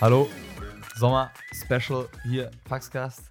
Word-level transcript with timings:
Hallo, 0.00 0.30
Sommer-Special 0.96 2.08
hier, 2.24 2.50
Paxcast. 2.64 3.29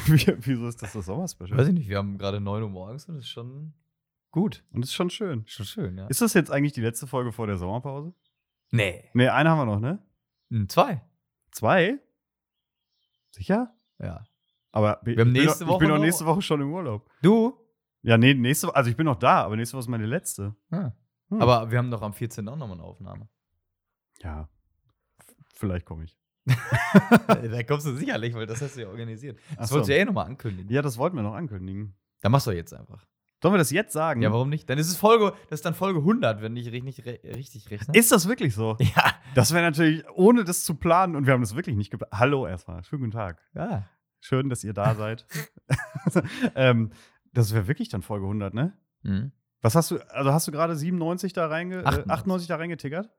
Wie- 0.06 0.36
Wieso 0.46 0.68
ist 0.68 0.82
das 0.82 0.92
das 0.92 1.06
Sommerspecial? 1.06 1.58
Weiß 1.58 1.68
ich 1.68 1.74
nicht, 1.74 1.88
wir 1.88 1.98
haben 1.98 2.18
gerade 2.18 2.40
9 2.40 2.62
Uhr 2.62 2.68
morgens 2.68 3.06
und 3.08 3.16
das 3.16 3.24
ist 3.24 3.30
schon 3.30 3.72
gut. 4.30 4.64
Und 4.72 4.82
das 4.82 4.90
ist 4.90 4.94
schon 4.94 5.10
schön. 5.10 5.44
Schon 5.46 5.66
schön, 5.66 5.98
ja. 5.98 6.06
Ist 6.06 6.20
das 6.20 6.34
jetzt 6.34 6.50
eigentlich 6.50 6.72
die 6.72 6.80
letzte 6.82 7.06
Folge 7.06 7.32
vor 7.32 7.46
der 7.46 7.56
Sommerpause? 7.56 8.14
nee. 8.72 9.04
Ne, 9.14 9.32
eine 9.32 9.50
haben 9.50 9.58
wir 9.58 9.66
noch, 9.66 9.80
ne? 9.80 9.98
Hm, 10.50 10.68
Zwei. 10.68 11.02
Zwei? 11.50 11.98
Sicher? 13.32 13.74
Ja. 13.98 14.24
Aber 14.72 15.00
Wir 15.02 15.16
haben 15.18 15.28
ich 15.28 15.32
bin 15.32 15.32
nächste 15.32 15.52
ich 15.52 15.58
bin 15.58 15.68
Woche 15.68 15.86
doch 15.86 15.94
noch- 15.96 15.98
nächste 16.04 16.26
Woche 16.26 16.42
schon 16.42 16.60
im 16.60 16.72
Urlaub. 16.72 17.10
Du? 17.22 17.56
Ja, 18.02 18.16
nee, 18.16 18.34
nächste 18.34 18.68
Woche, 18.68 18.76
also 18.76 18.88
ich 18.90 18.96
bin 18.96 19.06
noch 19.06 19.16
da, 19.16 19.42
aber 19.44 19.56
nächste 19.56 19.74
Woche 19.74 19.80
ist 19.82 19.88
meine 19.88 20.06
letzte. 20.06 20.54
Ah. 20.70 20.92
Hm. 21.28 21.42
Aber 21.42 21.70
wir 21.70 21.78
haben 21.78 21.90
doch 21.90 22.02
am 22.02 22.12
14. 22.12 22.48
auch 22.48 22.56
nochmal 22.56 22.76
eine 22.78 22.84
Aufnahme. 22.86 23.28
Ja, 24.22 24.48
f- 25.18 25.34
vielleicht 25.54 25.84
komme 25.86 26.04
ich. 26.04 26.16
Da 26.46 27.62
kommst 27.62 27.86
du 27.86 27.94
sicherlich, 27.94 28.34
weil 28.34 28.46
das 28.46 28.60
hast 28.62 28.76
du 28.76 28.82
ja 28.82 28.88
organisiert. 28.88 29.38
Das 29.56 29.68
so. 29.68 29.74
wolltest 29.74 29.90
du 29.90 29.94
ja 29.94 30.00
eh 30.00 30.04
nochmal 30.04 30.26
ankündigen. 30.26 30.70
Ja, 30.72 30.82
das 30.82 30.98
wollten 30.98 31.16
wir 31.16 31.22
noch 31.22 31.34
ankündigen. 31.34 31.94
Dann 32.22 32.32
machst 32.32 32.46
du 32.46 32.50
jetzt 32.50 32.74
einfach. 32.74 33.06
Sollen 33.42 33.54
wir 33.54 33.58
das 33.58 33.70
jetzt 33.70 33.92
sagen? 33.92 34.20
Ja, 34.20 34.32
warum 34.32 34.50
nicht? 34.50 34.68
Dann 34.68 34.78
ist 34.78 34.88
es 34.88 34.96
Folge, 34.96 35.32
das 35.48 35.60
ist 35.60 35.64
dann 35.64 35.74
Folge 35.74 36.00
100, 36.00 36.42
wenn 36.42 36.54
ich 36.56 36.70
nicht 36.82 37.06
re 37.06 37.20
richtig 37.24 37.70
rechne. 37.70 37.94
Ist 37.94 38.12
das 38.12 38.28
wirklich 38.28 38.54
so? 38.54 38.76
ja. 38.80 39.14
Das 39.34 39.52
wäre 39.52 39.62
natürlich, 39.62 40.04
ohne 40.14 40.44
das 40.44 40.64
zu 40.64 40.74
planen, 40.74 41.16
und 41.16 41.26
wir 41.26 41.32
haben 41.32 41.40
das 41.40 41.56
wirklich 41.56 41.76
nicht 41.76 41.90
geplant. 41.90 42.12
Hallo 42.12 42.46
erstmal, 42.46 42.84
schönen 42.84 43.02
guten 43.02 43.12
Tag. 43.12 43.42
ja. 43.54 43.88
Schön, 44.22 44.50
dass 44.50 44.62
ihr 44.64 44.74
da 44.74 44.94
seid. 44.94 45.24
ähm, 46.54 46.90
das 47.32 47.54
wäre 47.54 47.68
wirklich 47.68 47.88
dann 47.88 48.02
Folge 48.02 48.26
100, 48.26 48.52
ne? 48.52 48.76
Mhm. 49.02 49.32
Was 49.62 49.74
hast 49.74 49.90
du, 49.90 49.96
also 50.10 50.32
hast 50.32 50.46
du 50.46 50.52
gerade 50.52 50.76
97 50.76 51.32
da 51.32 51.46
reinge, 51.46 51.86
98. 51.86 52.06
äh, 52.06 52.12
98 52.12 52.48
da 52.48 52.56
reingetickert? 52.56 53.10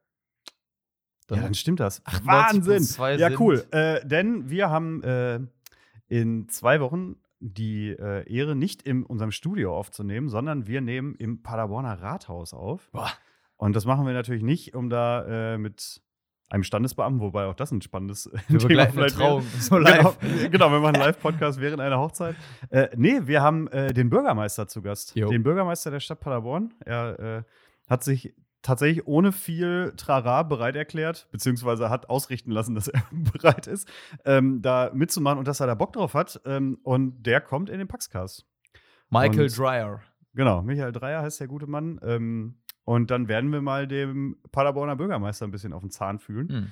Dann 1.32 1.40
ja, 1.40 1.46
dann 1.46 1.54
stimmt 1.54 1.80
das. 1.80 2.06
98 2.06 3.00
Wahnsinn. 3.00 3.20
Ja, 3.20 3.40
cool. 3.40 3.64
Äh, 3.72 4.06
denn 4.06 4.50
wir 4.50 4.70
haben 4.70 5.02
äh, 5.02 5.40
in 6.10 6.50
zwei 6.50 6.82
Wochen 6.82 7.16
die 7.40 7.92
äh, 7.92 8.30
Ehre, 8.30 8.54
nicht 8.54 8.82
in 8.82 9.04
unserem 9.04 9.32
Studio 9.32 9.74
aufzunehmen, 9.78 10.28
sondern 10.28 10.68
wir 10.68 10.82
nehmen 10.82 11.16
im 11.16 11.42
Paderborner 11.42 12.02
Rathaus 12.02 12.54
auf. 12.54 12.90
Boah. 12.92 13.10
Und 13.56 13.78
das 13.78 13.86
machen 13.86 14.06
wir 14.06 14.12
natürlich 14.12 14.44
nicht, 14.44 14.76
um 14.76 14.90
da 14.90 15.54
äh, 15.54 15.58
mit 15.58 16.02
einem 16.50 16.64
Standesbeamten, 16.64 17.22
wobei 17.22 17.46
auch 17.46 17.56
das 17.56 17.72
ein 17.72 17.82
spannendes 17.82 18.30
wir 18.50 18.60
Thema 18.60 18.90
vielleicht. 18.90 19.16
Trauung. 19.16 19.46
So 19.60 19.78
live. 19.78 20.20
Genau, 20.20 20.50
genau, 20.50 20.72
wir 20.72 20.80
machen 20.82 20.96
einen 20.96 21.06
Live-Podcast 21.06 21.62
während 21.62 21.80
einer 21.80 21.98
Hochzeit. 21.98 22.36
Äh, 22.72 22.90
nee, 22.98 23.22
wir 23.24 23.42
haben 23.42 23.70
äh, 23.70 23.94
den 23.94 24.10
Bürgermeister 24.10 24.68
zu 24.68 24.82
Gast. 24.82 25.16
Jo. 25.16 25.30
Den 25.30 25.44
Bürgermeister 25.44 25.92
der 25.92 26.02
Stadt 26.02 26.20
Paderborn. 26.20 26.74
Er 26.84 27.20
äh, 27.20 27.44
hat 27.90 28.04
sich 28.04 28.34
tatsächlich 28.62 29.08
ohne 29.08 29.32
viel 29.32 29.94
Trara 29.98 30.44
bereit 30.44 30.76
erklärt, 30.76 31.28
beziehungsweise 31.32 31.90
hat 31.90 32.10
ausrichten 32.10 32.52
lassen, 32.52 32.76
dass 32.76 32.88
er 32.88 33.02
bereit 33.12 33.68
ist, 33.68 33.88
ähm, 34.26 34.62
da 34.62 34.92
mitzumachen 34.94 35.40
und 35.40 35.48
dass 35.48 35.60
er 35.60 35.68
da 35.68 35.76
Bock 35.76 35.94
drauf 35.94 36.14
hat. 36.14 36.40
Ähm, 36.46 36.78
und 36.84 37.24
der 37.24 37.42
kommt 37.42 37.70
in 37.70 37.80
den 37.80 37.88
Paxcast. 37.88 38.46
Michael 39.10 39.44
Und- 39.44 39.58
Dreyer. 39.58 40.02
Genau, 40.34 40.62
Michael 40.62 40.94
Dreier 40.94 41.22
heißt 41.24 41.42
der 41.42 41.48
gute 41.48 41.68
Mann. 41.68 42.00
Ähm, 42.04 42.56
und 42.86 43.12
dann 43.12 43.28
werden 43.28 43.52
wir 43.52 43.62
mal 43.62 43.86
dem 43.88 44.38
Paderborner 44.52 44.96
Bürgermeister 44.96 45.46
ein 45.46 45.52
bisschen 45.52 45.74
auf 45.74 45.82
den 45.82 45.92
Zahn 45.92 46.20
fühlen 46.20 46.50
Hm. 46.50 46.72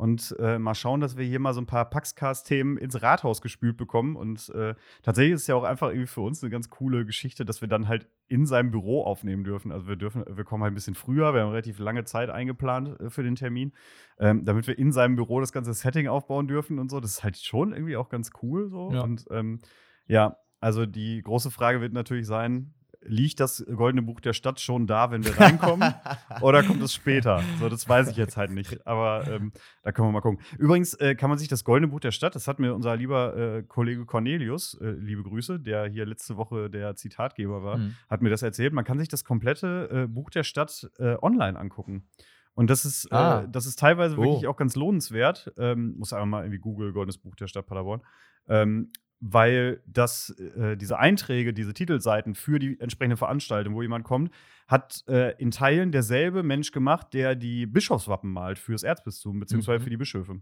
Und 0.00 0.34
äh, 0.38 0.58
mal 0.58 0.74
schauen, 0.74 1.02
dass 1.02 1.18
wir 1.18 1.26
hier 1.26 1.40
mal 1.40 1.52
so 1.52 1.60
ein 1.60 1.66
paar 1.66 1.84
Paxcast-Themen 1.84 2.78
ins 2.78 3.02
Rathaus 3.02 3.42
gespült 3.42 3.76
bekommen. 3.76 4.16
Und 4.16 4.48
äh, 4.54 4.74
tatsächlich 5.02 5.34
ist 5.34 5.42
es 5.42 5.46
ja 5.48 5.56
auch 5.56 5.62
einfach 5.62 5.88
irgendwie 5.88 6.06
für 6.06 6.22
uns 6.22 6.42
eine 6.42 6.48
ganz 6.48 6.70
coole 6.70 7.04
Geschichte, 7.04 7.44
dass 7.44 7.60
wir 7.60 7.68
dann 7.68 7.86
halt 7.86 8.08
in 8.26 8.46
seinem 8.46 8.70
Büro 8.70 9.04
aufnehmen 9.04 9.44
dürfen. 9.44 9.70
Also 9.70 9.88
wir 9.88 9.96
dürfen, 9.96 10.24
wir 10.26 10.44
kommen 10.44 10.62
halt 10.62 10.72
ein 10.72 10.74
bisschen 10.74 10.94
früher, 10.94 11.34
wir 11.34 11.42
haben 11.42 11.50
relativ 11.50 11.78
lange 11.78 12.04
Zeit 12.04 12.30
eingeplant 12.30 12.98
äh, 12.98 13.10
für 13.10 13.22
den 13.22 13.34
Termin, 13.34 13.74
ähm, 14.18 14.46
damit 14.46 14.66
wir 14.66 14.78
in 14.78 14.90
seinem 14.90 15.16
Büro 15.16 15.38
das 15.38 15.52
ganze 15.52 15.74
Setting 15.74 16.08
aufbauen 16.08 16.48
dürfen 16.48 16.78
und 16.78 16.90
so. 16.90 16.98
Das 16.98 17.10
ist 17.10 17.22
halt 17.22 17.36
schon 17.36 17.74
irgendwie 17.74 17.98
auch 17.98 18.08
ganz 18.08 18.30
cool 18.42 18.70
so. 18.70 18.90
Ja. 18.94 19.02
Und 19.02 19.26
ähm, 19.30 19.58
ja, 20.06 20.38
also 20.60 20.86
die 20.86 21.20
große 21.20 21.50
Frage 21.50 21.82
wird 21.82 21.92
natürlich 21.92 22.26
sein, 22.26 22.72
liegt 23.02 23.40
das 23.40 23.64
Goldene 23.74 24.02
Buch 24.02 24.20
der 24.20 24.32
Stadt 24.34 24.60
schon 24.60 24.86
da, 24.86 25.10
wenn 25.10 25.24
wir 25.24 25.38
reinkommen? 25.38 25.94
Oder 26.42 26.62
kommt 26.62 26.82
es 26.82 26.92
später? 26.94 27.42
So, 27.58 27.68
das 27.68 27.88
weiß 27.88 28.10
ich 28.10 28.16
jetzt 28.16 28.36
halt 28.36 28.50
nicht. 28.50 28.86
Aber 28.86 29.26
ähm, 29.26 29.52
da 29.82 29.92
können 29.92 30.08
wir 30.08 30.12
mal 30.12 30.20
gucken. 30.20 30.40
Übrigens 30.58 30.94
äh, 30.94 31.14
kann 31.14 31.30
man 31.30 31.38
sich 31.38 31.48
das 31.48 31.64
Goldene 31.64 31.90
Buch 31.90 32.00
der 32.00 32.10
Stadt, 32.12 32.34
das 32.34 32.46
hat 32.46 32.58
mir 32.58 32.74
unser 32.74 32.96
lieber 32.96 33.36
äh, 33.36 33.62
Kollege 33.62 34.04
Cornelius, 34.06 34.74
äh, 34.80 34.90
liebe 34.90 35.22
Grüße, 35.22 35.58
der 35.60 35.86
hier 35.88 36.04
letzte 36.06 36.36
Woche 36.36 36.68
der 36.70 36.94
Zitatgeber 36.96 37.62
war, 37.62 37.76
Hm. 37.76 37.94
hat 38.08 38.20
mir 38.22 38.30
das 38.30 38.42
erzählt. 38.42 38.72
Man 38.72 38.84
kann 38.84 38.98
sich 38.98 39.08
das 39.08 39.24
komplette 39.24 39.88
äh, 39.90 40.06
Buch 40.06 40.30
der 40.30 40.42
Stadt 40.44 40.90
äh, 40.98 41.16
online 41.22 41.58
angucken. 41.58 42.08
Und 42.54 42.68
das 42.68 42.84
ist, 42.84 43.10
Ah. 43.12 43.42
äh, 43.42 43.48
das 43.50 43.64
ist 43.64 43.78
teilweise 43.78 44.16
Oh. 44.18 44.22
wirklich 44.24 44.46
auch 44.46 44.56
ganz 44.56 44.76
lohnenswert. 44.76 45.52
Ähm, 45.56 45.94
muss 45.96 46.12
einfach 46.12 46.26
mal 46.26 46.42
irgendwie 46.42 46.58
Google 46.58 46.92
Goldenes 46.92 47.16
Buch 47.18 47.34
der 47.36 47.46
Stadt 47.46 47.66
Paderborn. 47.66 48.02
Ähm, 48.48 48.90
weil 49.20 49.82
das, 49.86 50.30
äh, 50.30 50.76
diese 50.76 50.98
Einträge, 50.98 51.52
diese 51.52 51.74
Titelseiten 51.74 52.34
für 52.34 52.58
die 52.58 52.80
entsprechende 52.80 53.16
Veranstaltung, 53.18 53.74
wo 53.74 53.82
jemand 53.82 54.04
kommt, 54.04 54.30
hat 54.66 55.04
äh, 55.08 55.34
in 55.38 55.50
Teilen 55.50 55.92
derselbe 55.92 56.42
Mensch 56.42 56.72
gemacht, 56.72 57.08
der 57.12 57.34
die 57.34 57.66
Bischofswappen 57.66 58.30
malt 58.32 58.58
fürs 58.58 58.82
Erzbistum, 58.82 59.38
beziehungsweise 59.40 59.80
Mhm. 59.80 59.84
für 59.84 59.90
die 59.90 59.96
Bischöfe. 59.98 60.40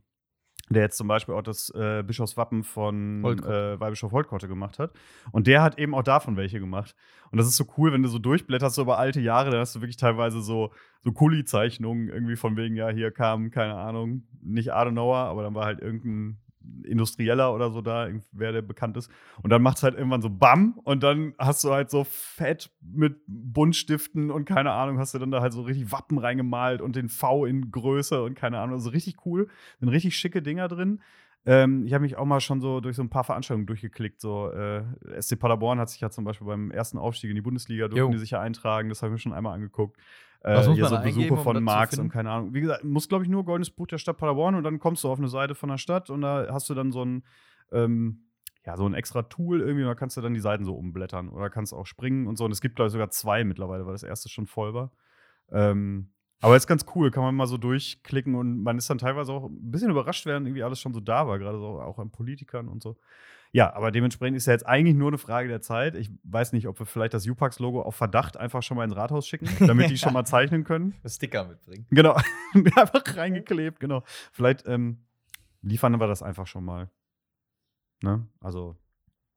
Der 0.70 0.82
jetzt 0.82 0.98
zum 0.98 1.08
Beispiel 1.08 1.34
auch 1.34 1.40
das 1.42 1.70
äh, 1.74 2.02
Bischofswappen 2.06 2.62
von 2.62 3.22
Holtkotte. 3.24 3.72
äh, 3.76 3.80
Weihbischof 3.80 4.12
Holtkotte 4.12 4.48
gemacht 4.48 4.78
hat. 4.78 4.92
Und 5.32 5.46
der 5.46 5.62
hat 5.62 5.78
eben 5.78 5.94
auch 5.94 6.02
davon 6.02 6.36
welche 6.36 6.60
gemacht. 6.60 6.94
Und 7.30 7.38
das 7.38 7.46
ist 7.46 7.56
so 7.56 7.64
cool, 7.78 7.90
wenn 7.92 8.02
du 8.02 8.08
so 8.10 8.18
durchblätterst 8.18 8.76
so 8.76 8.82
über 8.82 8.98
alte 8.98 9.20
Jahre, 9.20 9.50
dann 9.50 9.60
hast 9.60 9.74
du 9.74 9.80
wirklich 9.80 9.96
teilweise 9.96 10.42
so, 10.42 10.72
so 11.00 11.12
Kuli-Zeichnungen 11.12 12.08
irgendwie 12.10 12.36
von 12.36 12.56
wegen, 12.58 12.76
ja, 12.76 12.90
hier 12.90 13.10
kam, 13.12 13.50
keine 13.50 13.76
Ahnung, 13.76 14.24
nicht 14.42 14.72
Adenauer, 14.74 15.16
aber 15.16 15.42
dann 15.42 15.54
war 15.54 15.64
halt 15.64 15.80
irgendein 15.80 16.38
Industrieller 16.88 17.54
oder 17.54 17.70
so 17.70 17.80
da, 17.82 18.08
wer 18.32 18.52
der 18.52 18.62
bekannt 18.62 18.96
ist. 18.96 19.10
Und 19.42 19.50
dann 19.50 19.62
macht 19.62 19.76
es 19.78 19.82
halt 19.82 19.94
irgendwann 19.94 20.22
so 20.22 20.30
BAM 20.30 20.78
und 20.84 21.02
dann 21.02 21.34
hast 21.38 21.62
du 21.64 21.72
halt 21.72 21.90
so 21.90 22.04
fett 22.04 22.70
mit 22.80 23.20
Buntstiften 23.26 24.30
und 24.30 24.44
keine 24.44 24.72
Ahnung, 24.72 24.98
hast 24.98 25.14
du 25.14 25.18
dann 25.18 25.30
da 25.30 25.40
halt 25.40 25.52
so 25.52 25.62
richtig 25.62 25.92
Wappen 25.92 26.18
reingemalt 26.18 26.80
und 26.80 26.96
den 26.96 27.08
V 27.08 27.44
in 27.44 27.70
Größe 27.70 28.22
und 28.22 28.34
keine 28.34 28.58
Ahnung. 28.58 28.74
Also 28.74 28.90
richtig 28.90 29.26
cool. 29.26 29.48
Sind 29.80 29.88
richtig 29.88 30.16
schicke 30.16 30.42
Dinger 30.42 30.68
drin. 30.68 31.00
Ähm, 31.46 31.86
ich 31.86 31.94
habe 31.94 32.02
mich 32.02 32.16
auch 32.16 32.24
mal 32.26 32.40
schon 32.40 32.60
so 32.60 32.80
durch 32.80 32.96
so 32.96 33.02
ein 33.02 33.10
paar 33.10 33.24
Veranstaltungen 33.24 33.66
durchgeklickt. 33.66 34.20
So, 34.20 34.50
äh, 34.50 34.82
SC 35.20 35.38
Paderborn 35.38 35.78
hat 35.78 35.88
sich 35.88 36.00
ja 36.00 36.10
zum 36.10 36.24
Beispiel 36.24 36.46
beim 36.46 36.70
ersten 36.70 36.98
Aufstieg 36.98 37.30
in 37.30 37.36
die 37.36 37.42
Bundesliga 37.42 37.88
durften 37.88 37.98
Jo. 38.06 38.10
die 38.10 38.18
sich 38.18 38.32
ja 38.32 38.40
eintragen. 38.40 38.88
Das 38.88 39.02
habe 39.02 39.10
ich 39.10 39.12
mir 39.14 39.18
schon 39.18 39.32
einmal 39.32 39.54
angeguckt. 39.54 39.96
Äh, 40.40 40.62
hier 40.72 40.86
so 40.86 40.98
Besuche 40.98 41.34
um 41.34 41.38
von 41.38 41.56
zu 41.56 41.62
Marx 41.62 41.98
und 41.98 42.10
keine 42.10 42.30
Ahnung. 42.30 42.54
Wie 42.54 42.60
gesagt, 42.60 42.84
muss, 42.84 43.08
glaube 43.08 43.24
ich, 43.24 43.30
nur 43.30 43.44
Goldenes 43.44 43.70
Buch 43.70 43.86
der 43.86 43.98
Stadt 43.98 44.18
Paderborn 44.18 44.54
und 44.54 44.62
dann 44.62 44.78
kommst 44.78 45.04
du 45.04 45.08
auf 45.08 45.18
eine 45.18 45.28
Seite 45.28 45.54
von 45.54 45.68
der 45.68 45.78
Stadt 45.78 46.10
und 46.10 46.20
da 46.20 46.48
hast 46.50 46.70
du 46.70 46.74
dann 46.74 46.92
so 46.92 47.04
ein, 47.04 47.24
ähm, 47.72 48.24
ja, 48.64 48.76
so 48.76 48.86
ein 48.86 48.94
extra 48.94 49.22
Tool 49.22 49.60
irgendwie 49.60 49.82
und 49.82 49.88
da 49.88 49.94
kannst 49.94 50.16
du 50.16 50.20
dann 50.20 50.34
die 50.34 50.40
Seiten 50.40 50.64
so 50.64 50.74
umblättern 50.74 51.28
oder 51.28 51.50
kannst 51.50 51.72
auch 51.72 51.86
springen 51.86 52.26
und 52.26 52.36
so. 52.36 52.44
Und 52.44 52.52
es 52.52 52.60
gibt, 52.60 52.76
glaube 52.76 52.88
ich, 52.88 52.92
sogar 52.92 53.10
zwei 53.10 53.42
mittlerweile, 53.44 53.84
weil 53.84 53.92
das 53.92 54.02
erste 54.02 54.28
schon 54.28 54.46
voll 54.46 54.74
war. 54.74 54.92
Ähm, 55.50 56.10
aber 56.40 56.56
ist 56.56 56.68
ganz 56.68 56.86
cool, 56.94 57.10
kann 57.10 57.24
man 57.24 57.34
mal 57.34 57.46
so 57.46 57.56
durchklicken 57.56 58.36
und 58.36 58.62
man 58.62 58.78
ist 58.78 58.88
dann 58.88 58.98
teilweise 58.98 59.32
auch 59.32 59.46
ein 59.46 59.70
bisschen 59.70 59.90
überrascht, 59.90 60.24
während 60.24 60.46
irgendwie 60.46 60.62
alles 60.62 60.80
schon 60.80 60.94
so 60.94 61.00
da 61.00 61.26
war, 61.26 61.38
gerade 61.38 61.58
so 61.58 61.80
auch 61.80 61.98
an 61.98 62.10
Politikern 62.10 62.68
und 62.68 62.82
so. 62.82 62.96
Ja, 63.52 63.72
aber 63.74 63.90
dementsprechend 63.90 64.36
ist 64.36 64.46
ja 64.46 64.52
jetzt 64.52 64.66
eigentlich 64.66 64.94
nur 64.94 65.08
eine 65.08 65.18
Frage 65.18 65.48
der 65.48 65.60
Zeit. 65.60 65.94
Ich 65.94 66.10
weiß 66.24 66.52
nicht, 66.52 66.68
ob 66.68 66.78
wir 66.78 66.86
vielleicht 66.86 67.14
das 67.14 67.26
Upax-Logo 67.26 67.80
auf 67.82 67.96
Verdacht 67.96 68.36
einfach 68.36 68.62
schon 68.62 68.76
mal 68.76 68.84
ins 68.84 68.96
Rathaus 68.96 69.26
schicken, 69.26 69.48
damit 69.66 69.90
die 69.90 69.96
schon 69.96 70.12
mal 70.12 70.24
zeichnen 70.24 70.64
können. 70.64 70.94
Sticker 71.06 71.44
mitbringen. 71.44 71.86
Genau, 71.90 72.14
einfach 72.76 73.02
reingeklebt, 73.16 73.80
genau. 73.80 74.02
Vielleicht 74.32 74.66
ähm, 74.66 74.98
liefern 75.62 75.98
wir 75.98 76.06
das 76.06 76.22
einfach 76.22 76.46
schon 76.46 76.64
mal. 76.64 76.90
Ne? 78.02 78.26
Also, 78.40 78.76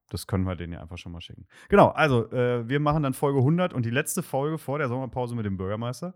das 0.10 0.28
können 0.28 0.44
wir 0.44 0.56
denen 0.56 0.74
ja 0.74 0.82
einfach 0.82 0.98
schon 0.98 1.14
mal 1.14 1.22
schicken. 1.22 1.48
Genau, 1.70 1.88
also, 1.90 2.30
äh, 2.32 2.68
wir 2.68 2.80
machen 2.80 3.04
dann 3.04 3.14
Folge 3.14 3.40
100 3.40 3.74
und 3.74 3.86
die 3.86 3.92
letzte 3.92 4.24
Folge 4.24 4.58
vor 4.58 4.78
der 4.78 4.90
Sommerpause 4.90 5.36
mit 5.36 5.46
dem 5.46 5.56
Bürgermeister. 5.56 6.14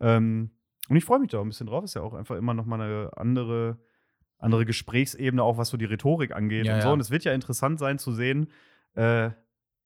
Ähm, 0.00 0.50
und 0.88 0.96
ich 0.96 1.04
freue 1.04 1.18
mich 1.18 1.30
da 1.30 1.38
auch 1.38 1.42
ein 1.42 1.48
bisschen 1.48 1.66
drauf. 1.66 1.84
Ist 1.84 1.94
ja 1.94 2.02
auch 2.02 2.14
einfach 2.14 2.36
immer 2.36 2.54
noch 2.54 2.66
mal 2.66 2.80
eine 2.80 3.10
andere, 3.16 3.78
andere 4.38 4.64
Gesprächsebene, 4.64 5.42
auch 5.42 5.58
was 5.58 5.68
so 5.68 5.76
die 5.76 5.84
Rhetorik 5.84 6.32
angeht 6.34 6.66
Ja, 6.66 6.76
und 6.76 6.80
so. 6.82 6.88
ja. 6.88 6.92
Und 6.94 7.00
es 7.00 7.10
wird 7.10 7.24
ja 7.24 7.32
interessant 7.32 7.78
sein 7.78 7.98
zu 7.98 8.12
sehen, 8.12 8.48
äh, 8.94 9.30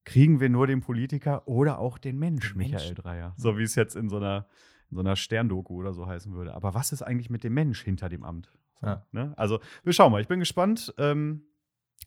kriegen 0.05 0.39
wir 0.39 0.49
nur 0.49 0.67
den 0.67 0.81
Politiker 0.81 1.47
oder 1.47 1.79
auch 1.79 1.97
den 1.97 2.19
Mensch, 2.19 2.49
Den 2.53 2.57
Michael. 2.57 2.93
Dreier. 2.93 3.33
So 3.37 3.57
wie 3.57 3.63
es 3.63 3.75
jetzt 3.75 3.95
in 3.95 4.09
so 4.09 4.17
einer, 4.17 4.47
in 4.91 4.95
so 4.95 5.01
einer 5.01 5.15
Sterndoku 5.15 5.75
oder 5.75 5.93
so 5.93 6.05
heißen 6.07 6.33
würde. 6.33 6.53
Aber 6.53 6.73
was 6.73 6.91
ist 6.91 7.01
eigentlich 7.01 7.29
mit 7.29 7.43
dem 7.43 7.53
Mensch 7.53 7.81
hinter 7.83 8.09
dem 8.09 8.23
Amt? 8.23 8.51
Ja. 8.81 9.05
ne? 9.11 9.33
Also, 9.37 9.59
wir 9.83 9.93
schauen 9.93 10.11
mal. 10.11 10.21
Ich 10.21 10.27
bin 10.27 10.39
gespannt. 10.39 10.93
Ähm, 10.97 11.43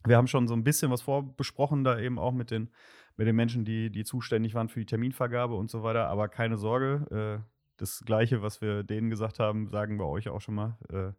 Wir 0.07 0.19
haben 0.19 0.27
schon 0.27 0.47
so 0.47 0.53
ein 0.55 0.63
bisschen 0.63 0.91
was 0.91 1.01
vorbesprochen, 1.01 1.85
da 1.85 1.99
eben 1.99 2.19
auch 2.19 2.33
mit 2.33 2.51
den, 2.51 2.69
mit 3.17 3.27
den 3.27 3.35
Menschen, 3.35 3.65
die, 3.65 3.91
die 3.91 4.05
zuständig 4.05 4.55
waren 4.55 4.69
für 4.69 4.79
die 4.81 4.85
Terminvergabe 4.87 5.55
und 5.55 5.71
so 5.71 5.83
weiter. 5.83 6.09
Aber 6.09 6.29
keine 6.29 6.59
Sorge, 6.59 7.41
äh, 7.43 7.56
das 7.77 8.03
Gleiche, 8.05 8.43
was 8.43 8.61
wir 8.61 8.83
denen 8.83 9.11
gesagt 9.11 9.39
haben, 9.39 9.69
sagen 9.69 9.99
wir 9.99 10.07
euch 10.07 10.29
auch 10.29 10.41
schon 10.41 10.55
mal. 10.55 10.79
Äh, 10.89 11.13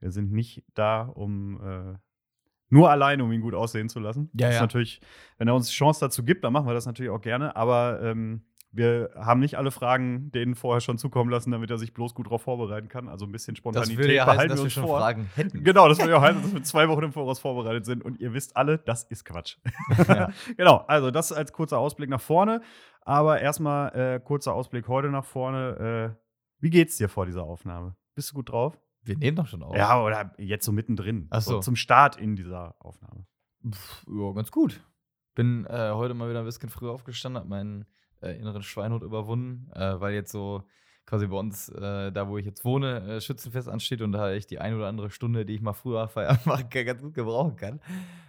wir 0.00 0.10
sind 0.10 0.32
nicht 0.32 0.64
da, 0.74 1.02
um 1.02 1.60
äh, 1.62 1.98
nur 2.68 2.90
alleine, 2.90 3.22
um 3.22 3.32
ihn 3.32 3.40
gut 3.40 3.54
aussehen 3.54 3.88
zu 3.88 4.00
lassen. 4.00 4.30
Ja, 4.32 4.48
das 4.48 4.56
ja. 4.56 4.60
natürlich, 4.62 5.00
wenn 5.38 5.46
er 5.46 5.54
uns 5.54 5.68
die 5.68 5.74
Chance 5.74 6.00
dazu 6.00 6.24
gibt, 6.24 6.42
dann 6.42 6.52
machen 6.52 6.66
wir 6.66 6.74
das 6.74 6.86
natürlich 6.86 7.10
auch 7.10 7.20
gerne. 7.20 7.54
Aber 7.54 8.00
ähm, 8.02 8.44
wir 8.74 9.10
haben 9.14 9.40
nicht 9.40 9.58
alle 9.58 9.70
Fragen 9.70 10.32
denen 10.32 10.54
vorher 10.54 10.80
schon 10.80 10.96
zukommen 10.96 11.30
lassen, 11.30 11.50
damit 11.50 11.70
er 11.70 11.76
sich 11.76 11.92
bloß 11.92 12.14
gut 12.14 12.26
darauf 12.26 12.42
vorbereiten 12.42 12.88
kann. 12.88 13.08
Also 13.08 13.26
ein 13.26 13.32
bisschen 13.32 13.54
Das 13.54 13.58
Spontanität 13.58 13.98
würde 13.98 14.14
ja 14.14 14.22
heißen, 14.22 14.34
behalten 14.34 14.54
dass 14.54 14.64
wir 14.64 14.70
schon 14.70 14.86
vor. 14.86 14.98
Fragen 14.98 15.30
hätten. 15.34 15.62
Genau, 15.62 15.88
das 15.88 15.98
würde 15.98 16.12
ja 16.12 16.20
heißen, 16.22 16.42
dass 16.42 16.54
wir 16.54 16.62
zwei 16.62 16.88
Wochen 16.88 17.02
im 17.02 17.12
Voraus 17.12 17.38
vorbereitet 17.38 17.84
sind. 17.84 18.02
Und 18.02 18.18
ihr 18.18 18.32
wisst 18.32 18.56
alle, 18.56 18.78
das 18.78 19.04
ist 19.04 19.24
Quatsch. 19.24 19.58
Ja. 20.08 20.30
genau, 20.56 20.78
also 20.88 21.10
das 21.10 21.32
als 21.32 21.52
kurzer 21.52 21.78
Ausblick 21.78 22.08
nach 22.08 22.20
vorne. 22.20 22.62
Aber 23.02 23.40
erstmal 23.40 23.94
äh, 23.94 24.20
kurzer 24.20 24.54
Ausblick 24.54 24.88
heute 24.88 25.08
nach 25.10 25.24
vorne. 25.24 26.14
Äh, 26.16 26.22
wie 26.60 26.70
geht's 26.70 26.96
dir 26.96 27.10
vor 27.10 27.26
dieser 27.26 27.42
Aufnahme? 27.42 27.94
Bist 28.14 28.30
du 28.30 28.34
gut 28.36 28.50
drauf? 28.50 28.78
Wir 29.02 29.18
nehmen 29.18 29.36
doch 29.36 29.48
schon 29.48 29.62
auf. 29.62 29.76
Ja, 29.76 30.00
oder 30.00 30.32
jetzt 30.38 30.64
so 30.64 30.72
mittendrin. 30.72 31.26
Ach 31.30 31.42
so. 31.42 31.60
Zum 31.60 31.76
Start 31.76 32.16
in 32.16 32.36
dieser 32.36 32.76
Aufnahme. 32.78 33.26
Pff, 33.68 34.06
ja, 34.06 34.32
ganz 34.32 34.50
gut. 34.50 34.80
Bin 35.34 35.66
äh, 35.66 35.90
heute 35.92 36.14
mal 36.14 36.30
wieder 36.30 36.40
ein 36.40 36.44
bisschen 36.44 36.68
früher 36.68 36.92
aufgestanden, 36.92 37.42
hab 37.42 37.48
meinen 37.48 37.84
äh, 38.22 38.38
inneren 38.38 38.62
Schweinhut 38.62 39.02
überwunden, 39.02 39.70
äh, 39.74 40.00
weil 40.00 40.14
jetzt 40.14 40.32
so 40.32 40.64
quasi 41.06 41.26
bei 41.26 41.36
uns, 41.36 41.68
äh, 41.68 42.12
da 42.12 42.28
wo 42.28 42.38
ich 42.38 42.46
jetzt 42.46 42.64
wohne, 42.64 43.16
äh, 43.16 43.20
Schützenfest 43.20 43.68
ansteht 43.68 44.02
und 44.02 44.12
da 44.12 44.30
echt 44.32 44.50
die 44.50 44.60
eine 44.60 44.76
oder 44.76 44.86
andere 44.86 45.10
Stunde, 45.10 45.44
die 45.44 45.54
ich 45.54 45.60
mal 45.60 45.72
früher 45.72 46.08
Feierabend 46.08 46.46
machen 46.46 46.70
kann, 46.70 46.86
ganz 46.86 47.02
gut 47.02 47.14
gebrauchen 47.14 47.56
kann. 47.56 47.80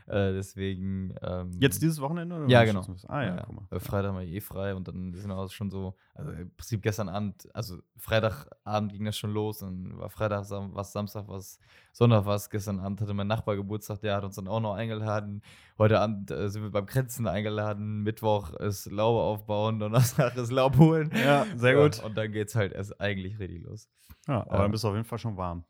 Äh, 0.07 0.33
deswegen. 0.33 1.15
Ähm, 1.21 1.51
Jetzt 1.59 1.81
dieses 1.81 1.99
Wochenende? 2.01 2.35
Oder 2.35 2.47
Ja, 2.47 2.63
genau. 2.65 2.85
Ah, 3.07 3.23
ja, 3.23 3.43
guck 3.45 3.55
mal. 3.55 3.67
Äh, 3.75 3.79
Freitag 3.79 4.13
mal 4.13 4.23
eh 4.23 4.41
frei 4.41 4.75
und 4.75 4.87
dann 4.87 5.13
sind 5.13 5.29
wir 5.29 5.37
auch 5.37 5.49
schon 5.49 5.69
so, 5.71 5.95
also 6.13 6.31
im 6.31 6.51
Prinzip 6.55 6.81
gestern 6.81 7.09
Abend, 7.09 7.47
also 7.53 7.77
Freitagabend 7.97 8.91
ging 8.91 9.05
das 9.05 9.17
schon 9.17 9.31
los, 9.33 9.59
dann 9.59 9.97
war 9.97 10.09
Freitag, 10.09 10.45
Sam 10.45 10.73
was 10.75 10.91
Samstag, 10.91 11.25
was 11.27 11.59
Sonntag 11.93 12.25
was. 12.25 12.49
Gestern 12.49 12.79
Abend 12.79 12.99
hatte 13.01 13.13
mein 13.13 13.27
Nachbar 13.27 13.55
Geburtstag, 13.55 14.01
der 14.01 14.15
hat 14.15 14.23
uns 14.23 14.35
dann 14.35 14.47
auch 14.47 14.59
noch 14.59 14.73
eingeladen. 14.75 15.41
Heute 15.77 15.99
Abend 15.99 16.31
äh, 16.31 16.49
sind 16.49 16.63
wir 16.63 16.71
beim 16.71 16.85
Grenzen 16.85 17.27
eingeladen. 17.27 18.03
Mittwoch 18.03 18.53
ist 18.55 18.91
Laube 18.91 19.21
aufbauen, 19.21 19.79
Donnerstag 19.79 20.35
ist 20.37 20.51
Laub 20.51 20.77
holen. 20.77 21.11
Ja, 21.15 21.45
sehr 21.55 21.73
Ja, 21.77 21.83
gut. 21.83 22.03
und 22.03 22.17
dann 22.17 22.31
geht's 22.31 22.55
halt 22.55 22.73
erst 22.73 22.99
eigentlich 22.99 23.39
richtig 23.39 23.63
los. 23.63 23.89
Ja, 24.27 24.41
aber 24.41 24.55
äh, 24.55 24.57
dann 24.59 24.71
bist 24.71 24.83
du 24.83 24.89
auf 24.89 24.95
jeden 24.95 25.05
Fall 25.05 25.19
schon 25.19 25.37
warm. 25.37 25.63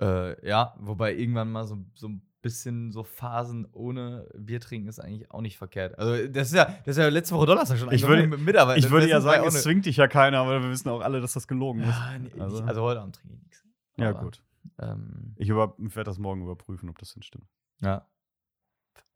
Äh, 0.00 0.46
ja, 0.46 0.74
wobei 0.78 1.14
irgendwann 1.14 1.50
mal 1.50 1.66
so, 1.66 1.76
so 1.94 2.08
ein 2.08 2.22
bisschen 2.48 2.92
so 2.92 3.04
Phasen 3.04 3.66
ohne 3.72 4.26
Bier 4.36 4.60
trinken 4.60 4.88
ist 4.88 4.98
eigentlich 5.00 5.30
auch 5.30 5.40
nicht 5.40 5.58
verkehrt. 5.58 5.98
Also 5.98 6.26
das 6.28 6.48
ist 6.48 6.54
ja, 6.54 6.64
das 6.84 6.96
ist 6.96 6.98
ja 6.98 7.08
letzte 7.08 7.34
Woche 7.34 7.46
Donnerstag 7.46 7.78
schon 7.78 7.92
Ich 7.92 8.06
würde- 8.06 8.26
mit. 8.26 8.56
Ich 8.76 8.90
würde 8.90 9.08
ja 9.08 9.20
sagen, 9.20 9.46
es 9.46 9.62
zwingt 9.62 9.84
dich 9.86 9.96
ja 9.98 10.08
keiner, 10.08 10.38
aber 10.38 10.62
wir 10.62 10.70
wissen 10.70 10.88
auch 10.88 11.00
alle, 11.00 11.20
dass 11.20 11.34
das 11.34 11.46
gelogen 11.46 11.82
ist. 11.82 11.88
ja, 11.88 12.18
nee, 12.18 12.40
Also- 12.40 12.62
also, 12.64 12.82
heute 12.82 13.00
Abend 13.00 13.16
trinke 13.16 13.34
ich 13.36 13.42
nichts. 13.42 13.64
Ja, 13.96 14.10
Aber, 14.10 14.20
gut. 14.20 14.42
Ähm, 14.80 15.34
ich 15.36 15.48
werde 15.50 16.04
das 16.04 16.18
morgen 16.18 16.42
überprüfen, 16.42 16.88
ob 16.88 16.98
das 16.98 17.12
denn 17.14 17.22
stimmt. 17.22 17.46
ja. 17.80 18.06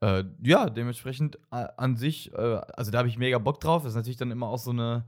Äh, 0.00 0.24
ja, 0.42 0.68
dementsprechend 0.68 1.36
äh, 1.52 1.68
an 1.76 1.96
sich, 1.96 2.32
äh, 2.34 2.36
also 2.76 2.90
da 2.90 2.98
habe 2.98 3.08
ich 3.08 3.18
mega 3.18 3.38
Bock 3.38 3.60
drauf. 3.60 3.82
Das 3.84 3.92
ist 3.92 3.96
natürlich 3.96 4.16
dann 4.16 4.32
immer 4.32 4.48
auch 4.48 4.58
so 4.58 4.72
eine, 4.72 5.06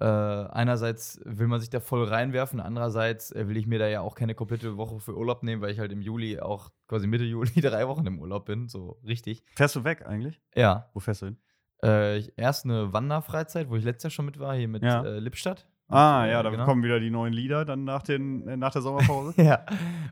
äh, 0.00 0.04
einerseits 0.04 1.20
will 1.24 1.46
man 1.46 1.60
sich 1.60 1.70
da 1.70 1.78
voll 1.80 2.04
reinwerfen, 2.04 2.58
andererseits 2.60 3.30
äh, 3.32 3.46
will 3.48 3.56
ich 3.56 3.66
mir 3.66 3.78
da 3.78 3.86
ja 3.86 4.00
auch 4.00 4.14
keine 4.14 4.34
komplette 4.34 4.76
Woche 4.76 4.98
für 5.00 5.16
Urlaub 5.16 5.42
nehmen, 5.42 5.60
weil 5.62 5.70
ich 5.72 5.78
halt 5.78 5.92
im 5.92 6.00
Juli 6.00 6.40
auch 6.40 6.70
quasi 6.88 7.06
Mitte 7.06 7.24
Juli 7.24 7.50
drei 7.60 7.86
Wochen 7.86 8.06
im 8.06 8.18
Urlaub 8.18 8.46
bin, 8.46 8.68
so 8.68 8.98
richtig. 9.04 9.44
Fährst 9.56 9.76
du 9.76 9.84
weg 9.84 10.06
eigentlich? 10.06 10.40
Ja, 10.54 10.88
Wo 10.94 11.00
fährst 11.00 11.22
du 11.22 11.26
hin? 11.26 11.36
Äh, 11.82 12.18
ich- 12.18 12.32
erst 12.36 12.64
eine 12.64 12.92
Wanderfreizeit, 12.92 13.68
wo 13.70 13.76
ich 13.76 13.84
letztes 13.84 14.04
Jahr 14.04 14.10
schon 14.10 14.26
mit 14.26 14.38
war, 14.38 14.54
hier 14.56 14.68
mit 14.68 14.82
Ja. 14.82 15.02
äh, 15.04 15.18
Lippstadt. 15.18 15.66
Ah, 15.88 16.24
ja, 16.26 16.38
äh, 16.40 16.42
da 16.44 16.50
genau. 16.50 16.64
kommen 16.66 16.84
wieder 16.84 17.00
die 17.00 17.10
neuen 17.10 17.32
Lieder 17.32 17.64
dann 17.64 17.82
nach, 17.84 18.02
den, 18.04 18.46
äh, 18.46 18.56
nach 18.56 18.70
der 18.72 18.80
Sommerpause. 18.82 19.34
Ja, 19.42 19.66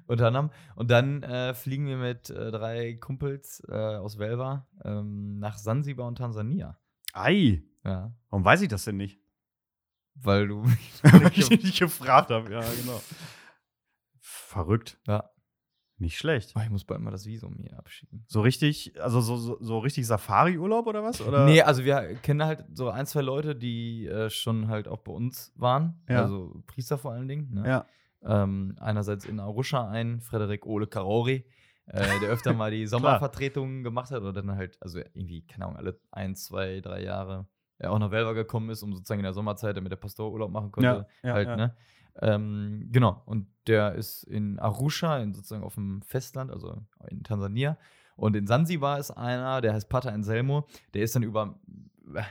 unter 0.08 0.26
anderem. 0.26 0.50
Und 0.74 0.90
dann 0.90 1.22
fliegen 1.54 1.86
wir 1.86 1.96
mit 1.98 2.30
drei 2.30 2.94
Kumpels 2.94 3.64
aus 3.70 4.18
Velva 4.18 4.66
ähm, 4.84 5.38
nach 5.38 5.56
Sansibar 5.56 6.08
und 6.08 6.16
Tansania. 6.18 6.76
Ei, 7.12 7.62
Ja, 7.84 8.12
warum 8.28 8.44
weiß 8.44 8.62
ich 8.62 8.68
das 8.68 8.84
denn 8.86 8.96
nicht? 8.96 9.20
Weil 10.22 10.48
du. 10.48 10.64
Weil 11.02 11.32
ich 11.34 11.48
dich 11.48 11.62
nicht 11.62 11.78
gefragt 11.78 12.30
habe. 12.30 12.50
Ja, 12.52 12.60
genau. 12.60 13.00
Verrückt. 14.20 14.98
ja, 15.06 15.30
Nicht 15.98 16.16
schlecht. 16.18 16.54
oh, 16.56 16.60
ich 16.60 16.70
muss 16.70 16.84
bald 16.84 17.00
mal 17.00 17.10
das 17.10 17.26
Visum 17.26 17.56
hier 17.60 17.78
abschicken. 17.78 18.24
So 18.26 18.40
richtig, 18.40 19.00
also 19.00 19.20
so, 19.20 19.36
so, 19.36 19.58
so 19.60 19.78
richtig 19.78 20.06
Safari-Urlaub 20.06 20.86
oder 20.86 21.02
was? 21.02 21.20
Oder? 21.20 21.44
Nee, 21.44 21.62
also 21.62 21.84
wir 21.84 22.14
kennen 22.22 22.42
halt 22.42 22.64
so 22.72 22.88
ein, 22.88 23.06
zwei 23.06 23.20
Leute, 23.20 23.54
die 23.54 24.06
äh, 24.06 24.30
schon 24.30 24.68
halt 24.68 24.88
auch 24.88 25.00
bei 25.00 25.12
uns 25.12 25.52
waren. 25.56 26.02
Ja. 26.08 26.22
Also 26.22 26.62
Priester 26.66 26.98
vor 26.98 27.12
allen 27.12 27.28
Dingen. 27.28 27.52
Ne? 27.52 27.68
Ja. 27.68 27.86
Ähm, 28.22 28.74
einerseits 28.80 29.24
in 29.24 29.38
Arusha 29.38 29.88
ein, 29.88 30.20
Frederik 30.20 30.66
Ole 30.66 30.86
Karori, 30.86 31.44
äh, 31.86 32.20
der 32.20 32.30
öfter 32.30 32.52
mal 32.54 32.70
die 32.70 32.86
Sommervertretungen 32.86 33.84
gemacht 33.84 34.10
hat 34.10 34.22
oder 34.22 34.32
dann 34.32 34.56
halt, 34.56 34.76
also 34.80 34.98
irgendwie, 34.98 35.46
keine 35.46 35.66
Ahnung, 35.66 35.76
alle 35.76 36.00
ein, 36.10 36.34
zwei, 36.34 36.80
drei 36.80 37.02
Jahre 37.02 37.46
er 37.78 37.92
auch 37.92 37.98
nach 37.98 38.10
Velva 38.10 38.32
gekommen 38.32 38.70
ist, 38.70 38.82
um 38.82 38.92
sozusagen 38.92 39.20
in 39.20 39.24
der 39.24 39.32
Sommerzeit, 39.32 39.76
damit 39.76 39.92
der 39.92 39.96
Pastor 39.96 40.32
Urlaub 40.32 40.50
machen 40.50 40.72
konnte. 40.72 41.06
Ja, 41.22 41.28
ja, 41.28 41.34
halt, 41.34 41.48
ja. 41.48 41.56
ne? 41.56 41.76
Ähm, 42.20 42.88
genau, 42.90 43.22
und 43.26 43.46
der 43.66 43.94
ist 43.94 44.24
in 44.24 44.58
Arusha, 44.58 45.18
in, 45.18 45.32
sozusagen 45.32 45.62
auf 45.62 45.74
dem 45.74 46.02
Festland, 46.02 46.50
also 46.50 46.82
in 47.08 47.22
Tansania. 47.22 47.78
Und 48.16 48.34
in 48.34 48.48
Sansibar 48.48 48.98
ist 48.98 49.12
einer, 49.12 49.60
der 49.60 49.74
heißt 49.74 49.88
Pater 49.88 50.12
Anselmo, 50.12 50.66
der 50.94 51.02
ist 51.02 51.14
dann 51.14 51.22
über, 51.22 51.60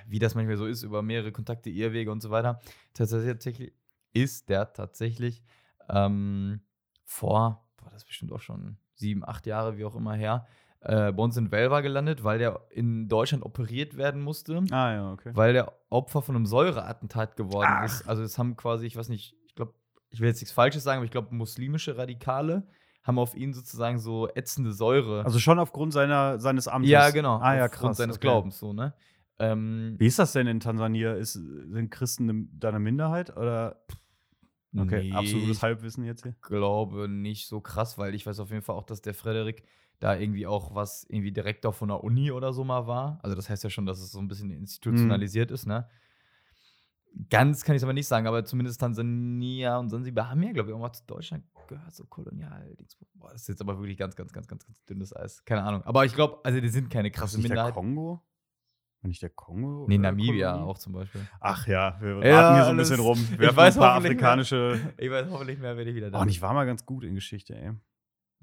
wie 0.07 0.19
das 0.19 0.35
manchmal 0.35 0.57
so 0.57 0.65
ist, 0.65 0.83
über 0.83 1.01
mehrere 1.01 1.31
Kontakte, 1.31 1.69
Irrwege 1.69 2.11
und 2.11 2.21
so 2.21 2.29
weiter. 2.29 2.59
Tatsächlich 2.93 3.73
ist 4.11 4.49
der 4.49 4.73
tatsächlich 4.73 5.43
ähm, 5.87 6.59
vor, 7.05 7.69
boah, 7.77 7.89
das 7.91 8.01
ist 8.01 8.07
bestimmt 8.07 8.33
auch 8.33 8.41
schon 8.41 8.77
sieben, 8.95 9.23
acht 9.23 9.47
Jahre, 9.47 9.77
wie 9.77 9.85
auch 9.85 9.95
immer 9.95 10.15
her, 10.15 10.45
äh, 10.81 11.11
bei 11.11 11.23
uns 11.23 11.35
in 11.37 11.51
Velva 11.51 11.81
gelandet, 11.81 12.23
weil 12.23 12.39
der 12.39 12.61
in 12.69 13.07
Deutschland 13.09 13.43
operiert 13.43 13.97
werden 13.97 14.21
musste, 14.21 14.63
Ah, 14.71 14.93
ja, 14.93 15.11
okay. 15.11 15.31
weil 15.33 15.53
der 15.53 15.73
Opfer 15.89 16.21
von 16.21 16.35
einem 16.35 16.45
Säureattentat 16.45 17.35
geworden 17.35 17.69
Ach. 17.69 17.83
ist. 17.85 18.07
Also 18.07 18.23
es 18.23 18.37
haben 18.37 18.55
quasi, 18.55 18.85
ich 18.85 18.95
weiß 18.95 19.09
nicht, 19.09 19.35
ich 19.47 19.55
glaube, 19.55 19.73
ich 20.09 20.19
will 20.19 20.27
jetzt 20.27 20.41
nichts 20.41 20.53
Falsches 20.53 20.83
sagen, 20.83 20.97
aber 20.97 21.05
ich 21.05 21.11
glaube, 21.11 21.33
muslimische 21.33 21.97
Radikale 21.97 22.67
haben 23.03 23.19
auf 23.19 23.35
ihn 23.35 23.53
sozusagen 23.53 23.99
so 23.99 24.27
ätzende 24.35 24.73
Säure. 24.73 25.23
Also 25.25 25.39
schon 25.39 25.59
aufgrund 25.59 25.93
seiner, 25.93 26.39
seines 26.39 26.67
Amtes. 26.67 26.91
ja, 26.91 27.09
genau. 27.09 27.37
Ah, 27.37 27.55
ja, 27.55 27.65
aufgrund 27.65 27.81
krass. 27.89 27.97
seines 27.97 28.17
okay. 28.17 28.27
Glaubens, 28.27 28.59
so, 28.59 28.73
ne? 28.73 28.93
Ähm, 29.39 29.95
Wie 29.97 30.07
ist 30.07 30.19
das 30.19 30.33
denn 30.33 30.47
in 30.47 30.59
Tansania? 30.59 31.13
Ist, 31.13 31.33
sind 31.33 31.89
Christen 31.91 32.25
ne- 32.25 32.47
da 32.53 32.69
eine 32.69 32.79
Minderheit? 32.79 33.35
Oder? 33.37 33.81
Okay, 34.75 35.03
nee, 35.09 35.11
absolutes 35.13 35.57
ich 35.57 35.63
Halbwissen 35.63 36.03
jetzt 36.03 36.23
hier. 36.23 36.35
glaube 36.41 37.07
nicht 37.07 37.47
so 37.47 37.61
krass, 37.61 37.97
weil 37.97 38.13
ich 38.13 38.25
weiß 38.25 38.39
auf 38.39 38.49
jeden 38.51 38.61
Fall 38.61 38.75
auch, 38.75 38.83
dass 38.83 39.01
der 39.01 39.13
Frederik 39.13 39.63
da 39.99 40.15
irgendwie 40.15 40.45
auch 40.47 40.75
was 40.75 41.05
irgendwie 41.09 41.31
Direktor 41.31 41.73
von 41.73 41.89
der 41.89 42.03
Uni 42.03 42.31
oder 42.31 42.53
so 42.53 42.63
mal 42.63 42.85
war. 42.87 43.19
Also 43.23 43.35
das 43.35 43.49
heißt 43.49 43.63
ja 43.63 43.69
schon, 43.69 43.85
dass 43.85 43.99
es 43.99 44.11
so 44.11 44.19
ein 44.19 44.27
bisschen 44.27 44.51
institutionalisiert 44.51 45.51
ist, 45.51 45.65
ne? 45.65 45.87
Ganz 47.31 47.63
kann 47.63 47.75
ich 47.75 47.79
es 47.79 47.83
aber 47.83 47.93
nicht 47.93 48.07
sagen, 48.07 48.27
aber 48.27 48.45
zumindest 48.45 48.79
Tansania 48.79 49.77
und 49.79 49.89
Sansibar 49.89 50.29
haben 50.29 50.43
ja, 50.43 50.51
glaube 50.51 50.69
ich, 50.69 50.75
auch 50.75 50.79
mal 50.79 50.93
zu 50.93 51.03
Deutschland 51.07 51.45
gehört, 51.67 51.95
so 51.95 52.05
kolonial. 52.05 52.75
Boah, 53.15 53.31
das 53.31 53.41
ist 53.41 53.47
jetzt 53.47 53.61
aber 53.61 53.79
wirklich 53.79 53.97
ganz, 53.97 54.15
ganz, 54.15 54.31
ganz, 54.31 54.47
ganz, 54.47 54.65
ganz 54.67 54.85
dünnes 54.85 55.15
Eis. 55.15 55.43
Keine 55.43 55.63
Ahnung. 55.63 55.81
Aber 55.83 56.05
ich 56.05 56.13
glaube, 56.13 56.39
also 56.43 56.61
die 56.61 56.69
sind 56.69 56.91
keine 56.91 57.09
krasse 57.09 57.37
nicht 57.37 57.45
der 57.45 57.55
Minderheit. 57.55 57.73
Kongo? 57.73 58.21
War 59.01 59.07
nicht 59.07 59.21
der 59.23 59.31
Kongo? 59.31 59.85
Nee, 59.87 59.95
äh, 59.95 59.97
Namibia 59.97 60.51
Kolonie? 60.51 60.69
auch 60.69 60.77
zum 60.77 60.93
Beispiel. 60.93 61.21
Ach 61.39 61.65
ja, 61.67 61.97
wir 61.99 62.23
Ja, 62.23 62.39
raten 62.41 62.55
hier 62.55 62.63
so 62.65 62.69
ein 62.71 62.77
bisschen 62.77 62.99
rum. 62.99 63.17
ich 63.31 63.39
Wir 63.39 63.47
haben 63.47 63.55
weiß 63.57 63.77
ein 63.77 63.79
paar 63.79 63.95
hoffentlich 63.95 64.19
mehr. 64.19 64.29
afrikanische. 64.29 64.93
Ich 64.97 65.09
weiß 65.09 65.27
hoffentlich 65.31 65.57
mehr, 65.59 65.75
wenn 65.75 65.87
ich 65.87 65.95
wieder 65.95 66.11
da 66.11 66.19
Oh, 66.19 66.21
und 66.21 66.29
ich 66.29 66.41
war 66.43 66.53
mal 66.53 66.65
ganz 66.65 66.85
gut 66.85 67.03
in 67.03 67.15
Geschichte, 67.15 67.55
ey. 67.55 67.71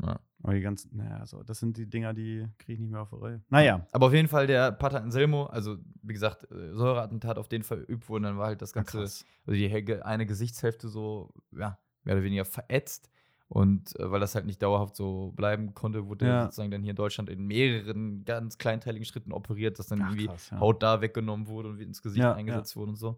Ja. 0.03 0.21
Aber 0.43 0.53
die 0.55 0.61
ganzen, 0.61 0.97
naja, 0.97 1.25
so, 1.25 1.43
das 1.43 1.59
sind 1.61 1.77
die 1.79 1.89
Dinger, 1.89 2.13
die 2.13 2.47
kriege 2.59 2.75
ich 2.75 2.81
nicht 2.81 2.91
mehr 2.91 3.01
auf 3.01 3.11
die 3.11 3.17
Reihe. 3.17 3.43
Naja, 3.49 3.87
Aber 3.93 4.07
auf 4.09 4.13
jeden 4.13 4.29
Fall 4.29 4.47
der 4.47 4.73
Pater 4.73 5.01
Anselmo, 5.03 5.45
also 5.45 5.77
wie 6.03 6.13
gesagt, 6.13 6.51
äh, 6.51 6.75
Säureattentat 6.75 7.39
auf 7.39 7.49
den 7.49 7.63
verübt 7.63 8.09
wurde, 8.09 8.25
dann 8.27 8.37
war 8.39 8.47
halt 8.49 8.61
das 8.61 8.73
ganze, 8.73 8.99
also 8.99 9.25
die 9.47 10.03
eine 10.05 10.27
Gesichtshälfte 10.27 10.89
so, 10.89 11.33
ja, 11.53 11.79
mehr 12.03 12.15
oder 12.17 12.25
weniger 12.25 12.45
verätzt. 12.45 13.09
Und 13.49 13.99
äh, 14.01 14.11
weil 14.11 14.21
das 14.21 14.35
halt 14.35 14.47
nicht 14.47 14.63
dauerhaft 14.63 14.97
so 14.97 15.33
bleiben 15.37 15.75
konnte, 15.75 16.07
wurde 16.09 16.27
Ja. 16.27 16.33
er 16.41 16.45
sozusagen 16.45 16.71
dann 16.71 16.83
hier 16.83 16.91
in 16.91 16.97
Deutschland 16.97 17.31
in 17.31 17.47
mehreren 17.47 18.25
ganz 18.25 18.59
kleinteiligen 18.59 19.05
Schritten 19.05 19.33
operiert, 19.33 19.79
dass 19.79 19.87
dann 19.87 20.01
Ach, 20.03 20.09
irgendwie 20.09 20.27
krass, 20.27 20.51
ja. 20.51 20.61
Haut 20.61 20.83
da 20.83 21.01
weggenommen 21.01 21.47
wurde 21.47 21.69
und 21.69 21.79
wieder 21.79 21.89
ins 21.89 22.03
Gesicht 22.03 22.23
Ja, 22.23 22.35
eingesetzt 22.35 22.75
wurde 22.77 22.91
und 22.91 22.97
so. 22.97 23.17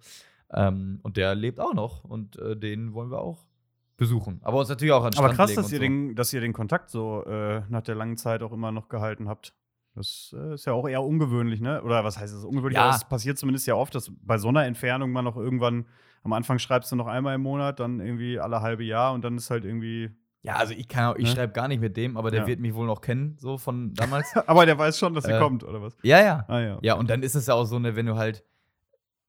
Ähm, 0.50 1.00
und 1.02 1.16
der 1.16 1.34
lebt 1.34 1.58
auch 1.58 1.74
noch 1.74 2.04
und 2.04 2.36
äh, 2.38 2.56
den 2.56 2.92
wollen 2.92 3.10
wir 3.10 3.20
auch 3.20 3.38
besuchen. 3.96 4.40
Aber 4.42 4.58
uns 4.58 4.68
natürlich 4.68 4.92
auch 4.92 5.04
an 5.04 5.14
Aber 5.16 5.30
krass, 5.30 5.54
dass 5.54 5.72
ihr, 5.72 5.78
so. 5.78 5.82
den, 5.82 6.14
dass 6.14 6.32
ihr 6.32 6.40
den 6.40 6.52
Kontakt 6.52 6.90
so 6.90 7.24
äh, 7.24 7.62
nach 7.68 7.82
der 7.82 7.94
langen 7.94 8.16
Zeit 8.16 8.42
auch 8.42 8.52
immer 8.52 8.72
noch 8.72 8.88
gehalten 8.88 9.28
habt. 9.28 9.54
Das 9.94 10.34
äh, 10.38 10.54
ist 10.54 10.66
ja 10.66 10.74
auch 10.74 10.86
eher 10.86 11.02
ungewöhnlich, 11.02 11.60
ne? 11.62 11.82
Oder 11.82 12.04
was 12.04 12.18
heißt 12.18 12.34
es 12.34 12.44
ungewöhnlich? 12.44 12.76
Ja. 12.76 12.90
Es 12.90 13.04
passiert 13.08 13.38
zumindest 13.38 13.66
ja 13.66 13.74
oft, 13.74 13.94
dass 13.94 14.12
bei 14.20 14.36
so 14.36 14.48
einer 14.48 14.66
Entfernung 14.66 15.10
man 15.10 15.24
noch 15.24 15.36
irgendwann, 15.36 15.86
am 16.22 16.34
Anfang 16.34 16.58
schreibst 16.58 16.92
du 16.92 16.96
noch 16.96 17.06
einmal 17.06 17.34
im 17.36 17.40
Monat, 17.42 17.80
dann 17.80 18.00
irgendwie 18.00 18.38
alle 18.38 18.60
halbe 18.60 18.84
Jahr 18.84 19.14
und 19.14 19.24
dann 19.24 19.36
ist 19.38 19.48
halt 19.50 19.64
irgendwie 19.64 20.10
Ja, 20.42 20.56
also 20.56 20.74
ich 20.74 20.86
kann 20.88 21.12
auch, 21.12 21.16
ich 21.16 21.24
Ne? 21.24 21.30
schreibe 21.34 21.54
gar 21.54 21.66
nicht 21.66 21.80
mit 21.80 21.96
dem, 21.96 22.18
aber 22.18 22.30
der 22.30 22.42
Ja. 22.42 22.46
wird 22.46 22.60
mich 22.60 22.74
wohl 22.74 22.86
noch 22.86 23.00
kennen, 23.00 23.36
so 23.38 23.56
von 23.56 23.94
damals. 23.94 24.26
Aber 24.46 24.66
der 24.66 24.76
weiß 24.78 24.98
schon, 24.98 25.14
dass 25.14 25.24
sie 25.24 25.32
Äh, 25.32 25.38
kommt, 25.40 25.64
oder 25.64 25.80
was? 25.80 25.96
ja, 26.02 26.20
ja. 26.22 26.44
Ah 26.48 26.60
ja. 26.60 26.78
Ja, 26.82 26.94
und 26.94 27.08
dann 27.08 27.22
ist 27.22 27.34
es 27.34 27.46
ja 27.46 27.54
auch 27.54 27.64
so, 27.64 27.78
ne, 27.78 27.96
wenn 27.96 28.06
du 28.06 28.16
halt, 28.16 28.44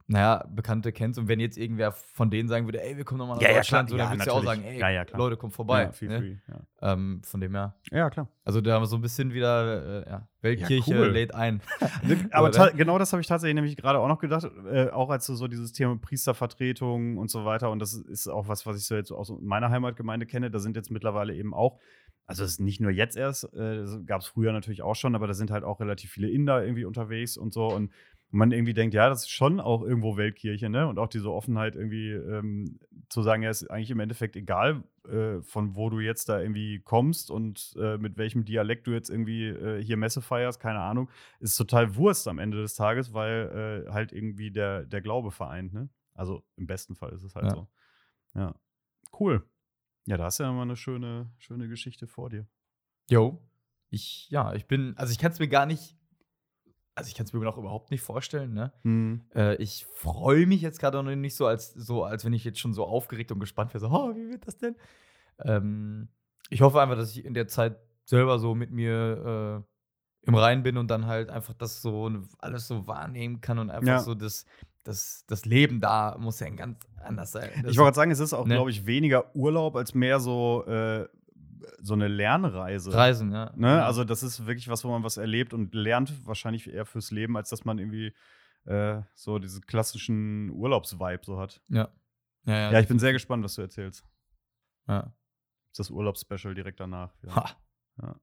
naja, 0.10 0.46
Bekannte 0.50 0.94
kennst 0.94 1.20
und 1.20 1.28
wenn 1.28 1.40
jetzt 1.42 1.58
irgendwer 1.58 1.92
von 1.92 2.30
denen 2.30 2.48
sagen 2.48 2.66
würde, 2.66 2.82
ey, 2.82 2.96
wir 2.96 3.04
kommen 3.04 3.18
nochmal 3.18 3.36
nach 3.36 3.44
Ja, 3.44 3.50
ja, 3.50 3.56
Deutschland, 3.58 3.90
klar. 3.90 3.98
so, 3.98 3.98
dann 3.98 4.06
Ja, 4.08 4.12
würdest 4.14 4.28
du 4.28 4.32
ja 4.32 4.38
auch 4.40 4.44
sagen, 4.46 4.64
ey, 4.64 4.80
Ja, 4.80 4.90
ja. 4.90 5.06
Leute, 5.18 5.36
kommt 5.36 5.54
vorbei. 5.54 5.84
Ja, 5.84 5.92
feel 5.92 6.08
ne? 6.08 6.20
free. 6.20 6.36
Ja. 6.48 6.94
ähm, 6.94 7.22
von 7.26 7.42
dem 7.42 7.54
her. 7.54 7.76
ja, 7.92 8.10
klar. 8.10 8.30
Also 8.46 8.62
da 8.62 8.74
haben 8.76 8.84
wir 8.84 8.88
so 8.88 8.96
ein 8.96 9.02
bisschen 9.02 9.34
wieder, 9.34 10.06
äh, 10.06 10.10
ja, 10.10 10.28
Weltkirche 10.42 10.96
cool. 10.98 11.08
lädt 11.08 11.36
ein. 11.36 11.62
Aber 12.32 12.52
genau 12.72 12.98
das 12.98 13.12
habe 13.12 13.20
ich 13.22 13.28
tatsächlich 13.28 13.56
nämlich 13.56 13.76
gerade 13.76 14.00
auch 14.00 14.08
noch 14.08 14.20
gedacht, 14.20 14.50
äh, 14.72 14.90
auch 14.92 15.10
als 15.10 15.26
du 15.26 15.36
so 15.36 15.50
dieses 15.50 15.74
Thema 15.74 15.98
Priestervertretung 15.98 17.18
und 17.18 17.30
so 17.30 17.44
weiter. 17.46 17.70
Und 17.72 17.80
das 17.80 17.94
ist 17.94 18.28
auch 18.28 18.48
was, 18.48 18.66
was 18.66 18.78
ich 18.78 18.86
so 18.86 18.96
jetzt 18.96 19.12
aus 19.12 19.34
meiner 19.42 19.70
Heimatgemeinde 19.70 20.26
kenne. 20.26 20.50
Da 20.52 20.60
sind 20.60 20.76
jetzt 20.76 20.92
mittlerweile 20.92 21.36
eben 21.36 21.54
auch, 21.54 21.80
also 22.26 22.44
es 22.44 22.52
ist 22.54 22.60
nicht 22.62 22.80
nur 22.80 22.92
jetzt 22.92 23.18
erst, 23.18 23.54
äh, 23.54 23.84
gab 24.06 24.22
es 24.22 24.28
früher 24.28 24.52
natürlich 24.54 24.82
auch 24.82 24.96
schon, 24.96 25.16
aber 25.16 25.28
da 25.28 25.34
sind 25.34 25.52
halt 25.52 25.64
auch 25.64 25.80
relativ 25.80 26.12
viele 26.12 26.30
Inder 26.30 26.64
irgendwie 26.64 26.86
unterwegs 26.86 27.38
und 27.38 27.54
so. 27.54 27.68
Und 27.68 27.92
man 28.30 28.52
irgendwie 28.52 28.74
denkt, 28.74 28.94
ja, 28.94 29.10
das 29.10 29.22
ist 29.22 29.30
schon 29.30 29.60
auch 29.60 29.84
irgendwo 29.84 30.18
Weltkirche, 30.18 30.70
ne? 30.70 30.88
Und 30.88 31.00
auch 31.00 31.08
diese 31.08 31.32
Offenheit 31.32 31.76
irgendwie 31.76 32.12
ähm, 32.12 32.80
zu 33.10 33.22
sagen, 33.22 33.42
ja, 33.44 33.50
ist 33.50 33.70
eigentlich 33.72 33.92
im 33.92 34.00
Endeffekt 34.00 34.36
egal, 34.36 34.84
äh, 35.08 35.42
von 35.42 35.76
wo 35.76 35.90
du 35.90 36.00
jetzt 36.00 36.28
da 36.28 36.42
irgendwie 36.42 36.80
kommst 36.80 37.32
und 37.32 37.76
äh, 37.80 37.98
mit 37.98 38.18
welchem 38.18 38.44
Dialekt 38.44 38.88
du 38.88 38.92
jetzt 38.92 39.10
irgendwie 39.10 39.46
äh, 39.48 39.82
hier 39.82 39.96
Messe 39.96 40.22
feierst, 40.22 40.60
keine 40.60 40.80
Ahnung 40.80 41.10
ist 41.40 41.56
total 41.56 41.96
Wurst 41.96 42.28
am 42.28 42.40
Ende 42.40 42.58
des 42.58 42.76
Tages, 42.76 43.14
weil 43.14 43.86
äh, 43.88 43.92
halt 43.92 44.12
irgendwie 44.12 44.52
der, 44.52 44.84
der 44.84 45.02
Glaube 45.02 45.32
vereint, 45.32 45.74
ne? 45.74 45.90
Also 46.14 46.44
im 46.56 46.68
besten 46.68 46.96
Fall 46.96 47.14
ist 47.14 47.24
es 47.24 47.36
halt 47.36 47.46
Ja. 47.46 47.52
so. 47.52 47.68
Ja. 48.36 48.56
Cool. 49.18 49.48
Ja, 50.06 50.18
da 50.18 50.26
hast 50.26 50.40
du 50.40 50.44
ja 50.44 50.52
mal 50.52 50.64
eine 50.64 50.76
schöne, 50.76 51.32
schöne 51.38 51.68
Geschichte 51.68 52.08
vor 52.08 52.30
dir. 52.30 52.48
Jo. 53.10 53.42
Ich, 53.90 54.30
ja, 54.30 54.54
ich 54.54 54.66
bin, 54.68 54.94
also 54.98 55.12
ich 55.12 55.20
kann 55.20 55.32
es 55.32 55.40
mir 55.40 55.48
gar 55.48 55.66
nicht, 55.66 55.97
also 56.98 57.08
ich 57.10 57.16
kann 57.16 57.26
es 57.26 57.34
mir 57.34 57.40
noch 57.40 57.58
überhaupt 57.58 57.92
nicht 57.92 58.02
vorstellen, 58.02 58.54
ne? 58.54 58.74
Äh, 59.36 59.56
ich 59.62 59.86
freue 59.94 60.46
mich 60.48 60.62
jetzt 60.62 60.80
gerade 60.80 61.02
noch 61.02 61.16
nicht 61.16 61.36
so 61.36 61.46
als, 61.46 61.72
so, 61.74 62.04
als 62.04 62.26
wenn 62.26 62.34
ich 62.34 62.44
jetzt 62.44 62.60
schon 62.60 62.74
so 62.74 62.86
aufgeregt 62.86 63.32
und 63.32 63.40
gespannt 63.40 63.74
wäre, 63.74 63.80
so, 63.80 63.90
oh, 63.90 64.16
wie 64.16 64.30
wird 64.32 64.48
das 64.48 64.58
denn? 64.58 64.76
Ähm, 65.44 66.10
ich 66.50 66.62
hoffe 66.62 66.82
einfach, 66.82 66.96
dass 66.96 67.12
ich 67.16 67.24
in 67.26 67.34
der 67.34 67.48
Zeit 67.48 67.78
selber 68.06 68.40
so 68.40 68.56
mit 68.56 68.72
mir 68.72 69.64
äh, 70.24 70.28
im 70.28 70.36
Reinen 70.36 70.64
bin 70.64 70.78
und 70.78 70.90
dann 70.90 71.06
halt 71.06 71.30
einfach 71.30 71.54
das 71.54 71.82
so 71.82 72.12
alles 72.40 72.68
so 72.68 72.88
wahrnehmen 72.88 73.42
kann 73.42 73.60
und 73.60 73.70
einfach 73.70 73.88
Ja. 73.88 74.00
so 74.00 74.16
das, 74.16 74.46
das, 74.84 75.24
das 75.28 75.46
Leben 75.46 75.80
da 75.80 76.18
muss 76.20 76.40
ja 76.40 76.50
ganz 76.50 76.80
anders 77.04 77.32
sein. 77.34 77.50
Das- 77.62 77.72
Ich 77.74 77.78
wollte 77.78 77.84
gerade 77.86 77.96
sagen, 77.96 78.12
es 78.12 78.20
ist 78.20 78.34
auch, 78.34 78.46
Ne? 78.48 78.56
glaube 78.56 78.72
ich, 78.72 78.86
weniger 78.86 79.36
Urlaub 79.36 79.76
als 79.76 79.94
mehr 79.94 80.20
so, 80.20 80.66
äh, 80.66 81.08
so 81.82 81.94
eine 81.94 82.08
Lernreise. 82.08 82.94
Reisen, 82.94 83.32
ja. 83.32 83.52
Ne? 83.56 83.68
Ja. 83.68 83.86
Also, 83.86 84.04
das 84.04 84.24
ist 84.24 84.46
wirklich 84.46 84.68
was, 84.70 84.84
wo 84.84 84.90
man 84.90 85.04
was 85.04 85.18
erlebt 85.18 85.54
und 85.54 85.74
lernt, 85.74 86.26
wahrscheinlich 86.26 86.72
eher 86.72 86.86
fürs 86.86 87.12
Leben, 87.12 87.36
als 87.38 87.50
dass 87.50 87.66
man 87.66 87.80
irgendwie 87.80 88.14
äh, 88.66 89.02
so 89.16 89.40
diesen 89.40 89.62
klassischen 89.66 90.50
Urlaubsvibe 90.52 91.22
so 91.24 91.40
hat. 91.40 91.62
ja. 91.70 91.90
Ja, 92.46 92.54
ja, 92.54 92.72
Ja, 92.72 92.80
ich 92.80 92.88
bin 92.88 92.98
sehr 93.00 93.12
gespannt, 93.14 93.44
was 93.44 93.56
du 93.56 93.62
erzählst. 93.62 94.06
ja. 94.88 95.14
Das 95.76 95.92
Urlaubsspecial 95.92 96.56
direkt 96.56 96.80
danach. 96.80 97.14
Ja. 97.22 97.36
Ha. 97.36 97.50
Ja. 98.02 98.16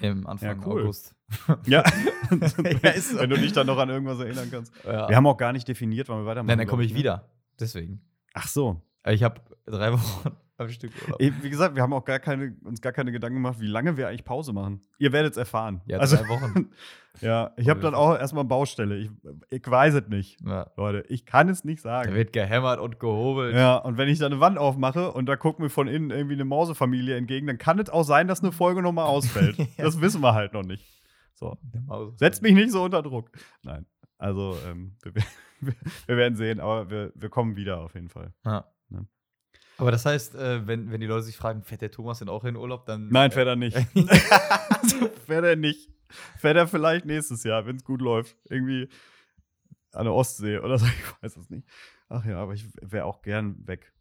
Im 0.00 0.26
Anfang 0.26 0.60
Ja, 0.60 0.66
cool. 0.66 0.82
August. 0.82 1.14
Ja, 1.66 1.82
wenn 2.30 3.30
du 3.30 3.36
dich 3.38 3.52
dann 3.52 3.66
noch 3.66 3.78
an 3.78 3.88
irgendwas 3.88 4.18
erinnern 4.18 4.48
kannst. 4.50 4.74
Ja. 4.84 5.08
Wir 5.08 5.16
haben 5.16 5.26
auch 5.26 5.36
gar 5.38 5.52
nicht 5.52 5.66
definiert, 5.66 6.08
wann 6.10 6.18
wir 6.18 6.26
weitermachen. 6.26 6.48
Nein, 6.48 6.58
dann 6.58 6.66
komme 6.66 6.84
ich 6.84 6.92
ne? 6.92 6.98
wieder. 6.98 7.30
Deswegen. 7.58 8.04
Ach 8.34 8.46
so. 8.46 8.82
Ich 9.06 9.22
habe 9.22 9.40
drei 9.64 9.92
Wochen 9.92 10.36
am 10.62 10.70
Stück 10.70 10.90
Urlaub. 11.04 11.20
Wie 11.20 11.50
gesagt, 11.50 11.74
wir 11.76 11.82
haben 11.82 11.92
auch 11.92 12.04
gar 12.04 12.18
keine, 12.18 12.56
uns 12.64 12.80
gar 12.80 12.92
keine 12.92 13.12
Gedanken 13.12 13.36
gemacht, 13.36 13.60
wie 13.60 13.66
lange 13.66 13.96
wir 13.96 14.08
eigentlich 14.08 14.24
Pause 14.24 14.52
machen. 14.52 14.80
Ihr 14.98 15.12
werdet 15.12 15.32
es 15.32 15.36
erfahren. 15.36 15.82
Ja, 15.86 15.98
also, 15.98 16.16
drei 16.16 16.28
Wochen. 16.28 16.70
ja, 17.20 17.52
ich 17.56 17.68
habe 17.68 17.80
dann 17.80 17.94
auch 17.94 18.16
erstmal 18.16 18.44
Baustelle. 18.44 18.96
Ich, 18.96 19.10
ich 19.50 19.62
weiß 19.70 19.94
es 19.94 20.08
nicht, 20.08 20.40
Ja. 20.40 20.70
Leute. 20.76 21.04
Ich 21.08 21.26
kann 21.26 21.48
es 21.48 21.64
nicht 21.64 21.84
Da 21.84 22.02
sagen. 22.02 22.14
wird 22.14 22.32
gehämmert 22.32 22.80
und 22.80 22.98
gehobelt. 22.98 23.54
Ja, 23.54 23.76
und 23.76 23.98
wenn 23.98 24.08
ich 24.08 24.18
da 24.18 24.26
eine 24.26 24.40
Wand 24.40 24.58
aufmache 24.58 25.12
und 25.12 25.26
da 25.26 25.36
guckt 25.36 25.58
mir 25.58 25.70
von 25.70 25.88
innen 25.88 26.10
irgendwie 26.10 26.34
eine 26.34 26.44
Mausefamilie 26.44 27.16
entgegen, 27.16 27.46
dann 27.46 27.58
kann 27.58 27.78
es 27.78 27.90
auch 27.90 28.04
sein, 28.04 28.28
dass 28.28 28.42
eine 28.42 28.52
Folge 28.52 28.82
nochmal 28.82 29.06
ausfällt. 29.06 29.56
Ja. 29.76 29.84
Das 29.84 30.00
wissen 30.00 30.20
wir 30.22 30.34
halt 30.34 30.52
noch 30.52 30.64
nicht. 30.64 30.84
So. 31.34 31.56
Setzt 32.16 32.42
mich 32.42 32.54
nicht 32.54 32.70
so 32.72 32.84
unter 32.84 33.02
Druck. 33.02 33.30
Nein. 33.62 33.86
Also, 34.18 34.56
ähm, 34.68 34.96
wir, 35.02 35.14
wir, 35.14 35.22
wir 36.06 36.16
werden 36.16 36.36
sehen, 36.36 36.60
aber 36.60 36.88
wir, 36.90 37.12
wir 37.14 37.28
kommen 37.28 37.56
wieder 37.56 37.80
auf 37.80 37.94
jeden 37.94 38.08
Fall. 38.08 38.32
Ja. 38.44 38.66
Ne? 39.82 39.86
Aber 39.86 39.90
das 39.90 40.06
heißt, 40.06 40.34
äh, 40.34 40.66
wenn, 40.66 40.90
wenn 40.90 41.00
die 41.00 41.06
Leute 41.06 41.24
sich 41.24 41.36
fragen, 41.36 41.62
fährt 41.62 41.82
der 41.82 41.90
Thomas 41.90 42.20
denn 42.20 42.28
auch 42.28 42.44
in 42.44 42.56
Urlaub, 42.56 42.86
dann. 42.86 43.08
Nein, 43.08 43.30
fährt 43.32 43.48
er 43.48 43.56
nicht. 43.56 43.76
fährt 45.26 45.44
er 45.44 45.56
nicht. 45.56 45.90
Fährt 46.36 46.56
er 46.56 46.68
vielleicht 46.68 47.04
nächstes 47.06 47.42
Jahr, 47.42 47.66
wenn 47.66 47.76
es 47.76 47.84
gut 47.84 48.00
läuft. 48.00 48.36
Irgendwie 48.48 48.88
an 49.92 50.04
der 50.04 50.14
Ostsee 50.14 50.58
oder 50.58 50.78
so. 50.78 50.86
Ich 50.98 51.22
weiß 51.22 51.36
es 51.36 51.50
nicht. 51.50 51.66
Ach 52.08 52.24
ja, 52.24 52.38
aber 52.38 52.52
ich 52.54 52.66
wäre 52.80 53.04
auch 53.04 53.22
gern 53.22 53.66
weg. 53.66 53.92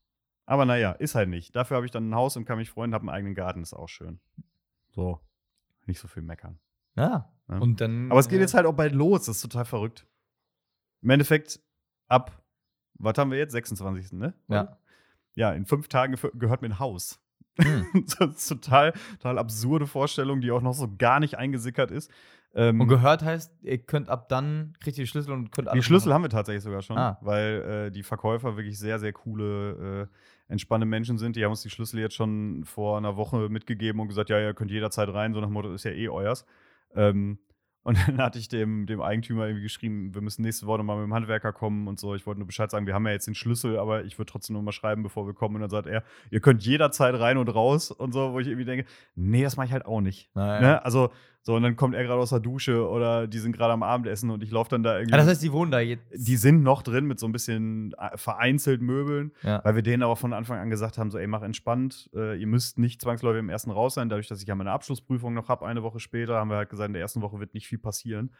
Aber 0.45 0.65
naja, 0.65 0.91
ist 0.91 1.15
halt 1.15 1.29
nicht. 1.29 1.55
Dafür 1.55 1.77
habe 1.77 1.85
ich 1.85 1.91
dann 1.91 2.09
ein 2.09 2.15
Haus 2.15 2.35
und 2.35 2.45
kann 2.45 2.57
mich 2.57 2.69
freuen, 2.69 2.93
habe 2.93 3.03
einen 3.03 3.09
eigenen 3.09 3.35
Garten, 3.35 3.61
ist 3.61 3.73
auch 3.73 3.87
schön. 3.87 4.19
So. 4.89 5.19
Nicht 5.85 5.99
so 5.99 6.07
viel 6.07 6.23
meckern. 6.23 6.59
Ja. 6.95 7.33
Ja. 7.47 7.57
Und 7.57 7.81
dann. 7.81 8.11
Aber 8.11 8.19
es 8.19 8.27
geht 8.27 8.39
äh, 8.39 8.41
jetzt 8.41 8.53
halt 8.53 8.65
auch 8.65 8.73
bald 8.73 8.93
los. 8.93 9.25
Das 9.25 9.37
ist 9.37 9.41
total 9.41 9.65
verrückt. 9.65 10.07
Im 11.01 11.09
Endeffekt 11.09 11.59
ab, 12.07 12.43
was 12.95 13.17
haben 13.17 13.31
wir 13.31 13.37
jetzt? 13.37 13.53
26. 13.53 14.13
Ne? 14.13 14.33
Ja. 14.47 14.77
Ja, 15.35 15.51
in 15.53 15.65
fünf 15.65 15.87
Tagen 15.87 16.15
gehört 16.33 16.61
mir 16.61 16.69
ein 16.69 16.79
Haus. 16.79 17.19
Hm. 17.59 17.85
das 18.19 18.35
ist 18.37 18.47
total, 18.47 18.93
total 19.17 19.37
absurde 19.37 19.87
Vorstellung, 19.87 20.41
die 20.41 20.51
auch 20.51 20.61
noch 20.61 20.73
so 20.73 20.87
gar 20.97 21.19
nicht 21.19 21.37
eingesickert 21.37 21.91
ist. 21.91 22.11
Ähm, 22.53 22.81
Und 22.81 22.89
gehört 22.89 23.23
heißt, 23.23 23.53
ihr 23.61 23.77
könnt 23.77 24.09
ab 24.09 24.27
dann, 24.27 24.73
kriegt 24.81 24.97
ihr 24.97 25.03
die 25.05 25.07
Schlüssel 25.07 25.31
und 25.31 25.51
könnt 25.51 25.69
die 25.73 25.81
Schlüssel 25.81 26.09
machen. 26.09 26.15
haben 26.15 26.23
wir 26.23 26.29
tatsächlich 26.29 26.63
sogar 26.63 26.81
schon, 26.81 26.97
Ah. 26.97 27.17
weil 27.21 27.85
äh, 27.87 27.91
die 27.91 28.03
Verkäufer 28.03 28.57
wirklich 28.57 28.77
sehr, 28.77 28.99
sehr 28.99 29.13
coole, 29.13 30.09
äh, 30.09 30.51
entspannte 30.51 30.85
Menschen 30.85 31.17
sind. 31.17 31.37
Die 31.37 31.45
haben 31.45 31.51
uns 31.51 31.61
die 31.61 31.69
Schlüssel 31.69 32.01
jetzt 32.01 32.15
schon 32.15 32.65
vor 32.65 32.97
einer 32.97 33.15
Woche 33.15 33.47
mitgegeben 33.47 34.01
und 34.01 34.09
gesagt, 34.09 34.29
ja, 34.29 34.37
ihr 34.37 34.53
könnt 34.53 34.69
jederzeit 34.69 35.07
rein, 35.13 35.33
so 35.33 35.39
nach 35.39 35.47
dem 35.47 35.53
Motto, 35.53 35.71
ist 35.73 35.85
ja 35.85 35.91
eh 35.91 36.09
euers. 36.09 36.45
Ähm, 36.93 37.39
und 37.83 37.97
dann 38.07 38.17
hatte 38.17 38.37
ich 38.37 38.47
dem, 38.47 38.85
dem 38.85 39.01
Eigentümer 39.01 39.45
irgendwie 39.47 39.63
geschrieben, 39.63 40.13
wir 40.13 40.21
müssen 40.21 40.43
nächste 40.43 40.67
Woche 40.67 40.83
mal 40.83 40.97
mit 40.97 41.05
dem 41.05 41.13
Handwerker 41.13 41.51
kommen 41.51 41.87
und 41.87 41.99
so. 41.99 42.13
Ich 42.13 42.25
wollte 42.27 42.39
nur 42.39 42.47
Bescheid 42.47 42.69
sagen, 42.69 42.85
wir 42.85 42.93
haben 42.93 43.05
ja 43.07 43.13
jetzt 43.13 43.25
den 43.25 43.35
Schlüssel, 43.35 43.79
aber 43.79 44.03
ich 44.05 44.19
würde 44.19 44.31
trotzdem 44.31 44.55
noch 44.55 44.61
mal 44.61 44.71
schreiben, 44.71 45.01
bevor 45.01 45.25
wir 45.25 45.33
kommen. 45.33 45.55
Und 45.55 45.61
dann 45.61 45.69
sagt 45.71 45.87
er, 45.87 46.03
ihr 46.29 46.41
könnt 46.41 46.63
jederzeit 46.63 47.19
rein 47.19 47.37
und 47.37 47.49
raus 47.49 47.89
und 47.89 48.13
so, 48.13 48.33
wo 48.33 48.39
ich 48.39 48.47
irgendwie 48.47 48.65
denke, 48.65 48.85
nee, 49.15 49.41
das 49.41 49.57
mache 49.57 49.67
ich 49.67 49.73
halt 49.73 49.85
auch 49.85 50.01
nicht. 50.01 50.29
Naja. 50.35 50.61
Ne? 50.61 50.85
Also, 50.85 51.11
so, 51.43 51.55
und 51.55 51.63
dann 51.63 51.75
kommt 51.75 51.95
er 51.95 52.03
gerade 52.03 52.19
aus 52.21 52.29
der 52.29 52.39
Dusche 52.39 52.87
oder 52.87 53.25
die 53.27 53.39
sind 53.39 53.53
gerade 53.57 53.73
am 53.73 53.81
Abendessen 53.81 54.29
und 54.29 54.43
ich 54.43 54.51
laufe 54.51 54.69
dann 54.69 54.83
da 54.83 54.97
irgendwie. 54.99 55.13
Ah, 55.15 55.17
das 55.17 55.27
heißt, 55.27 55.41
die 55.41 55.51
wohnen 55.51 55.71
da 55.71 55.79
jetzt. 55.79 56.05
die 56.13 56.35
sind 56.37 56.61
noch 56.61 56.83
drin 56.83 57.05
mit 57.05 57.19
so 57.19 57.25
ein 57.27 57.31
bisschen 57.31 57.93
äh, 57.97 58.15
vereinzelt 58.17 58.81
Möbeln, 58.81 59.31
Ja. 59.41 59.59
weil 59.65 59.73
wir 59.75 59.81
denen 59.81 60.03
aber 60.03 60.15
von 60.15 60.33
Anfang 60.33 60.59
an 60.59 60.69
gesagt 60.69 60.97
haben: 60.99 61.09
so, 61.09 61.17
ey, 61.17 61.25
mach 61.25 61.41
entspannt, 61.41 62.09
äh, 62.13 62.39
ihr 62.39 62.45
müsst 62.47 62.77
nicht 62.77 63.01
zwangsläufig 63.01 63.39
im 63.39 63.49
ersten 63.49 63.71
raus 63.71 63.95
sein. 63.95 64.07
Dadurch, 64.09 64.27
dass 64.27 64.41
ich 64.41 64.47
ja 64.47 64.53
meine 64.55 64.71
Abschlussprüfung 64.71 65.33
noch 65.33 65.49
habe, 65.49 65.65
eine 65.65 65.81
Woche 65.81 65.99
später, 65.99 66.35
haben 66.35 66.49
wir 66.51 66.57
halt 66.57 66.69
gesagt, 66.69 66.87
in 66.89 66.93
der 66.93 67.01
ersten 67.01 67.21
Woche 67.21 67.39
wird 67.39 67.53
nicht 67.55 67.67
viel 67.67 67.79
passieren. 67.79 68.33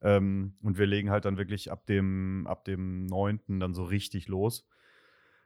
Ähm, 0.00 0.56
und 0.62 0.78
wir 0.78 0.86
legen 0.86 1.10
halt 1.10 1.24
dann 1.24 1.38
wirklich 1.38 1.70
ab 1.72 1.86
dem, 1.86 2.46
ab 2.48 2.64
dem 2.64 3.06
9. 3.06 3.40
dann 3.60 3.74
so 3.74 3.84
richtig 3.84 4.26
los. 4.28 4.66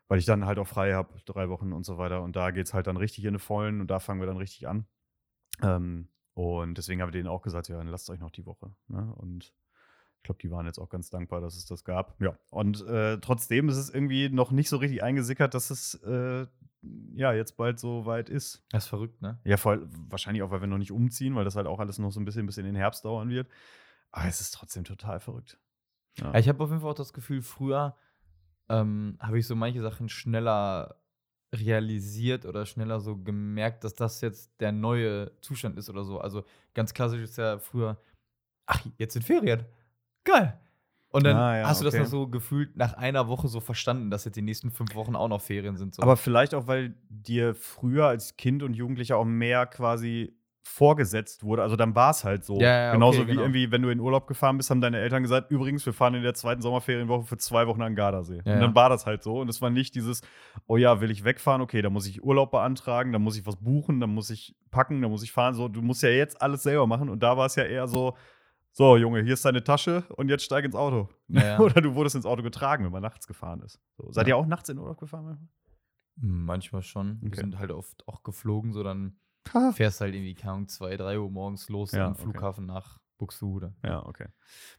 Weil 0.09 0.19
ich 0.19 0.27
dann 0.27 0.45
halt 0.47 0.59
auch 0.59 0.67
frei 0.67 0.93
habe, 0.93 1.15
drei 1.25 1.49
Wochen 1.49 1.73
und 1.73 1.85
so 1.85 1.97
weiter. 1.97 2.23
Und 2.23 2.37
da 2.37 2.51
geht 2.51 2.67
es 2.67 2.75
halt 2.75 2.87
dann 2.87 2.97
richtig 2.99 3.25
in 3.25 3.33
die 3.35 3.39
Vollen 3.39 3.81
und 3.81 3.91
da 3.91 3.99
fangen 3.99 4.21
wir 4.21 4.27
dann 4.27 4.37
richtig 4.37 4.69
an. 4.69 4.85
Ähm, 5.63 6.09
und 6.35 6.79
deswegen 6.79 7.03
haben 7.03 7.09
wir 7.09 7.19
denen 7.19 7.29
auch 7.29 7.43
gesagt, 7.43 7.69
ja, 7.69 7.77
dann 7.77 7.89
lasst 7.89 8.09
euch 8.11 8.21
noch 8.21 8.31
die 8.31 8.47
Woche. 8.47 8.75
Ne? 8.89 9.13
Und 9.17 9.53
ich 10.23 10.23
glaube, 10.25 10.39
die 10.41 10.51
waren 10.51 10.67
jetzt 10.67 10.79
auch 10.79 10.89
ganz 10.89 11.11
dankbar, 11.11 11.41
dass 11.41 11.57
es 11.57 11.67
das 11.67 11.85
gab. 11.85 12.21
Ja. 12.21 12.37
Und 12.51 12.87
äh, 12.87 13.19
trotzdem 13.19 13.69
ist 13.69 13.77
es 13.77 13.91
irgendwie 13.91 14.29
noch 14.29 14.51
nicht 14.53 14.69
so 14.69 14.77
richtig 14.77 15.03
eingesickert, 15.03 15.53
dass 15.53 15.71
es 15.71 15.95
äh, 16.05 16.47
ja 17.15 17.33
jetzt 17.33 17.57
bald 17.57 17.81
so 17.81 18.07
weit 18.07 18.31
ist. 18.31 18.65
Das 18.71 18.85
ist 18.85 18.89
verrückt, 18.89 19.21
ne? 19.21 19.41
Ja, 19.45 19.57
voll, 19.57 19.89
wahrscheinlich 20.09 20.43
auch, 20.43 20.51
weil 20.51 20.61
wir 20.61 20.69
noch 20.69 20.79
nicht 20.79 20.93
umziehen, 20.93 21.35
weil 21.35 21.45
das 21.45 21.57
halt 21.57 21.67
auch 21.67 21.81
alles 21.81 21.99
noch 21.99 22.13
so 22.13 22.21
ein 22.21 22.25
bisschen 22.25 22.47
bis 22.47 22.57
in 22.57 22.65
den 22.65 22.77
Herbst 22.77 23.05
dauern 23.05 23.31
wird. 23.31 23.49
Aber 24.11 24.29
es 24.29 24.41
ist 24.41 24.53
trotzdem 24.53 24.85
total 24.85 25.21
verrückt. 25.21 25.59
Ja, 26.19 26.35
ich 26.35 26.49
habe 26.49 26.63
auf 26.63 26.71
jeden 26.71 26.83
Fall 26.83 26.91
auch 26.91 26.95
das 26.95 27.13
Gefühl, 27.13 27.43
früher 27.43 27.97
ähm, 28.69 29.19
habe 29.21 29.39
ich 29.39 29.47
so 29.47 29.57
manche 29.57 29.81
Sachen 29.81 30.09
schneller 30.09 31.02
realisiert 31.55 32.47
oder 32.47 32.65
schneller 32.67 33.01
so 33.01 33.17
gemerkt, 33.17 33.85
dass 33.85 33.95
das 33.95 34.21
jetzt 34.21 34.51
der 34.61 34.73
neue 34.73 35.33
Zustand 35.41 35.79
ist 35.79 35.91
oder 35.91 36.05
so. 36.05 36.19
Also 36.21 36.45
ganz 36.75 36.95
klassisch 36.95 37.21
ist 37.23 37.37
ja 37.39 37.59
früher, 37.59 37.99
ach, 38.67 38.85
jetzt 38.99 39.13
sind 39.13 39.23
Ferien. 39.25 39.65
Geil. 40.25 40.59
Und 41.11 41.25
dann 41.25 41.37
Ah, 41.37 41.59
ja, 41.59 41.69
hast 41.69 41.83
du 41.83 41.85
das 41.85 41.93
okay. 41.93 42.05
noch 42.05 42.09
so 42.09 42.27
gefühlt 42.27 42.77
nach 42.77 42.95
einer 42.95 43.29
Woche 43.29 43.47
so 43.49 43.61
verstanden, 43.61 44.11
dass 44.11 44.25
jetzt 44.25 44.37
die 44.37 44.43
nächsten 44.43 44.71
fünf 44.71 44.95
Wochen 44.95 45.15
auch 45.15 45.29
noch 45.29 45.43
Ferien 45.43 45.77
sind. 45.77 45.95
So. 45.95 46.03
Aber 46.03 46.17
vielleicht 46.17 46.55
auch, 46.55 46.67
weil 46.69 46.95
dir 47.11 47.55
früher 47.55 48.07
als 48.07 48.39
Kind 48.39 48.63
und 48.63 48.73
Jugendlicher 48.73 49.19
auch 49.19 49.27
mehr 49.27 49.67
quasi 49.67 50.35
vorgesetzt 50.65 51.43
wurde. 51.45 51.63
Also 51.63 51.77
dann 51.77 51.95
war 51.95 52.11
es 52.11 52.25
halt 52.25 52.45
so. 52.45 52.59
Ja, 52.61 52.67
ja, 52.69 52.89
okay, 52.89 52.97
Genauso 52.97 53.23
wie 53.23 53.31
genau. 53.33 53.43
irgendwie, 53.43 53.71
wenn 53.71 53.83
du 53.83 53.89
in 53.91 54.01
Urlaub 54.01 54.27
gefahren 54.27 54.57
bist, 54.57 54.71
haben 54.71 54.81
deine 54.81 54.99
Eltern 54.99 55.23
gesagt, 55.23 55.51
übrigens, 55.51 55.85
wir 55.85 55.93
fahren 55.93 56.15
in 56.15 56.23
der 56.23 56.35
zweiten 56.35 56.63
Sommerferienwoche 56.63 57.27
für 57.27 57.37
zwei 57.37 57.67
Wochen 57.67 57.83
an 57.83 57.93
den 57.93 57.97
Gardasee. 57.97 58.41
Ja, 58.45 58.55
und 58.55 58.61
dann 58.61 58.75
war 58.75 58.89
das 58.89 59.05
halt 59.05 59.23
so. 59.23 59.41
Und 59.41 59.49
es 59.49 59.61
war 59.61 59.71
nicht 59.71 59.95
dieses, 59.95 60.23
oh 60.67 60.77
ja, 60.77 61.01
will 61.01 61.11
ich 61.11 61.25
wegfahren? 61.25 61.61
Okay, 61.63 61.83
dann 61.83 61.93
muss 61.93 62.07
ich 62.07 62.23
Urlaub 62.23 62.51
beantragen, 62.53 63.13
dann 63.13 63.23
muss 63.23 63.37
ich 63.37 63.45
was 63.47 63.57
buchen, 63.57 64.01
dann 64.01 64.11
muss 64.15 64.31
ich 64.31 64.55
packen, 64.71 65.03
dann 65.03 65.11
muss 65.11 65.23
ich 65.23 65.33
fahren. 65.33 65.55
So, 65.55 65.69
du 65.69 65.83
musst 65.83 66.03
ja 66.03 66.11
jetzt 66.11 66.41
alles 66.41 66.63
selber 66.63 66.87
machen. 66.87 67.09
Und 67.09 67.23
da 67.23 67.37
war 67.37 67.47
es 67.47 67.57
ja 67.57 67.65
eher 67.65 67.89
so, 67.89 68.17
so, 68.71 68.97
Junge, 68.97 69.23
hier 69.23 69.35
ist 69.35 69.45
deine 69.45 69.63
Tasche 69.63 70.05
und 70.17 70.29
jetzt 70.31 70.45
steig 70.45 70.65
ins 70.65 70.75
Auto. 70.77 71.09
Oder 71.59 71.81
du 71.83 71.95
wurdest 71.95 72.17
ins 72.17 72.25
Auto 72.25 72.43
getragen, 72.43 72.85
wenn 72.85 72.93
man 72.93 73.03
nachts 73.03 73.27
gefahren 73.27 73.61
ist. 73.63 73.81
So. 73.99 74.11
Seid 74.13 74.29
ihr 74.29 74.37
auch 74.37 74.47
nachts 74.47 74.69
in 74.69 74.79
Urlaub 74.79 74.99
gefahren? 74.99 75.49
manchmal? 76.17 76.83
Hm, 76.83 76.87
schon. 76.87 77.19
Wir 77.21 77.29
Okay. 77.29 77.41
sind 77.41 77.59
halt 77.59 77.71
oft 77.71 78.07
auch 78.09 78.23
geflogen, 78.23 78.73
so 78.73 78.83
dann 78.83 79.17
Ha. 79.55 79.73
fährst 79.73 80.01
halt 80.01 80.15
irgendwie, 80.15 80.35
keine 80.35 80.53
Ahnung, 80.55 80.69
2, 80.69 80.97
3 80.97 81.19
Uhr 81.19 81.31
morgens 81.31 81.69
los 81.69 81.93
Ja, 81.93 82.07
am 82.07 82.13
okay. 82.13 82.23
Flughafen 82.23 82.67
nach 82.67 82.99
Buxtehude. 83.19 83.75
Ja, 83.85 84.05
okay. 84.07 84.27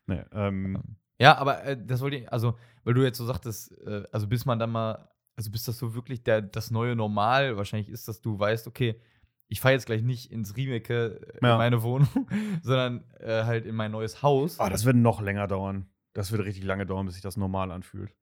Nee, 0.07 0.23
ähm, 0.31 0.75
Ähm, 0.75 0.97
Ja, 1.19 1.37
aber 1.37 1.63
äh, 1.63 1.77
das 1.85 2.01
wollte 2.01 2.17
ich, 2.17 2.31
also, 2.31 2.57
weil 2.83 2.93
du 2.93 3.03
jetzt 3.03 3.17
so 3.17 3.25
sagtest, 3.25 3.71
äh, 3.85 4.03
also 4.11 4.27
bis 4.27 4.45
man 4.45 4.59
dann 4.59 4.71
mal, 4.71 5.09
also 5.35 5.51
bis 5.51 5.63
das 5.63 5.77
so 5.77 5.93
wirklich 5.95 6.23
der, 6.23 6.41
das 6.41 6.71
neue 6.71 6.95
Normal 6.95 7.55
wahrscheinlich 7.57 7.89
ist, 7.89 8.07
dass 8.07 8.21
du 8.21 8.37
weißt, 8.39 8.67
okay, 8.67 8.99
ich 9.47 9.61
fahre 9.61 9.73
jetzt 9.73 9.85
gleich 9.85 10.01
nicht 10.01 10.31
ins 10.31 10.55
Riemecke 10.55 11.19
äh, 11.33 11.37
in 11.39 11.47
Ja. 11.47 11.57
meine 11.57 11.83
Wohnung, 11.83 12.07
sondern 12.63 13.03
äh, 13.19 13.43
halt 13.43 13.65
in 13.65 13.75
mein 13.75 13.91
neues 13.91 14.21
Haus. 14.23 14.59
Ah, 14.59 14.69
das 14.69 14.85
wird 14.85 14.95
noch 14.95 15.21
länger 15.21 15.47
dauern. 15.47 15.89
Das 16.13 16.31
wird 16.31 16.43
richtig 16.43 16.63
lange 16.63 16.85
dauern, 16.85 17.05
bis 17.05 17.15
sich 17.15 17.23
das 17.23 17.37
normal 17.37 17.71
anfühlt. 17.71 18.15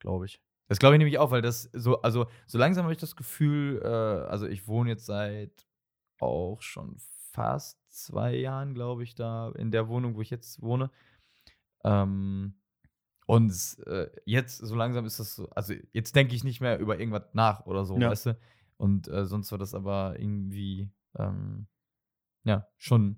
Glaube 0.00 0.26
ich. 0.26 0.40
Das 0.68 0.78
glaube 0.78 0.94
ich 0.96 0.98
nämlich 0.98 1.18
auch, 1.18 1.30
weil 1.30 1.40
das 1.42 1.62
so, 1.72 2.02
also 2.02 2.26
so 2.46 2.58
langsam 2.58 2.84
habe 2.84 2.92
ich 2.92 2.98
das 3.00 3.16
Gefühl, 3.16 3.80
äh, 3.82 3.86
also 3.86 4.46
ich 4.46 4.66
wohne 4.68 4.90
jetzt 4.90 5.06
seit 5.06 5.66
auch 6.22 6.60
schon 6.62 6.96
fast 7.32 7.78
zwei 7.90 8.36
Jahren, 8.36 8.74
glaube 8.74 9.02
ich, 9.02 9.14
da 9.14 9.50
in 9.50 9.70
der 9.70 9.88
Wohnung, 9.88 10.16
wo 10.16 10.20
ich 10.22 10.30
jetzt 10.30 10.60
wohne. 10.62 10.90
Ähm, 11.84 12.54
und 13.26 13.52
äh, 13.86 14.08
jetzt 14.24 14.58
so 14.58 14.74
langsam 14.74 15.04
ist 15.04 15.20
das 15.20 15.36
so, 15.36 15.48
also 15.50 15.74
jetzt 15.92 16.16
denke 16.16 16.34
ich 16.34 16.44
nicht 16.44 16.60
mehr 16.60 16.78
über 16.78 16.98
irgendwas 16.98 17.28
nach 17.34 17.66
oder 17.66 17.84
so, 17.84 17.98
Ja. 17.98 18.10
weißt 18.10 18.26
du? 18.26 18.38
Und 18.78 19.08
äh, 19.08 19.26
sonst 19.26 19.50
war 19.52 19.58
das 19.58 19.74
aber 19.74 20.18
irgendwie, 20.18 20.90
ähm, 21.16 21.66
ja, 22.44 22.66
schon 22.76 23.16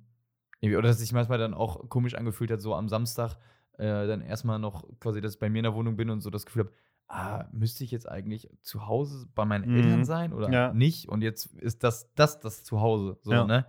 irgendwie, 0.61 0.76
oder 0.76 0.88
dass 0.88 0.99
sich 0.99 1.12
manchmal 1.12 1.38
dann 1.38 1.54
auch 1.54 1.88
komisch 1.88 2.14
angefühlt 2.14 2.50
hat, 2.50 2.61
so 2.61 2.75
am 2.75 2.88
Samstag 2.88 3.37
äh, 3.78 4.07
dann 4.07 4.21
erstmal 4.21 4.59
noch 4.59 4.85
quasi, 4.99 5.21
dass 5.21 5.35
ich 5.35 5.40
bei 5.40 5.49
mir 5.49 5.59
in 5.61 5.64
der 5.64 5.75
Wohnung 5.75 5.97
bin 5.97 6.11
und 6.11 6.21
so 6.21 6.30
das 6.30 6.45
Gefühl 6.45 6.64
habe, 6.64 6.73
ah, 7.11 7.49
müsste 7.52 7.85
ich 7.85 7.90
jetzt 7.90 8.09
eigentlich 8.09 8.49
zu 8.62 8.87
Hause 8.87 9.29
bei 9.35 9.45
meinen 9.45 9.69
Mhm. 9.69 9.76
Eltern 9.76 10.05
sein 10.05 10.33
oder 10.33 10.50
Ja. 10.50 10.73
nicht? 10.73 11.09
Und 11.09 11.23
jetzt 11.23 11.47
ist 11.57 11.83
das 11.85 12.12
das, 12.14 12.40
das 12.40 12.64
Zuhause, 12.64 13.19
so, 13.23 13.33
Ja. 13.33 13.45
ne? 13.45 13.67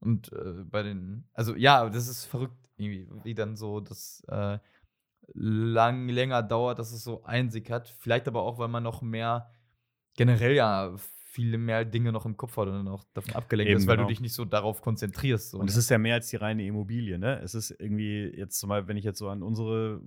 Und 0.00 0.32
äh, 0.32 0.64
bei 0.64 0.82
den, 0.82 1.28
also 1.34 1.54
ja, 1.56 1.88
das 1.90 2.08
ist 2.08 2.24
verrückt 2.24 2.68
irgendwie, 2.76 3.08
wie 3.24 3.34
dann 3.34 3.56
so 3.56 3.80
das 3.80 4.22
äh, 4.28 4.58
lang, 5.34 6.08
länger 6.08 6.42
dauert, 6.42 6.78
dass 6.78 6.92
es 6.92 7.04
so 7.04 7.24
einsickert. 7.24 7.88
Vielleicht 7.98 8.28
aber 8.28 8.42
auch, 8.42 8.58
weil 8.58 8.68
man 8.68 8.82
noch 8.82 9.02
mehr, 9.02 9.50
generell 10.16 10.54
ja, 10.54 10.94
viele 11.38 11.56
mehr 11.56 11.84
Dinge 11.84 12.10
noch 12.10 12.26
im 12.26 12.36
Kopf 12.36 12.56
hat 12.56 12.66
und 12.66 12.72
dann 12.74 12.88
auch 12.88 13.04
davon 13.14 13.32
abgelenkt 13.36 13.70
Eben, 13.70 13.78
ist, 13.78 13.86
weil 13.86 13.94
genau. 13.94 14.08
du 14.08 14.12
dich 14.12 14.20
nicht 14.20 14.32
so 14.32 14.44
darauf 14.44 14.82
konzentrierst. 14.82 15.50
So, 15.50 15.58
Und 15.60 15.70
es 15.70 15.76
ne? 15.76 15.78
ist 15.80 15.88
ja 15.88 15.96
mehr 15.96 16.14
als 16.14 16.26
die 16.30 16.34
reine 16.36 16.66
Immobilie, 16.66 17.16
ne? 17.16 17.40
Es 17.40 17.54
ist 17.54 17.70
irgendwie 17.70 18.24
jetzt 18.36 18.58
zum 18.58 18.70
Beispiel, 18.70 18.88
wenn 18.88 18.96
ich 18.96 19.04
jetzt 19.04 19.20
so 19.20 19.28
an 19.28 19.44
unsere, 19.44 20.00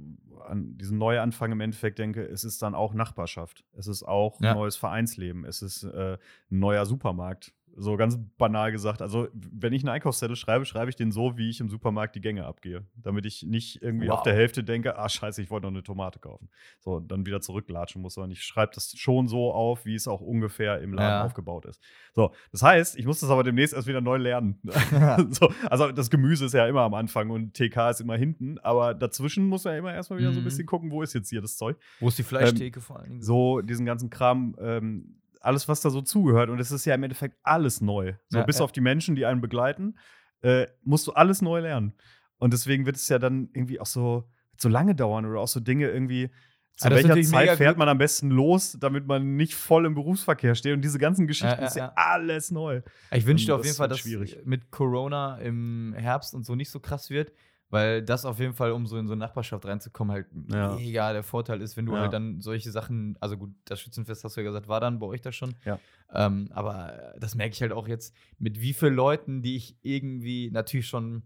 an 0.45 0.77
diesen 0.77 0.97
Neuanfang 0.97 1.53
im 1.53 1.61
Endeffekt 1.61 1.99
denke, 1.99 2.21
es 2.21 2.43
ist 2.43 2.61
dann 2.61 2.75
auch 2.75 2.93
Nachbarschaft. 2.93 3.63
Es 3.77 3.87
ist 3.87 4.03
auch 4.03 4.41
Ja. 4.41 4.53
neues 4.55 4.75
Vereinsleben. 4.75 5.45
Es 5.45 5.61
ist 5.61 5.83
äh, 5.83 6.17
ein 6.51 6.59
neuer 6.59 6.85
Supermarkt. 6.85 7.53
So 7.77 7.95
ganz 7.97 8.19
banal 8.37 8.71
gesagt. 8.71 9.01
Also, 9.01 9.27
wenn 9.33 9.71
ich 9.73 9.81
einen 9.83 9.89
Einkaufszettel 9.93 10.35
schreibe, 10.35 10.65
schreibe 10.65 10.89
ich 10.89 10.95
den 10.95 11.11
so, 11.11 11.37
wie 11.37 11.49
ich 11.49 11.59
im 11.61 11.69
Supermarkt 11.69 12.15
die 12.15 12.21
Gänge 12.21 12.45
abgehe. 12.45 12.85
Damit 12.95 13.25
ich 13.25 13.43
nicht 13.43 13.81
irgendwie 13.81 14.09
auf 14.09 14.19
Wow. 14.19 14.23
der 14.25 14.33
Hälfte 14.33 14.63
denke, 14.63 14.97
ah, 14.97 15.07
scheiße, 15.07 15.41
ich 15.41 15.49
wollte 15.49 15.67
noch 15.67 15.71
eine 15.73 15.83
Tomate 15.83 16.19
kaufen. 16.19 16.49
So, 16.79 16.95
und 16.95 17.09
dann 17.11 17.25
wieder 17.25 17.39
zurücklatschen 17.41 18.01
muss, 18.01 18.15
sondern 18.15 18.31
ich 18.31 18.43
schreibe 18.43 18.73
das 18.75 18.93
schon 18.97 19.27
so 19.27 19.53
auf, 19.53 19.85
wie 19.85 19.95
es 19.95 20.07
auch 20.07 20.21
ungefähr 20.21 20.81
im 20.81 20.93
Laden 20.93 21.19
Ja. 21.19 21.25
aufgebaut 21.25 21.65
ist. 21.65 21.81
So, 22.13 22.33
das 22.51 22.61
heißt, 22.61 22.97
ich 22.97 23.05
muss 23.05 23.19
das 23.21 23.29
aber 23.29 23.43
demnächst 23.43 23.73
erst 23.73 23.87
wieder 23.87 24.01
neu 24.01 24.17
lernen. 24.17 24.59
so, 25.29 25.51
also 25.69 25.91
das 25.91 26.09
Gemüse 26.09 26.45
ist 26.45 26.53
ja 26.53 26.67
immer 26.67 26.81
am 26.81 26.93
Anfang 26.93 27.29
und 27.29 27.53
TK 27.53 27.89
ist 27.91 28.01
immer 28.01 28.17
hinten, 28.17 28.57
aber 28.59 28.93
dazwischen 28.93 29.47
muss 29.47 29.63
man 29.63 29.73
ja 29.73 29.79
immer 29.79 29.93
erstmal 29.93 30.19
wieder 30.19 30.31
so 30.33 30.39
ein 30.39 30.43
Mhm. 30.43 30.45
bisschen 30.45 30.65
gucken, 30.65 30.91
wo 30.91 31.01
ist 31.01 31.13
jetzt 31.13 31.29
hier 31.29 31.41
das 31.41 31.55
Zeug. 31.57 31.77
Wo 31.99 32.09
ist 32.09 32.17
die 32.17 32.23
Fleischtheke 32.23 32.81
vor 32.81 32.97
allen 32.97 33.05
Dingen? 33.05 33.15
ähm, 33.19 33.23
So, 33.23 33.61
diesen 33.61 33.85
ganzen 33.85 34.09
Kram, 34.09 34.55
ähm, 34.59 35.20
alles, 35.41 35.67
was 35.67 35.81
da 35.81 35.89
so 35.89 36.01
zugehört. 36.01 36.49
Und 36.49 36.59
es 36.59 36.71
ist 36.71 36.85
ja 36.85 36.95
im 36.95 37.03
Endeffekt 37.03 37.37
alles 37.43 37.81
neu. 37.81 38.13
So, 38.29 38.39
Ja, 38.39 38.45
bis 38.45 38.59
ja. 38.59 38.63
auf 38.63 38.71
die 38.71 38.81
Menschen, 38.81 39.15
die 39.15 39.25
einen 39.25 39.41
begleiten, 39.41 39.97
äh, 40.41 40.67
musst 40.83 41.07
du 41.07 41.13
alles 41.13 41.41
neu 41.41 41.59
lernen. 41.59 41.93
Und 42.37 42.53
deswegen 42.53 42.85
wird 42.85 42.95
es 42.95 43.07
ja 43.09 43.19
dann 43.19 43.49
irgendwie 43.53 43.79
auch 43.79 43.85
so, 43.85 44.29
so 44.57 44.69
lange 44.69 44.95
dauern 44.95 45.25
oder 45.25 45.39
auch 45.39 45.47
so 45.47 45.59
Dinge 45.59 45.89
irgendwie. 45.89 46.29
Zu 46.77 46.87
ist 46.87 47.07
welcher 47.07 47.21
Zeit 47.21 47.57
fährt 47.57 47.77
man 47.77 47.89
am 47.89 47.97
besten 47.97 48.31
los, 48.31 48.77
damit 48.79 49.05
man 49.05 49.35
nicht 49.35 49.53
voll 49.53 49.85
im 49.85 49.93
Berufsverkehr 49.93 50.55
steht? 50.55 50.73
Und 50.73 50.81
diese 50.81 50.97
ganzen 50.97 51.27
Geschichten 51.27 51.61
ja, 51.61 51.67
ist 51.67 51.75
ja 51.75 51.91
alles 51.95 52.49
neu. 52.49 52.81
Ich 53.11 53.25
wünschte 53.25 53.53
Und 53.53 53.59
auf 53.59 53.65
jeden 53.65 53.77
Fall, 53.77 53.89
wird 53.89 53.99
dass 53.99 53.99
schwierig. 53.99 54.39
mit 54.45 54.71
Corona 54.71 55.37
im 55.37 55.93
Herbst 55.95 56.33
und 56.33 56.43
so 56.45 56.55
nicht 56.55 56.71
so 56.71 56.79
krass 56.79 57.09
wird, 57.09 57.31
weil 57.71 58.03
das 58.03 58.25
auf 58.25 58.39
jeden 58.39 58.53
Fall, 58.53 58.71
um 58.73 58.85
so 58.85 58.97
in 58.97 59.07
so 59.07 59.13
eine 59.13 59.19
Nachbarschaft 59.19 59.65
reinzukommen, 59.65 60.13
halt 60.13 60.27
Ja. 60.51 60.75
mega 60.75 61.11
der 61.13 61.23
Vorteil 61.23 61.61
ist, 61.61 61.75
wenn 61.77 61.85
du 61.87 61.93
Ja. 61.93 62.01
halt 62.01 62.13
dann 62.13 62.39
solche 62.41 62.69
Sachen, 62.71 63.17
also 63.19 63.37
gut, 63.37 63.51
das 63.65 63.79
Schützenfest 63.79 64.23
hast 64.23 64.37
du 64.37 64.41
ja 64.41 64.45
gesagt, 64.47 64.67
war 64.67 64.79
dann 64.79 64.99
bei 64.99 65.07
euch 65.07 65.21
das 65.21 65.35
schon. 65.35 65.55
Ja. 65.65 65.79
Ähm, 66.13 66.49
aber 66.51 67.13
das 67.19 67.33
merke 67.35 67.53
ich 67.53 67.61
halt 67.61 67.71
auch 67.71 67.87
jetzt, 67.87 68.13
mit 68.37 68.61
wie 68.61 68.73
vielen 68.73 68.93
Leuten, 68.95 69.41
die 69.41 69.55
ich 69.55 69.77
irgendwie 69.81 70.51
natürlich 70.51 70.87
schon 70.87 71.23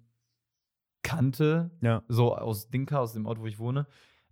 kannte, 1.04 1.72
Ja. 1.82 2.04
so 2.08 2.36
aus 2.36 2.70
Dinka, 2.70 3.00
aus 3.00 3.14
dem 3.14 3.26
Ort, 3.26 3.40
wo 3.40 3.46
ich 3.46 3.60
wohne, 3.60 3.88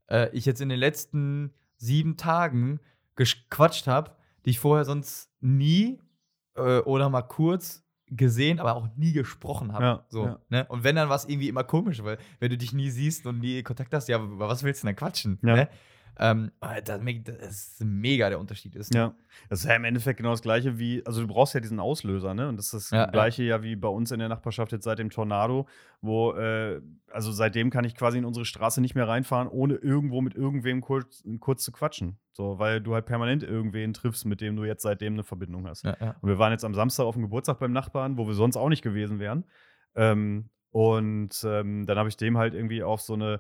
äh, 0.10 0.30
ich 0.36 0.46
jetzt 0.46 0.62
in 0.62 0.70
den 0.70 0.80
letzten 0.80 1.54
sieben 1.78 2.18
Tagen 2.18 2.80
gequatscht 3.16 3.88
habe, 3.88 4.12
die 4.46 4.52
ich 4.52 4.60
vorher 4.60 4.86
sonst 4.86 5.32
nie 5.42 6.00
äh, 6.56 6.80
oder 6.80 7.10
mal 7.10 7.22
kurz 7.24 7.83
gesehen, 8.16 8.60
aber 8.60 8.76
auch 8.76 8.88
nie 8.96 9.14
gesprochen 9.14 9.74
habe. 9.74 9.84
Ja, 9.84 10.06
so, 10.10 10.26
ja. 10.26 10.40
ne? 10.50 10.66
Und 10.70 10.84
wenn, 10.84 10.96
dann 10.96 11.10
war 11.10 11.16
es 11.16 11.26
irgendwie 11.26 11.50
immer 11.50 11.64
komisch, 11.64 12.04
weil 12.04 12.18
wenn 12.40 12.50
du 12.50 12.58
dich 12.58 12.74
nie 12.74 12.90
siehst 12.90 13.26
und 13.26 13.40
nie 13.40 13.64
Kontakt 13.64 13.94
hast, 13.94 14.08
ja, 14.08 14.20
über 14.20 14.48
was 14.48 14.64
willst 14.64 14.84
du 14.84 14.88
denn 14.88 14.96
quatschen? 14.96 15.40
Ja. 15.42 15.56
Ne? 15.56 15.70
Ähm, 16.20 16.52
aber 16.60 16.82
das, 16.82 17.00
das 17.24 17.50
ist 17.50 17.84
mega 17.84 18.30
der 18.30 18.40
Unterschied 18.40 18.76
ist. 18.76 18.94
ne? 18.94 19.00
Ja, 19.00 19.16
das 19.50 19.62
ist 19.62 19.66
ja 19.70 19.76
im 19.76 19.84
Endeffekt 19.84 20.18
genau 20.18 20.32
das 20.32 20.42
gleiche 20.42 20.78
wie, 20.78 21.04
also 21.06 21.22
du 21.22 21.28
brauchst 21.28 21.54
ja 21.56 21.60
diesen 21.60 21.80
Auslöser, 21.80 22.34
ne? 22.34 22.48
Und 22.50 22.58
das 22.58 22.68
ist 22.68 22.74
das 22.74 22.90
Ja, 22.92 22.98
ja. 23.06 23.12
gleiche 23.12 23.44
ja. 23.44 23.64
wie 23.64 23.76
bei 23.76 23.88
uns 23.88 24.12
in 24.12 24.20
der 24.20 24.30
Nachbarschaft 24.30 24.72
jetzt 24.72 24.84
seit 24.84 25.00
dem 25.00 25.10
Tornado, 25.10 25.68
wo, 26.02 26.34
äh, 26.34 26.82
also 27.12 27.32
seitdem 27.32 27.70
kann 27.72 27.84
ich 27.84 27.96
quasi 27.96 28.20
in 28.20 28.26
unsere 28.26 28.46
Straße 28.46 28.80
nicht 28.80 28.94
mehr 28.96 29.08
reinfahren, 29.08 29.48
ohne 29.48 29.76
irgendwo 29.76 30.22
mit 30.22 30.36
irgendwem 30.36 30.82
kurz, 30.82 31.24
kurz 31.40 31.64
zu 31.64 31.72
quatschen. 31.72 32.18
So, 32.32 32.60
weil 32.60 32.82
du 32.82 32.94
halt 32.94 33.06
permanent 33.06 33.44
irgendwen 33.44 33.94
triffst, 33.94 34.26
mit 34.26 34.42
dem 34.42 34.56
du 34.56 34.64
jetzt 34.66 34.84
seitdem 34.84 35.14
eine 35.14 35.24
Verbindung 35.24 35.68
hast. 35.68 35.84
Ja, 35.84 35.98
ja. 36.00 36.16
Und 36.22 36.30
wir 36.30 36.40
waren 36.40 36.52
jetzt 36.52 36.66
am 36.66 36.74
Samstag 36.76 37.06
auf 37.06 37.16
dem 37.16 37.24
Geburtstag 37.24 37.60
beim 37.60 37.72
Nachbarn, 37.72 38.18
wo 38.18 38.28
wir 38.28 38.34
sonst 38.34 38.58
auch 38.58 38.70
nicht 38.70 38.82
gewesen 38.82 39.20
wären. 39.20 39.46
Ähm, 39.96 40.50
und 40.72 41.44
ähm, 41.44 41.86
dann 41.86 41.98
habe 42.00 42.10
ich 42.10 42.18
dem 42.18 42.38
halt 42.38 42.54
irgendwie 42.56 42.82
auf 42.84 43.02
so 43.02 43.14
eine 43.14 43.40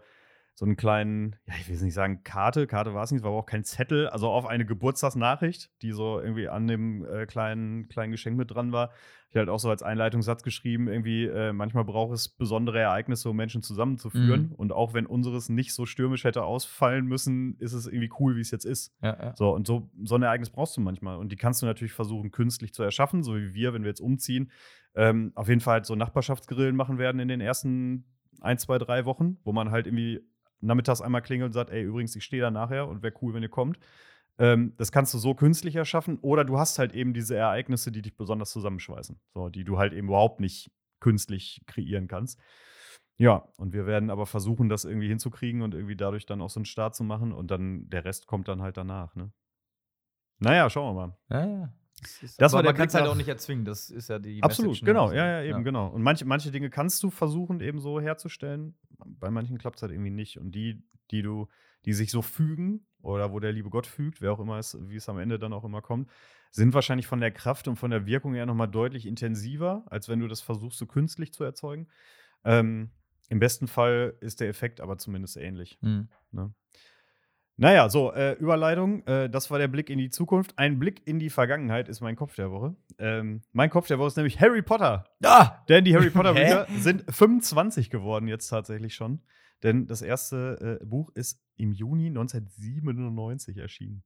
so 0.56 0.66
einen 0.66 0.76
kleinen, 0.76 1.36
ja, 1.48 1.56
ich 1.60 1.68
will 1.68 1.76
es 1.76 1.82
nicht 1.82 1.96
sagen 1.96 2.24
Karte, 2.24 2.68
Karte 2.68 2.94
war 2.94 3.04
es 3.04 3.12
nicht, 3.12 3.24
war 3.24 3.32
aber 3.32 3.40
auch 3.40 3.46
kein 3.48 3.64
Zettel, 3.64 4.08
also 4.08 4.30
auf 4.30 4.46
eine 4.46 4.66
Geburtstagsnachricht, 4.66 5.72
die 5.82 5.92
so 5.92 6.20
irgendwie 6.20 6.48
an 6.48 6.68
dem 6.68 7.06
äh, 7.06 7.26
kleinen, 7.26 7.88
kleinen 7.88 8.12
Geschenk 8.12 8.38
mit 8.38 8.52
dran 8.52 8.72
war. 8.72 8.92
Ich 9.32 9.36
halt 9.36 9.50
auch 9.50 9.58
so 9.58 9.72
als 9.72 9.82
Einleitungssatz 9.82 10.44
geschrieben, 10.44 10.88
irgendwie, 10.88 11.26
äh, 11.26 11.54
manchmal 11.54 11.86
braucht 11.86 12.14
es 12.14 12.30
besondere 12.30 12.80
Ereignisse, 12.80 13.32
um 13.32 13.36
Menschen 13.36 13.64
zusammenzuführen. 13.64 14.50
Mhm. 14.50 14.56
Und 14.56 14.72
auch 14.72 14.94
wenn 14.94 15.08
unseres 15.08 15.50
nicht 15.50 15.74
so 15.74 15.88
stürmisch 15.88 16.24
hätte 16.24 16.44
ausfallen 16.44 17.08
müssen, 17.08 17.58
ist 17.58 17.74
es 17.74 17.88
irgendwie 17.88 18.12
cool, 18.20 18.36
wie 18.36 18.42
es 18.42 18.52
jetzt 18.52 18.66
ist. 18.66 18.96
ja, 19.02 19.18
ja. 19.20 19.36
So, 19.36 19.56
und 19.56 19.66
so, 19.66 19.90
so 20.04 20.14
ein 20.14 20.22
Ereignis 20.22 20.52
brauchst 20.52 20.78
du 20.78 20.82
manchmal. 20.82 21.18
Und 21.18 21.32
die 21.32 21.36
kannst 21.36 21.64
du 21.64 21.66
natürlich 21.66 21.94
versuchen, 21.94 22.30
künstlich 22.30 22.76
zu 22.76 22.84
erschaffen, 22.84 23.24
so 23.24 23.36
wie 23.36 23.56
wir, 23.56 23.74
wenn 23.74 23.82
wir 23.82 23.90
jetzt 23.90 24.02
umziehen. 24.02 24.52
Ähm, 24.94 25.32
auf 25.34 25.50
jeden 25.50 25.62
Fall 25.62 25.74
halt 25.74 25.88
so 25.88 25.96
Nachbarschaftsgrillen 25.96 26.76
machen 26.76 27.00
werden 27.00 27.20
in 27.20 27.28
den 27.28 27.42
ersten 27.42 28.06
ein, 28.40 28.60
zwei, 28.60 28.78
drei 28.78 29.06
Wochen, 29.06 29.38
wo 29.44 29.52
man 29.52 29.72
halt 29.72 29.88
irgendwie 29.88 30.22
nachmittags 30.64 31.02
einmal 31.02 31.22
klingelt 31.22 31.48
und 31.48 31.54
sagt, 31.54 31.70
ey, 31.70 31.84
übrigens, 31.84 32.16
ich 32.16 32.24
stehe 32.24 32.42
da 32.42 32.52
nachher 32.52 32.88
und 32.88 33.04
wäre 33.04 33.14
cool, 33.22 33.34
wenn 33.34 33.44
ihr 33.44 33.50
kommt. 33.50 33.80
Ähm, 34.40 34.74
das 34.78 34.92
kannst 34.92 35.14
du 35.14 35.18
so 35.18 35.36
künstlich 35.36 35.76
erschaffen. 35.76 36.18
Oder 36.20 36.44
du 36.46 36.58
hast 36.58 36.80
halt 36.80 36.94
eben 36.94 37.14
diese 37.14 37.36
Ereignisse, 37.36 37.92
die 37.92 38.02
dich 38.02 38.16
besonders 38.18 38.52
zusammenschweißen. 38.52 39.20
So, 39.34 39.50
die 39.50 39.64
du 39.64 39.78
halt 39.78 39.94
eben 39.94 40.08
überhaupt 40.08 40.40
nicht 40.40 40.72
künstlich 41.00 41.62
kreieren 41.68 42.08
kannst. 42.08 42.40
Ja, 43.18 43.48
und 43.58 43.74
wir 43.74 43.86
werden 43.86 44.10
aber 44.10 44.26
versuchen, 44.26 44.70
das 44.70 44.86
irgendwie 44.86 45.08
hinzukriegen 45.08 45.62
und 45.62 45.76
irgendwie 45.76 45.96
dadurch 45.96 46.26
dann 46.26 46.42
auch 46.42 46.50
so 46.50 46.60
einen 46.60 46.66
Start 46.66 46.96
zu 46.96 47.04
machen 47.04 47.32
und 47.32 47.52
dann 47.52 47.90
der 47.90 48.06
Rest 48.06 48.26
kommt 48.26 48.48
dann 48.48 48.62
halt 48.62 48.78
danach, 48.78 49.14
ne? 49.16 49.32
Naja, 50.40 50.70
schauen 50.70 50.96
wir 50.96 51.08
mal. 51.08 51.18
ja, 51.30 51.46
ja. 51.46 51.74
Das, 52.38 52.54
aber 52.54 52.64
man 52.64 52.76
kann 52.76 52.88
es 52.88 52.94
halt 52.94 53.08
auch 53.08 53.16
nicht 53.16 53.28
erzwingen. 53.28 53.66
Das 53.66 53.90
ist 53.90 54.10
ja 54.10 54.20
die 54.20 54.42
Absolut, 54.44 54.72
Message, 54.72 54.84
ne? 54.84 54.88
genau, 54.88 55.04
Also, 55.06 55.16
ja, 55.16 55.42
ja, 55.42 55.50
eben, 55.50 55.64
genau. 55.64 55.88
Und 55.88 56.02
manche, 56.02 56.26
manche 56.26 56.52
Dinge 56.52 56.70
kannst 56.70 57.02
du 57.04 57.10
versuchen, 57.10 57.60
eben 57.62 57.80
so 57.80 58.00
herzustellen. 58.00 58.76
Bei 59.06 59.32
manchen 59.32 59.58
klappt 59.58 59.78
es 59.78 59.82
halt 59.82 59.92
irgendwie 59.92 60.12
nicht. 60.12 60.38
Und 60.38 60.52
die, 60.54 60.84
die 61.12 61.22
du, 61.22 61.48
die 61.86 61.94
sich 61.94 62.12
so 62.12 62.22
fügen, 62.22 62.86
oder 63.04 63.32
wo 63.32 63.40
der 63.40 63.52
liebe 63.52 63.70
Gott 63.70 63.86
fügt, 63.86 64.22
wer 64.22 64.32
auch 64.32 64.40
immer 64.40 64.58
es, 64.58 64.78
wie 64.88 64.96
es 64.96 65.10
am 65.10 65.20
Ende 65.20 65.38
dann 65.38 65.54
auch 65.54 65.66
immer 65.66 65.82
kommt, 65.82 66.10
sind 66.52 66.74
wahrscheinlich 66.74 67.06
von 67.06 67.20
der 67.20 67.32
Kraft 67.32 67.68
und 67.68 67.76
von 67.76 67.92
der 67.92 68.06
Wirkung 68.06 68.34
her 68.34 68.46
nochmal 68.46 68.70
deutlich 68.70 69.06
intensiver, 69.06 69.84
als 69.88 70.08
wenn 70.08 70.20
du 70.20 70.28
das 70.28 70.42
versuchst, 70.42 70.80
so 70.80 70.86
künstlich 70.86 71.34
zu 71.34 71.44
erzeugen. 71.44 71.88
Ähm, 72.46 72.92
Im 73.30 73.40
besten 73.40 73.68
Fall 73.68 74.16
ist 74.22 74.40
der 74.40 74.48
Effekt 74.50 74.80
aber 74.80 74.98
zumindest 74.98 75.36
ähnlich. 75.38 75.78
Hm. 75.82 76.08
Naja, 77.56 77.88
so, 77.88 78.12
äh, 78.14 78.34
Überleitung. 78.34 79.06
Äh, 79.06 79.30
das 79.30 79.52
war 79.52 79.60
der 79.60 79.68
Blick 79.68 79.90
in 79.90 80.00
die 80.00 80.10
Zukunft. 80.10 80.58
Ein 80.58 80.80
Blick 80.80 81.06
in 81.06 81.20
die 81.20 81.30
Vergangenheit 81.30 81.88
ist 81.88 82.02
mein 82.02 82.16
Kopf 82.16 82.36
der 82.36 82.52
Woche. 82.52 82.76
Ähm, 82.98 83.42
mein 83.52 83.70
Kopf 83.70 83.88
der 83.88 84.00
Woche 84.00 84.08
ist 84.08 84.18
nämlich 84.18 84.40
Harry 84.42 84.62
Potter. 84.64 85.06
Ah! 85.24 85.64
Denn 85.70 85.86
die 85.86 85.96
Harry 85.96 86.10
Potter? 86.10 86.34
Bücher 86.34 86.68
sind 86.80 87.04
25 87.14 87.90
geworden 87.92 88.28
jetzt 88.28 88.48
tatsächlich 88.48 88.96
schon. 88.96 89.22
Denn 89.62 89.86
das 89.86 90.02
erste 90.02 90.80
äh, 90.82 90.86
Buch 90.86 91.12
ist 91.14 91.42
im 91.56 91.72
Juni 91.74 92.08
1997 92.08 93.58
erschienen. 93.58 94.04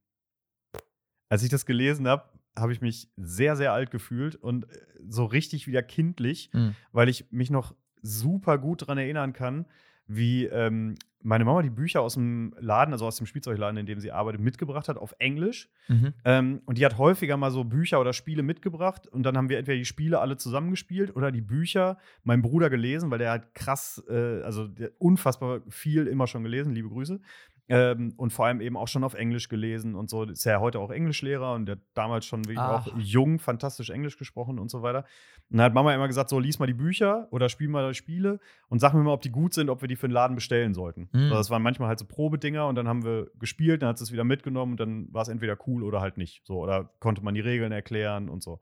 Als 1.30 1.42
ich 1.42 1.48
das 1.48 1.66
gelesen 1.66 2.06
habe, 2.06 2.28
habe 2.56 2.72
ich 2.72 2.80
mich 2.80 3.10
sehr, 3.16 3.56
sehr 3.56 3.72
alt 3.72 3.90
gefühlt 3.90 4.36
und 4.36 4.64
äh, 4.64 4.76
so 5.08 5.24
richtig 5.24 5.66
wieder 5.66 5.82
kindlich, 5.82 6.50
Hm. 6.52 6.74
weil 6.92 7.08
ich 7.08 7.30
mich 7.30 7.50
noch 7.50 7.74
super 8.02 8.58
gut 8.58 8.82
daran 8.82 8.98
erinnern 8.98 9.32
kann, 9.32 9.66
wie 10.08 10.46
ähm, 10.46 10.96
meine 11.22 11.44
Mama 11.44 11.62
die 11.62 11.70
Bücher 11.70 12.00
aus 12.00 12.14
dem 12.14 12.54
Laden, 12.58 12.92
also 12.92 13.06
aus 13.06 13.16
dem 13.16 13.26
Spielzeugladen, 13.26 13.76
in 13.76 13.86
dem 13.86 14.00
sie 14.00 14.12
arbeitet, 14.12 14.40
mitgebracht 14.40 14.88
hat 14.88 14.96
auf 14.96 15.14
Englisch. 15.18 15.68
Mhm. 15.88 16.14
Ähm, 16.24 16.62
und 16.64 16.78
die 16.78 16.84
hat 16.84 16.96
häufiger 16.96 17.36
mal 17.36 17.50
so 17.50 17.64
Bücher 17.64 18.00
oder 18.00 18.12
Spiele 18.12 18.42
mitgebracht. 18.42 19.06
Und 19.06 19.24
dann 19.24 19.36
haben 19.36 19.48
wir 19.48 19.58
entweder 19.58 19.78
die 19.78 19.84
Spiele 19.84 20.20
alle 20.20 20.36
zusammengespielt 20.36 21.14
oder 21.14 21.32
die 21.32 21.40
Bücher 21.40 21.98
mein 22.22 22.40
Bruder 22.40 22.70
gelesen, 22.70 23.10
weil 23.10 23.18
der 23.18 23.32
hat 23.32 23.54
krass, 23.54 24.02
äh, 24.08 24.42
also 24.42 24.68
der 24.68 24.92
unfassbar 24.98 25.60
viel 25.68 26.06
immer 26.06 26.26
schon 26.26 26.44
gelesen. 26.44 26.72
Liebe 26.72 26.88
Grüße. 26.88 27.20
Ähm, 27.70 28.14
und 28.16 28.32
vor 28.32 28.46
allem 28.46 28.62
eben 28.62 28.76
auch 28.76 28.88
schon 28.88 29.04
auf 29.04 29.12
Englisch 29.12 29.48
gelesen 29.48 29.94
und 29.94 30.08
so. 30.08 30.24
Ist 30.24 30.44
ja 30.44 30.58
heute 30.58 30.78
auch 30.78 30.90
Englischlehrer 30.90 31.52
und 31.52 31.66
der 31.66 31.76
hat 31.76 31.82
damals 31.92 32.24
schon 32.24 32.44
wirklich 32.46 32.58
Ach. 32.58 32.86
auch 32.86 32.92
jung, 32.96 33.38
fantastisch 33.38 33.90
Englisch 33.90 34.16
gesprochen 34.16 34.58
und 34.58 34.70
so 34.70 34.80
weiter. 34.80 35.04
Und 35.50 35.58
dann 35.58 35.66
hat 35.66 35.74
Mama 35.74 35.94
immer 35.94 36.08
gesagt: 36.08 36.30
So, 36.30 36.38
lies 36.38 36.58
mal 36.58 36.66
die 36.66 36.74
Bücher 36.74 37.28
oder 37.30 37.50
spiel 37.50 37.68
mal 37.68 37.86
die 37.88 37.94
Spiele 37.94 38.40
und 38.68 38.78
sag 38.78 38.94
mir 38.94 39.02
mal, 39.02 39.12
ob 39.12 39.20
die 39.20 39.30
gut 39.30 39.52
sind, 39.52 39.68
ob 39.68 39.82
wir 39.82 39.88
die 39.88 39.96
für 39.96 40.08
den 40.08 40.14
Laden 40.14 40.34
bestellen 40.34 40.72
sollten. 40.72 41.10
Mhm. 41.12 41.28
So, 41.28 41.34
das 41.34 41.50
waren 41.50 41.62
manchmal 41.62 41.88
halt 41.88 41.98
so 41.98 42.06
Probedinger 42.06 42.66
und 42.66 42.74
dann 42.74 42.88
haben 42.88 43.04
wir 43.04 43.30
gespielt, 43.38 43.82
dann 43.82 43.90
hat 43.90 43.98
sie 43.98 44.04
es 44.04 44.12
wieder 44.12 44.24
mitgenommen 44.24 44.72
und 44.72 44.80
dann 44.80 45.12
war 45.12 45.22
es 45.22 45.28
entweder 45.28 45.58
cool 45.66 45.82
oder 45.82 46.00
halt 46.00 46.16
nicht. 46.16 46.46
So, 46.46 46.58
oder 46.58 46.90
konnte 47.00 47.22
man 47.22 47.34
die 47.34 47.40
Regeln 47.40 47.72
erklären 47.72 48.30
und 48.30 48.42
so. 48.42 48.60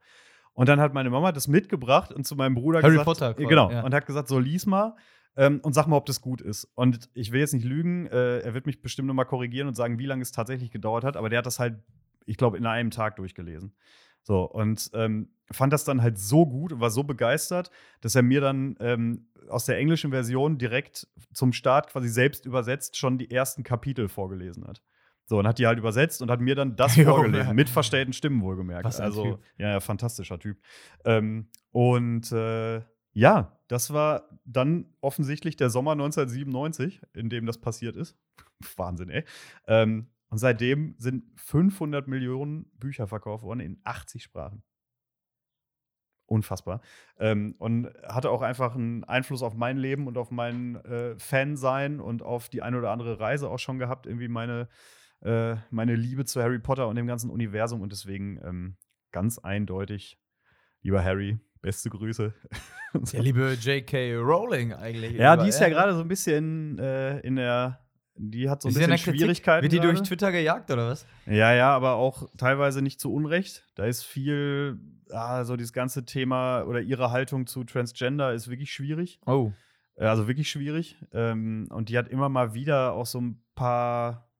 Und 0.53 0.67
dann 0.67 0.79
hat 0.81 0.93
meine 0.93 1.11
Mama 1.11 1.31
das 1.31 1.47
mitgebracht 1.47 2.11
und 2.11 2.25
zu 2.25 2.35
meinem 2.35 2.55
Bruder 2.55 2.81
Harry 2.81 2.93
gesagt, 2.93 3.05
Potter 3.05 3.39
äh, 3.39 3.45
genau, 3.45 3.71
ja. 3.71 3.83
und 3.83 3.93
hat 3.93 4.07
gesagt, 4.07 4.27
so 4.27 4.39
lies 4.39 4.65
mal 4.65 4.95
ähm, 5.37 5.59
und 5.61 5.73
sag 5.73 5.87
mal, 5.87 5.95
ob 5.95 6.05
das 6.07 6.19
gut 6.19 6.41
ist. 6.41 6.65
Und 6.75 7.09
ich 7.13 7.31
will 7.31 7.39
jetzt 7.39 7.53
nicht 7.53 7.65
lügen, 7.65 8.07
äh, 8.07 8.39
er 8.39 8.53
wird 8.53 8.65
mich 8.65 8.81
bestimmt 8.81 9.07
noch 9.07 9.13
mal 9.13 9.25
korrigieren 9.25 9.67
und 9.67 9.75
sagen, 9.75 9.99
wie 9.99 10.05
lange 10.05 10.23
es 10.23 10.31
tatsächlich 10.31 10.71
gedauert 10.71 11.03
hat, 11.03 11.15
aber 11.15 11.29
der 11.29 11.39
hat 11.39 11.45
das 11.45 11.59
halt, 11.59 11.79
ich 12.25 12.37
glaube, 12.37 12.57
in 12.57 12.65
einem 12.65 12.91
Tag 12.91 13.15
durchgelesen. 13.15 13.73
So, 14.23 14.43
und 14.43 14.89
ähm, 14.93 15.29
fand 15.51 15.71
das 15.71 15.85
dann 15.85 16.01
halt 16.01 16.17
so 16.17 16.45
gut 16.45 16.73
und 16.73 16.81
war 16.81 16.89
so 16.89 17.03
begeistert, 17.03 17.71
dass 18.01 18.15
er 18.15 18.23
mir 18.23 18.41
dann 18.41 18.75
ähm, 18.81 19.27
aus 19.47 19.65
der 19.65 19.77
englischen 19.77 20.11
Version 20.11 20.57
direkt 20.57 21.07
zum 21.33 21.53
Start 21.53 21.89
quasi 21.89 22.09
selbst 22.09 22.45
übersetzt 22.45 22.97
schon 22.97 23.17
die 23.17 23.31
ersten 23.31 23.63
Kapitel 23.63 24.09
vorgelesen 24.09 24.67
hat. 24.67 24.81
So, 25.25 25.39
und 25.39 25.47
hat 25.47 25.59
die 25.59 25.67
halt 25.67 25.77
übersetzt 25.77 26.21
und 26.21 26.31
hat 26.31 26.41
mir 26.41 26.55
dann 26.55 26.75
das 26.75 26.95
vorgelesen, 26.99 27.55
mit 27.55 27.69
verstellten 27.69 28.11
Stimmen 28.11 28.41
wohlgemerkt. 28.41 28.99
Also, 28.99 29.23
Typ. 29.23 29.39
ja, 29.57 29.69
ja, 29.69 29.79
fantastischer 29.79 30.39
Typ. 30.39 30.57
Ähm, 31.05 31.49
und 31.71 32.31
äh, 32.31 32.81
ja, 33.13 33.56
das 33.67 33.93
war 33.93 34.29
dann 34.45 34.93
offensichtlich 35.01 35.55
der 35.55 35.69
Sommer 35.69 35.91
1997, 35.91 37.01
in 37.13 37.29
dem 37.29 37.45
das 37.45 37.59
passiert 37.59 37.95
ist. 37.95 38.17
Wahnsinn, 38.77 39.09
ey. 39.09 39.23
Ähm, 39.67 40.07
und 40.29 40.37
seitdem 40.37 40.95
sind 40.97 41.23
500 41.35 42.07
Millionen 42.07 42.65
Bücher 42.77 43.07
verkauft 43.07 43.43
worden 43.43 43.61
in 43.61 43.79
80 43.83 44.23
Sprachen. 44.23 44.63
Unfassbar. 46.25 46.81
Ähm, 47.17 47.55
und 47.57 47.87
hatte 48.03 48.31
auch 48.31 48.41
einfach 48.41 48.75
einen 48.75 49.05
Einfluss 49.05 49.41
auf 49.41 49.55
mein 49.55 49.77
Leben 49.77 50.07
und 50.07 50.17
auf 50.17 50.29
mein 50.29 50.75
äh, 50.83 51.17
Fansein 51.17 52.01
und 52.01 52.21
auf 52.21 52.49
die 52.49 52.61
eine 52.61 52.77
oder 52.77 52.91
andere 52.91 53.19
Reise 53.19 53.49
auch 53.49 53.59
schon 53.59 53.79
gehabt. 53.79 54.05
Irgendwie 54.05 54.27
meine, 54.27 54.67
äh, 55.21 55.55
meine 55.71 55.95
Liebe 55.95 56.25
zu 56.25 56.41
Harry 56.41 56.59
Potter 56.59 56.89
und 56.89 56.97
dem 56.97 57.07
ganzen 57.07 57.29
Universum. 57.29 57.79
Und 57.79 57.93
deswegen 57.93 58.41
ähm, 58.43 58.75
ganz 59.13 59.39
eindeutig, 59.39 60.19
lieber 60.81 61.01
Harry, 61.01 61.39
beste 61.67 61.89
Grüße. 61.89 62.33
Der 63.11 63.21
liebe 63.21 63.57
J.K. 63.59 64.15
Rowling 64.15 64.71
eigentlich. 64.71 65.17
Ja, 65.17 65.35
die 65.35 65.49
ist 65.49 65.59
ja 65.59 65.67
gerade 65.67 65.93
so 65.93 65.99
ein 65.99 66.07
bisschen 66.07 66.79
äh, 66.79 67.19
in 67.19 67.35
der. 67.35 67.81
Die 68.15 68.49
hat 68.49 68.61
so 68.61 68.69
ein 68.69 68.71
Ist 68.71 68.79
bisschen? 68.79 68.97
Schwierigkeiten. 68.97 69.63
Wird 69.63 69.73
die 69.73 69.79
durch. 69.81 70.01
Twitter 70.01 70.31
gejagt 70.31 70.71
oder 70.71 70.87
was? 70.87 71.05
Ja, 71.25 71.53
ja, 71.53 71.75
aber 71.75 71.95
auch 71.95 72.29
teilweise 72.37 72.81
nicht 72.81 73.01
zu 73.01 73.13
Unrecht. 73.13 73.67
Da 73.75 73.83
ist 73.85 74.03
viel, 74.03 74.79
ah, 75.11 75.43
so 75.43 75.57
dieses 75.57 75.73
ganze 75.73 76.05
Thema 76.05 76.63
oder 76.63 76.79
ihre 76.79 77.11
Haltung 77.11 77.45
zu 77.47 77.65
Transgender 77.65 78.33
ist 78.33 78.49
wirklich 78.49 78.71
schwierig. 78.71 79.19
Oh. 79.25 79.51
Äh, 79.95 80.05
Also 80.05 80.29
wirklich 80.29 80.49
schwierig. 80.49 80.95
Ähm, 81.11 81.67
und 81.69 81.89
die 81.89 81.97
hat 81.97 82.07
immer 82.07 82.29
mal 82.29 82.53
wieder 82.53 82.93
auch 82.93 83.05
so 83.05 83.19
ein 83.19 83.43
paar, 83.55 84.31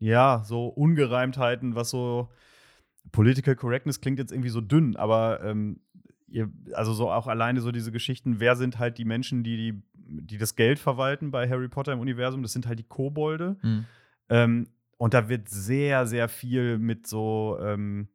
ja, 0.00 0.42
so 0.44 0.66
Ungereimtheiten, 0.66 1.76
was 1.76 1.90
so 1.90 2.30
Political 3.12 3.56
Correctness 3.56 4.00
klingt 4.00 4.18
jetzt 4.18 4.32
irgendwie 4.32 4.50
so 4.50 4.60
dünn, 4.60 4.96
aber 4.96 5.42
ähm, 5.44 5.80
ihr, 6.28 6.50
also 6.74 6.92
so 6.92 7.10
auch 7.10 7.26
alleine 7.26 7.60
so 7.60 7.72
diese 7.72 7.92
Geschichten, 7.92 8.40
wer 8.40 8.56
sind 8.56 8.78
halt 8.78 8.98
die 8.98 9.04
Menschen, 9.04 9.42
die, 9.44 9.56
die, 9.56 9.82
die 9.94 10.38
das 10.38 10.56
Geld 10.56 10.78
verwalten 10.78 11.30
bei 11.30 11.48
Harry 11.48 11.68
Potter 11.68 11.92
im 11.92 12.00
Universum? 12.00 12.42
Das 12.42 12.52
sind 12.52 12.66
halt 12.66 12.78
die 12.78 12.84
Kobolde. 12.84 13.56
Hm. 13.60 13.84
Ähm, 14.28 14.68
und 14.96 15.14
da 15.14 15.28
wird 15.28 15.48
sehr, 15.48 16.06
sehr 16.06 16.28
viel 16.28 16.78
mit 16.78 17.06
so, 17.06 17.58
ähm, 17.62 18.08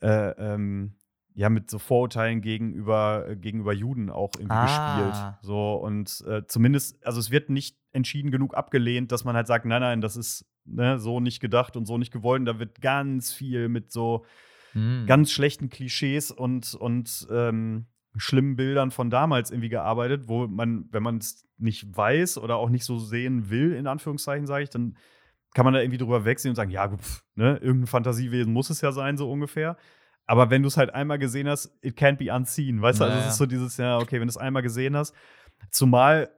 äh, 0.00 0.30
ähm, 0.32 0.94
ja, 1.34 1.48
mit 1.50 1.70
so 1.70 1.78
Vorurteilen 1.78 2.40
gegenüber, 2.40 3.26
äh, 3.28 3.36
gegenüber 3.36 3.72
Juden 3.72 4.10
auch 4.10 4.30
irgendwie 4.36 4.56
Ah. 4.56 4.64
gespielt. 4.66 5.34
So, 5.42 5.74
und 5.74 6.24
äh, 6.26 6.44
zumindest, 6.46 7.04
also 7.06 7.20
es 7.20 7.30
wird 7.30 7.48
nicht 7.48 7.76
entschieden 7.92 8.30
genug 8.30 8.54
abgelehnt, 8.56 9.12
dass 9.12 9.24
man 9.24 9.36
halt 9.36 9.46
sagt, 9.46 9.64
nein, 9.64 9.80
nein, 9.80 10.00
das 10.00 10.16
ist 10.16 10.44
ne, 10.64 10.98
so 10.98 11.20
nicht 11.20 11.40
gedacht 11.40 11.76
und 11.76 11.86
so 11.86 11.96
nicht 11.96 12.12
gewollt. 12.12 12.40
Und 12.40 12.46
da 12.46 12.58
wird 12.58 12.80
ganz 12.80 13.32
viel 13.32 13.68
mit 13.68 13.92
so 13.92 14.24
Hm. 14.72 15.04
ganz 15.06 15.30
schlechten 15.30 15.68
Klischees 15.68 16.30
und, 16.30 16.74
und 16.74 17.26
ähm, 17.30 17.86
schlimmen 18.16 18.56
Bildern 18.56 18.90
von 18.90 19.10
damals 19.10 19.50
irgendwie 19.50 19.68
gearbeitet, 19.68 20.24
wo 20.26 20.46
man, 20.46 20.86
wenn 20.90 21.02
man 21.02 21.18
es 21.18 21.46
nicht 21.58 21.96
weiß 21.96 22.38
oder 22.38 22.56
auch 22.56 22.68
nicht 22.68 22.84
so 22.84 22.98
sehen 22.98 23.50
will, 23.50 23.72
in 23.74 23.86
Anführungszeichen, 23.86 24.46
sage 24.46 24.64
ich, 24.64 24.70
dann 24.70 24.96
kann 25.54 25.64
man 25.64 25.74
da 25.74 25.80
irgendwie 25.80 25.98
drüber 25.98 26.24
wegsehen 26.24 26.50
und 26.50 26.56
sagen, 26.56 26.70
ja, 26.70 26.86
gut, 26.86 27.00
ne, 27.34 27.56
irgendein 27.56 27.86
Fantasiewesen 27.86 28.52
muss 28.52 28.70
es 28.70 28.80
ja 28.80 28.92
sein, 28.92 29.16
so 29.16 29.30
ungefähr. 29.30 29.76
Aber 30.26 30.50
wenn 30.50 30.62
du 30.62 30.68
es 30.68 30.76
halt 30.76 30.94
einmal 30.94 31.18
gesehen 31.18 31.48
hast, 31.48 31.76
it 31.80 31.98
can't 31.98 32.16
be 32.16 32.32
unseen, 32.32 32.82
weißt 32.82 33.00
du? 33.00 33.04
Also 33.04 33.16
es 33.16 33.22
Naja. 33.22 33.32
ist 33.32 33.38
so 33.38 33.46
dieses, 33.46 33.76
ja, 33.78 33.98
okay, 33.98 34.20
wenn 34.20 34.28
du 34.28 34.30
es 34.30 34.36
einmal 34.36 34.62
gesehen 34.62 34.94
hast, 34.94 35.14
zumal 35.70 36.30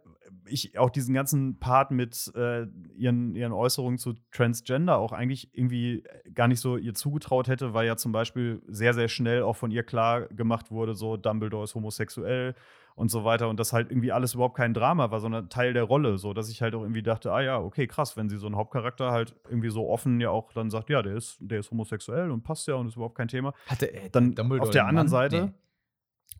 ich 0.46 0.78
auch 0.78 0.90
diesen 0.90 1.14
ganzen 1.14 1.58
Part 1.58 1.90
mit 1.90 2.32
äh, 2.34 2.66
ihren, 2.96 3.34
ihren 3.34 3.52
Äußerungen 3.52 3.98
zu 3.98 4.14
Transgender 4.32 4.98
auch 4.98 5.12
eigentlich 5.12 5.50
irgendwie 5.56 6.04
gar 6.34 6.48
nicht 6.48 6.60
so 6.60 6.76
ihr 6.76 6.94
zugetraut 6.94 7.48
hätte, 7.48 7.72
weil 7.74 7.86
ja 7.86 7.96
zum 7.96 8.12
Beispiel 8.12 8.62
sehr, 8.66 8.94
sehr 8.94 9.08
schnell 9.08 9.42
auch 9.42 9.56
von 9.56 9.70
ihr 9.70 9.82
klar 9.82 10.22
gemacht 10.28 10.70
wurde, 10.70 10.94
so 10.94 11.16
Dumbledore 11.16 11.64
ist 11.64 11.74
homosexuell 11.74 12.54
und 12.96 13.10
so 13.10 13.24
weiter 13.24 13.48
und 13.48 13.58
das 13.60 13.72
halt 13.72 13.90
irgendwie 13.90 14.12
alles 14.12 14.34
überhaupt 14.34 14.56
kein 14.56 14.74
Drama 14.74 15.10
war, 15.10 15.20
sondern 15.20 15.48
Teil 15.48 15.72
der 15.72 15.84
Rolle, 15.84 16.18
so 16.18 16.34
dass 16.34 16.50
ich 16.50 16.60
halt 16.62 16.74
auch 16.74 16.82
irgendwie 16.82 17.02
dachte, 17.02 17.32
ah 17.32 17.40
ja, 17.40 17.58
okay, 17.60 17.86
krass, 17.86 18.16
wenn 18.16 18.28
sie 18.28 18.36
so 18.36 18.46
einen 18.46 18.56
Hauptcharakter 18.56 19.10
halt 19.12 19.36
irgendwie 19.48 19.70
so 19.70 19.88
offen 19.88 20.20
ja 20.20 20.30
auch 20.30 20.52
dann 20.52 20.70
sagt, 20.70 20.90
ja, 20.90 21.00
der 21.02 21.14
ist, 21.16 21.38
der 21.40 21.60
ist 21.60 21.70
homosexuell 21.70 22.30
und 22.30 22.42
passt 22.42 22.66
ja 22.68 22.74
und 22.74 22.88
ist 22.88 22.96
überhaupt 22.96 23.14
kein 23.16 23.28
Thema. 23.28 23.54
Hatte, 23.68 23.92
äh, 23.92 24.10
Dann 24.10 24.34
Dumbledore 24.34 24.68
auf 24.68 24.70
der 24.72 24.82
anderen 24.86 25.06
Mann? 25.06 25.08
Seite- 25.08 25.44
Nee. 25.46 25.52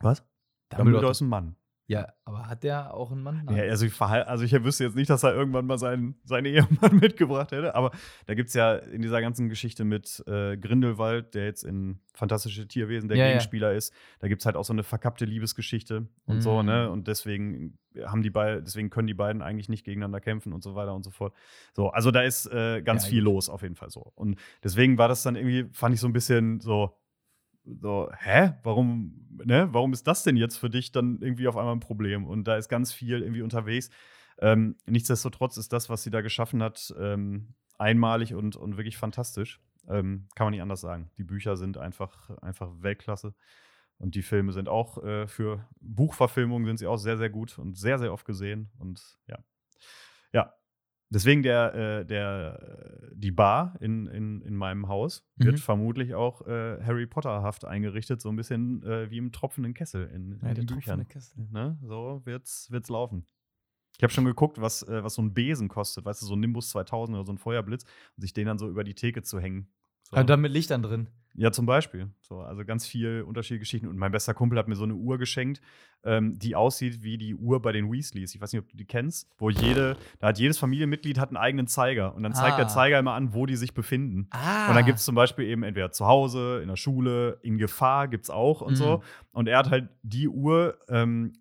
Was? 0.01 0.19
Dumbledore, 0.69 0.83
Dumbledore 0.85 1.11
ist 1.11 1.21
ein 1.21 1.29
Mann. 1.29 1.55
Ja, 1.91 2.07
aber 2.23 2.47
hat 2.47 2.63
der 2.63 2.93
auch 2.93 3.11
einen 3.11 3.21
Mann? 3.21 3.45
Ja, 3.53 3.63
also 3.63 3.85
ich, 3.85 3.99
also 4.01 4.45
ich 4.45 4.53
wüsste 4.63 4.85
jetzt 4.85 4.95
nicht, 4.95 5.09
dass 5.09 5.23
er 5.23 5.33
irgendwann 5.33 5.65
mal 5.65 5.77
seinen, 5.77 6.15
seinen 6.23 6.45
Ehemann 6.45 6.95
mitgebracht 7.01 7.51
hätte, 7.51 7.75
aber 7.75 7.91
da 8.27 8.33
gibt 8.33 8.47
es 8.47 8.53
ja 8.55 8.75
in 8.75 9.01
dieser 9.01 9.19
ganzen 9.19 9.49
Geschichte 9.49 9.83
mit 9.83 10.23
äh, 10.25 10.55
Grindelwald, 10.55 11.33
der 11.35 11.45
jetzt 11.45 11.63
in 11.63 11.99
Fantastische 12.13 12.67
Tierwesen 12.67 13.09
der 13.09 13.17
Ja, 13.17 13.23
ja. 13.25 13.29
Gegenspieler 13.31 13.73
ist, 13.73 13.93
da 14.19 14.27
gibt 14.29 14.41
es 14.41 14.45
halt 14.45 14.55
auch 14.55 14.63
so 14.63 14.71
eine 14.73 14.83
verkappte 14.83 15.25
Liebesgeschichte 15.25 16.07
und 16.25 16.41
so, 16.41 16.61
Mm. 16.63 16.65
ne? 16.65 16.89
Und 16.89 17.07
deswegen 17.07 17.77
haben 18.05 18.21
die 18.21 18.29
beiden, 18.29 18.63
deswegen 18.63 18.89
können 18.89 19.07
die 19.07 19.13
beiden 19.13 19.41
eigentlich 19.41 19.67
nicht 19.67 19.83
gegeneinander 19.83 20.21
kämpfen 20.21 20.53
und 20.53 20.63
so 20.63 20.75
weiter 20.75 20.93
und 20.95 21.03
so 21.03 21.11
fort. 21.11 21.33
So, 21.73 21.89
also 21.89 22.11
da 22.11 22.21
ist 22.21 22.45
äh, 22.47 22.81
ganz 22.81 23.03
Ja, 23.03 23.09
viel 23.09 23.23
los, 23.23 23.49
auf 23.49 23.63
jeden 23.63 23.75
Fall 23.75 23.89
so. 23.89 24.13
Und 24.15 24.39
deswegen 24.63 24.97
war 24.97 25.09
das 25.09 25.23
dann 25.23 25.35
irgendwie, 25.35 25.65
fand 25.73 25.93
ich 25.95 25.99
so 25.99 26.07
ein 26.07 26.13
bisschen 26.13 26.61
so, 26.61 26.97
so, 27.65 28.11
hä? 28.17 28.53
Warum, 28.63 29.27
ne? 29.43 29.69
Warum 29.71 29.93
ist 29.93 30.07
das 30.07 30.23
denn 30.23 30.37
jetzt 30.37 30.57
für 30.57 30.69
dich 30.69 30.91
dann 30.91 31.19
irgendwie 31.21 31.47
auf 31.47 31.57
einmal 31.57 31.75
ein 31.75 31.79
Problem? 31.79 32.25
Und 32.25 32.45
da 32.45 32.57
ist 32.57 32.69
ganz 32.69 32.91
viel 32.91 33.21
irgendwie 33.21 33.41
unterwegs. 33.41 33.89
Ähm, 34.39 34.75
nichtsdestotrotz 34.85 35.57
ist 35.57 35.71
das, 35.71 35.89
was 35.89 36.03
sie 36.03 36.09
da 36.09 36.21
geschaffen 36.21 36.63
hat, 36.63 36.93
ähm, 36.99 37.53
einmalig 37.77 38.33
und, 38.33 38.55
und 38.55 38.77
wirklich 38.77 38.97
fantastisch. 38.97 39.59
Ähm, 39.87 40.27
kann 40.35 40.45
man 40.45 40.51
nicht 40.51 40.61
anders 40.61 40.81
sagen. 40.81 41.11
Die 41.17 41.23
Bücher 41.23 41.57
sind 41.57 41.77
einfach, 41.77 42.29
einfach 42.41 42.71
Weltklasse. 42.79 43.33
Und 43.97 44.15
die 44.15 44.23
Filme 44.23 44.51
sind 44.51 44.67
auch 44.67 45.03
äh, 45.03 45.27
für 45.27 45.67
Buchverfilmungen 45.79 46.65
sind 46.65 46.77
sie 46.77 46.87
auch 46.87 46.97
sehr, 46.97 47.17
sehr 47.17 47.29
gut 47.29 47.59
und 47.59 47.77
sehr, 47.77 47.99
sehr 47.99 48.11
oft 48.11 48.25
gesehen. 48.25 48.71
Und 48.79 49.19
ja. 49.27 49.37
Ja. 50.33 50.53
Deswegen 51.13 51.43
der, 51.43 51.73
äh, 51.75 52.05
der, 52.05 53.11
die 53.13 53.31
Bar 53.31 53.75
in, 53.81 54.07
in, 54.07 54.41
in 54.41 54.55
meinem 54.55 54.87
Haus 54.87 55.23
wird 55.35 55.55
Mhm. 55.55 55.59
vermutlich 55.59 56.13
auch 56.15 56.47
äh, 56.47 56.81
Harry 56.83 57.05
Potter-haft 57.05 57.65
eingerichtet, 57.65 58.21
so 58.21 58.29
ein 58.29 58.37
bisschen 58.37 58.81
äh, 58.83 59.11
wie 59.11 59.17
im 59.17 59.31
tropfenden 59.33 59.73
Kessel 59.73 60.07
in, 60.07 60.31
in 60.31 60.39
den 60.55 60.65
Büchern. 60.77 60.99
Ne? 61.51 61.77
So 61.83 62.21
wird's, 62.23 62.71
wird's 62.71 62.89
laufen. 62.89 63.25
Ich 63.97 64.03
habe 64.03 64.13
schon 64.13 64.23
geguckt, 64.25 64.59
was, 64.61 64.83
äh, 64.83 65.03
was 65.03 65.15
so 65.15 65.21
ein 65.21 65.33
Besen 65.33 65.67
kostet, 65.67 66.05
weißt 66.05 66.21
du, 66.21 66.25
so 66.25 66.35
ein 66.35 66.39
Nimbus 66.39 66.69
2000 66.69 67.15
oder 67.17 67.25
so 67.25 67.33
ein 67.33 67.37
Feuerblitz 67.37 67.83
und 68.15 68.21
sich 68.21 68.31
den 68.33 68.47
dann 68.47 68.57
so 68.57 68.69
über 68.69 68.83
die 68.85 68.95
Theke 68.95 69.21
zu 69.21 69.39
hängen. 69.39 69.67
So. 70.11 70.17
Aber 70.17 70.25
dann 70.25 70.41
mit 70.41 70.51
Lichtern 70.51 70.83
drin. 70.83 71.07
Ja, 71.33 71.53
zum 71.53 71.65
Beispiel. 71.65 72.09
So, 72.19 72.41
also 72.41 72.65
ganz 72.65 72.85
viel 72.85 73.21
unterschiedliche 73.25 73.59
Geschichten. 73.61 73.87
Und 73.87 73.95
mein 73.97 74.11
bester 74.11 74.33
Kumpel 74.33 74.59
hat 74.59 74.67
mir 74.67 74.75
so 74.75 74.83
eine 74.83 74.95
Uhr 74.95 75.17
geschenkt, 75.17 75.61
ähm, 76.03 76.37
die 76.37 76.57
aussieht 76.57 77.03
wie 77.03 77.17
die 77.17 77.33
Uhr 77.35 77.61
bei 77.61 77.71
den 77.71 77.89
Weasleys. 77.89 78.35
Ich 78.35 78.41
weiß 78.41 78.51
nicht, 78.51 78.61
ob 78.61 78.67
du 78.69 78.75
die 78.75 78.83
kennst, 78.83 79.29
wo 79.37 79.49
jede, 79.49 79.95
da 80.19 80.27
hat 80.27 80.39
jedes 80.39 80.57
Familienmitglied 80.57 81.17
hat 81.17 81.29
einen 81.29 81.37
eigenen 81.37 81.67
Zeiger. 81.67 82.13
Und 82.15 82.23
dann 82.23 82.33
zeigt 82.33 82.57
der 82.57 82.65
Ah. 82.65 82.67
Zeiger 82.67 82.99
immer 82.99 83.13
an, 83.13 83.33
wo 83.33 83.45
die 83.45 83.55
sich 83.55 83.73
befinden. 83.73 84.27
Ah. 84.31 84.67
Und 84.67 84.75
dann 84.75 84.85
gibt 84.85 84.97
es 84.99 85.05
zum 85.05 85.15
Beispiel 85.15 85.45
eben 85.45 85.63
entweder 85.63 85.91
zu 85.93 86.05
Hause, 86.05 86.59
in 86.61 86.67
der 86.67 86.75
Schule, 86.75 87.39
in 87.43 87.57
Gefahr 87.57 88.09
gibt 88.09 88.25
es 88.25 88.29
auch 88.29 88.59
und 88.59 88.71
Mhm. 88.73 88.75
so. 88.75 89.03
Und 89.31 89.47
er 89.47 89.57
hat 89.59 89.69
halt 89.69 89.87
die 90.03 90.27
Uhr 90.27 90.77
ähm, 90.89 91.31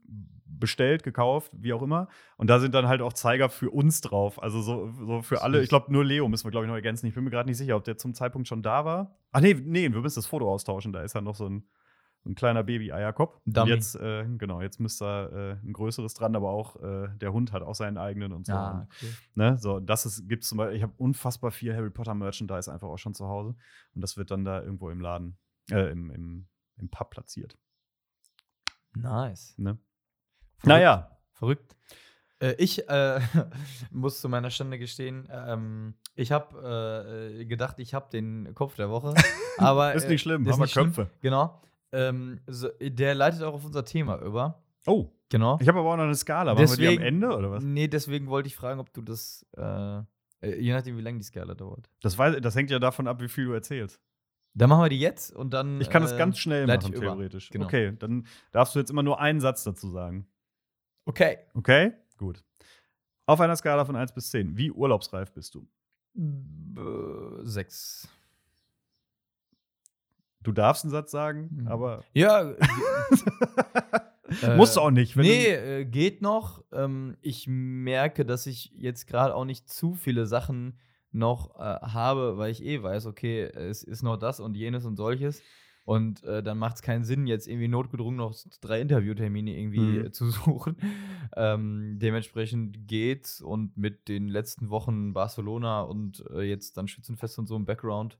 bestellt, 0.60 1.02
gekauft, 1.02 1.50
wie 1.54 1.72
auch 1.72 1.82
immer. 1.82 2.08
Und 2.36 2.48
da 2.48 2.60
sind 2.60 2.74
dann 2.74 2.86
halt 2.86 3.02
auch 3.02 3.12
Zeiger 3.12 3.48
für 3.48 3.70
uns 3.70 4.00
drauf. 4.00 4.40
Also 4.42 4.60
so, 4.60 4.90
so 4.92 5.22
für 5.22 5.42
alle. 5.42 5.62
Ich 5.62 5.68
glaube, 5.68 5.92
nur 5.92 6.04
Leo 6.04 6.28
müssen 6.28 6.44
wir, 6.44 6.50
glaube 6.50 6.66
ich, 6.66 6.68
noch 6.68 6.76
ergänzen. 6.76 7.06
Ich 7.06 7.14
bin 7.14 7.24
mir 7.24 7.30
gerade 7.30 7.48
nicht 7.48 7.58
sicher, 7.58 7.76
ob 7.76 7.84
der 7.84 7.96
zum 7.96 8.14
Zeitpunkt 8.14 8.46
schon 8.46 8.62
da 8.62 8.84
war. 8.84 9.16
Ach 9.32 9.40
nee, 9.40 9.54
nee, 9.54 9.92
wir 9.92 10.00
müssen 10.00 10.16
das 10.16 10.26
Foto 10.26 10.50
austauschen. 10.52 10.92
Da 10.92 11.02
ist 11.02 11.14
ja 11.14 11.20
noch 11.20 11.34
so 11.34 11.48
ein, 11.48 11.66
ein 12.26 12.34
kleiner 12.34 12.62
Baby-Eierkopf. 12.62 13.40
Und. 13.46 13.68
Jetzt, 13.68 13.96
äh, 13.96 14.26
genau, 14.38 14.60
jetzt 14.60 14.78
müsste 14.78 15.04
da 15.04 15.26
äh, 15.26 15.56
ein 15.64 15.72
größeres 15.72 16.14
dran, 16.14 16.36
aber 16.36 16.50
auch 16.50 16.76
äh, 16.82 17.08
der 17.16 17.32
Hund 17.32 17.52
hat 17.52 17.62
auch 17.62 17.74
seinen 17.74 17.96
eigenen 17.98 18.32
und 18.32 18.46
so. 18.46 18.52
Ja, 18.52 18.70
Und 18.70 18.88
cool. 19.02 19.08
Ne? 19.34 19.58
So, 19.58 19.80
das 19.80 20.06
ist, 20.06 20.28
gibt's 20.28 20.48
zum 20.48 20.58
Beispiel, 20.58 20.76
ich 20.76 20.82
habe 20.82 20.92
unfassbar 20.98 21.50
viel 21.50 21.74
Harry 21.74 21.90
Potter 21.90 22.14
Merchandise 22.14 22.72
einfach 22.72 22.88
auch 22.88 22.98
schon 22.98 23.14
zu 23.14 23.26
Hause. 23.26 23.56
Und 23.94 24.02
das 24.02 24.16
wird 24.16 24.30
dann 24.30 24.44
da 24.44 24.62
irgendwo 24.62 24.90
im 24.90 25.00
Laden, 25.00 25.38
äh, 25.70 25.90
im, 25.90 26.10
im, 26.10 26.46
im 26.76 26.90
Pub 26.90 27.10
platziert. 27.10 27.56
Nice. 28.94 29.54
Ne? 29.56 29.78
Naja. 30.64 31.16
Verrückt. 31.32 31.76
Äh, 32.40 32.54
ich 32.58 32.88
äh, 32.88 33.20
muss 33.90 34.20
zu 34.20 34.28
meiner 34.28 34.50
Stande 34.50 34.78
gestehen, 34.78 35.28
ähm, 35.32 35.94
ich 36.14 36.32
habe 36.32 37.34
äh, 37.38 37.44
gedacht, 37.44 37.78
ich 37.78 37.94
habe 37.94 38.10
den 38.10 38.54
Kopf 38.54 38.76
der 38.76 38.90
Woche. 38.90 39.14
Aber 39.58 39.94
Ist 39.94 40.04
äh, 40.04 40.08
nicht 40.10 40.22
schlimm, 40.22 40.42
ist 40.46 40.52
haben 40.52 40.58
wir 40.60 40.64
nicht 40.64 40.72
schlimm. 40.72 40.86
Köpfe. 40.94 41.10
Genau. 41.20 41.60
Ähm, 41.92 42.40
so, 42.46 42.68
der 42.80 43.14
leitet 43.14 43.42
auch 43.42 43.54
auf 43.54 43.64
unser 43.64 43.84
Thema 43.84 44.20
über. 44.22 44.62
Oh, 44.86 45.08
Genau. 45.28 45.58
ich 45.60 45.68
habe 45.68 45.78
aber 45.78 45.92
auch 45.92 45.96
noch 45.96 46.04
eine 46.04 46.14
Skala. 46.16 46.54
Machen 46.54 46.68
wir 46.68 46.76
die 46.76 46.86
am 46.86 46.92
Deswegen- 46.94 47.02
Ende 47.02 47.36
oder 47.36 47.50
was? 47.52 47.62
Nee, 47.62 47.86
deswegen 47.86 48.26
wollte 48.28 48.48
ich 48.48 48.56
fragen, 48.56 48.80
ob 48.80 48.92
du 48.92 49.00
das, 49.00 49.46
äh, 49.56 49.98
äh, 50.40 50.58
je 50.58 50.72
nachdem, 50.72 50.96
wie 50.96 51.02
lange 51.02 51.18
die 51.18 51.24
Skala 51.24 51.54
dauert. 51.54 51.88
Das, 52.02 52.18
weiß, 52.18 52.36
das 52.40 52.56
hängt 52.56 52.70
ja 52.70 52.80
davon 52.80 53.06
ab, 53.06 53.20
wie 53.22 53.28
viel 53.28 53.44
du 53.44 53.52
erzählst. 53.52 54.00
Dann 54.54 54.68
machen 54.68 54.82
wir 54.82 54.88
die 54.88 54.98
jetzt 54.98 55.30
und 55.36 55.54
dann. 55.54 55.80
Ich 55.80 55.88
kann 55.88 56.02
das 56.02 56.12
äh, 56.12 56.18
ganz 56.18 56.38
schnell 56.38 56.66
machen, 56.66 56.92
theoretisch. 56.92 57.50
Genau. 57.50 57.66
Okay, 57.66 57.92
dann 57.96 58.26
darfst 58.50 58.74
du 58.74 58.80
jetzt 58.80 58.90
immer 58.90 59.04
nur 59.04 59.20
einen 59.20 59.38
Satz 59.40 59.62
dazu 59.62 59.88
sagen. 59.90 60.26
Okay. 61.04 61.38
Okay? 61.54 61.92
Gut. 62.18 62.42
Auf 63.26 63.40
einer 63.40 63.56
Skala 63.56 63.84
von 63.84 63.96
1 63.96 64.12
bis 64.12 64.30
10, 64.30 64.56
wie 64.56 64.70
urlaubsreif 64.70 65.32
bist 65.32 65.54
du? 65.54 65.66
Äh, 66.16 67.44
sechs. 67.44 68.08
Du 70.42 70.52
darfst 70.52 70.84
einen 70.84 70.90
Satz 70.90 71.10
sagen, 71.10 71.48
Mhm. 71.52 71.68
aber 71.68 72.02
Ja. 72.14 72.50
äh, 74.42 74.56
musst 74.56 74.76
du 74.76 74.80
auch 74.80 74.90
nicht. 74.90 75.16
wenn 75.16 75.24
Nee, 75.24 75.46
äh, 75.52 75.84
geht 75.84 76.22
noch. 76.22 76.64
Ähm, 76.72 77.16
ich 77.20 77.46
merke, 77.46 78.24
dass 78.24 78.46
ich 78.46 78.72
jetzt 78.74 79.06
gerade 79.06 79.34
auch 79.34 79.44
nicht 79.44 79.68
zu 79.68 79.94
viele 79.94 80.26
Sachen 80.26 80.78
noch 81.12 81.56
äh, 81.56 81.62
habe, 81.62 82.38
weil 82.38 82.50
ich 82.52 82.64
eh 82.64 82.82
weiß, 82.82 83.06
okay, 83.06 83.42
es 83.44 83.82
ist 83.82 84.02
noch 84.02 84.16
das 84.16 84.40
und 84.40 84.56
jenes 84.56 84.84
und 84.84 84.96
solches. 84.96 85.42
Und 85.90 86.22
äh, 86.22 86.40
dann 86.40 86.56
macht 86.56 86.76
es 86.76 86.82
keinen 86.82 87.02
Sinn, 87.02 87.26
jetzt 87.26 87.48
irgendwie 87.48 87.66
notgedrungen 87.66 88.16
noch 88.16 88.32
drei 88.60 88.80
Interviewtermine 88.80 89.58
irgendwie 89.58 89.80
Mhm. 89.80 90.04
äh, 90.06 90.10
zu 90.12 90.30
suchen. 90.30 90.76
Ähm, 91.34 91.98
dementsprechend 91.98 92.86
geht's 92.86 93.40
und 93.40 93.76
mit 93.76 94.06
den 94.06 94.28
letzten 94.28 94.70
Wochen 94.70 95.12
Barcelona 95.14 95.80
und 95.82 96.24
äh, 96.30 96.42
jetzt 96.42 96.76
dann 96.76 96.86
Schützenfest 96.86 97.40
und 97.40 97.48
so 97.48 97.56
im 97.56 97.64
Background 97.64 98.18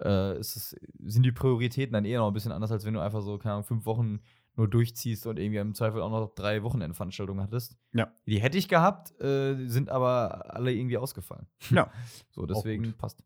äh, 0.00 0.32
es, 0.38 0.74
sind 1.04 1.22
die 1.24 1.30
Prioritäten 1.30 1.92
dann 1.92 2.04
eher 2.04 2.18
noch 2.18 2.26
ein 2.26 2.34
bisschen 2.34 2.50
anders, 2.50 2.72
als 2.72 2.84
wenn 2.84 2.94
du 2.94 3.00
einfach 3.00 3.22
so, 3.22 3.38
keine 3.38 3.52
Ahnung, 3.52 3.64
fünf 3.64 3.86
Wochen 3.86 4.18
nur 4.56 4.66
durchziehst 4.66 5.24
und 5.28 5.38
irgendwie 5.38 5.58
im 5.58 5.74
Zweifel 5.74 6.02
auch 6.02 6.10
noch 6.10 6.34
drei 6.34 6.64
Wochenendveranstaltungen 6.64 7.44
hattest. 7.44 7.76
Ja. 7.92 8.12
Die 8.26 8.40
hätte 8.40 8.58
ich 8.58 8.66
gehabt, 8.68 9.12
äh, 9.20 9.68
sind 9.68 9.88
aber 9.88 10.52
alle 10.52 10.72
irgendwie 10.72 10.98
ausgefallen. 10.98 11.46
Ja. 11.70 11.92
So, 12.32 12.44
deswegen 12.44 12.82
gut. 12.82 12.98
passt. 12.98 13.22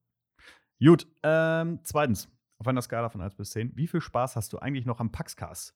Gut, 0.79 1.07
ähm, 1.23 1.81
zweitens, 1.85 2.29
auf 2.59 2.67
einer 2.67 2.83
Skala 2.83 3.09
von 3.09 3.21
1 3.21 3.35
bis 3.37 3.51
10, 3.51 3.77
wie 3.77 3.87
viel 3.87 4.01
Spaß 4.01 4.37
hast 4.37 4.53
du 4.53 4.59
eigentlich 4.59 4.87
noch 4.87 5.01
am 5.01 5.11
Paxcast? 5.13 5.75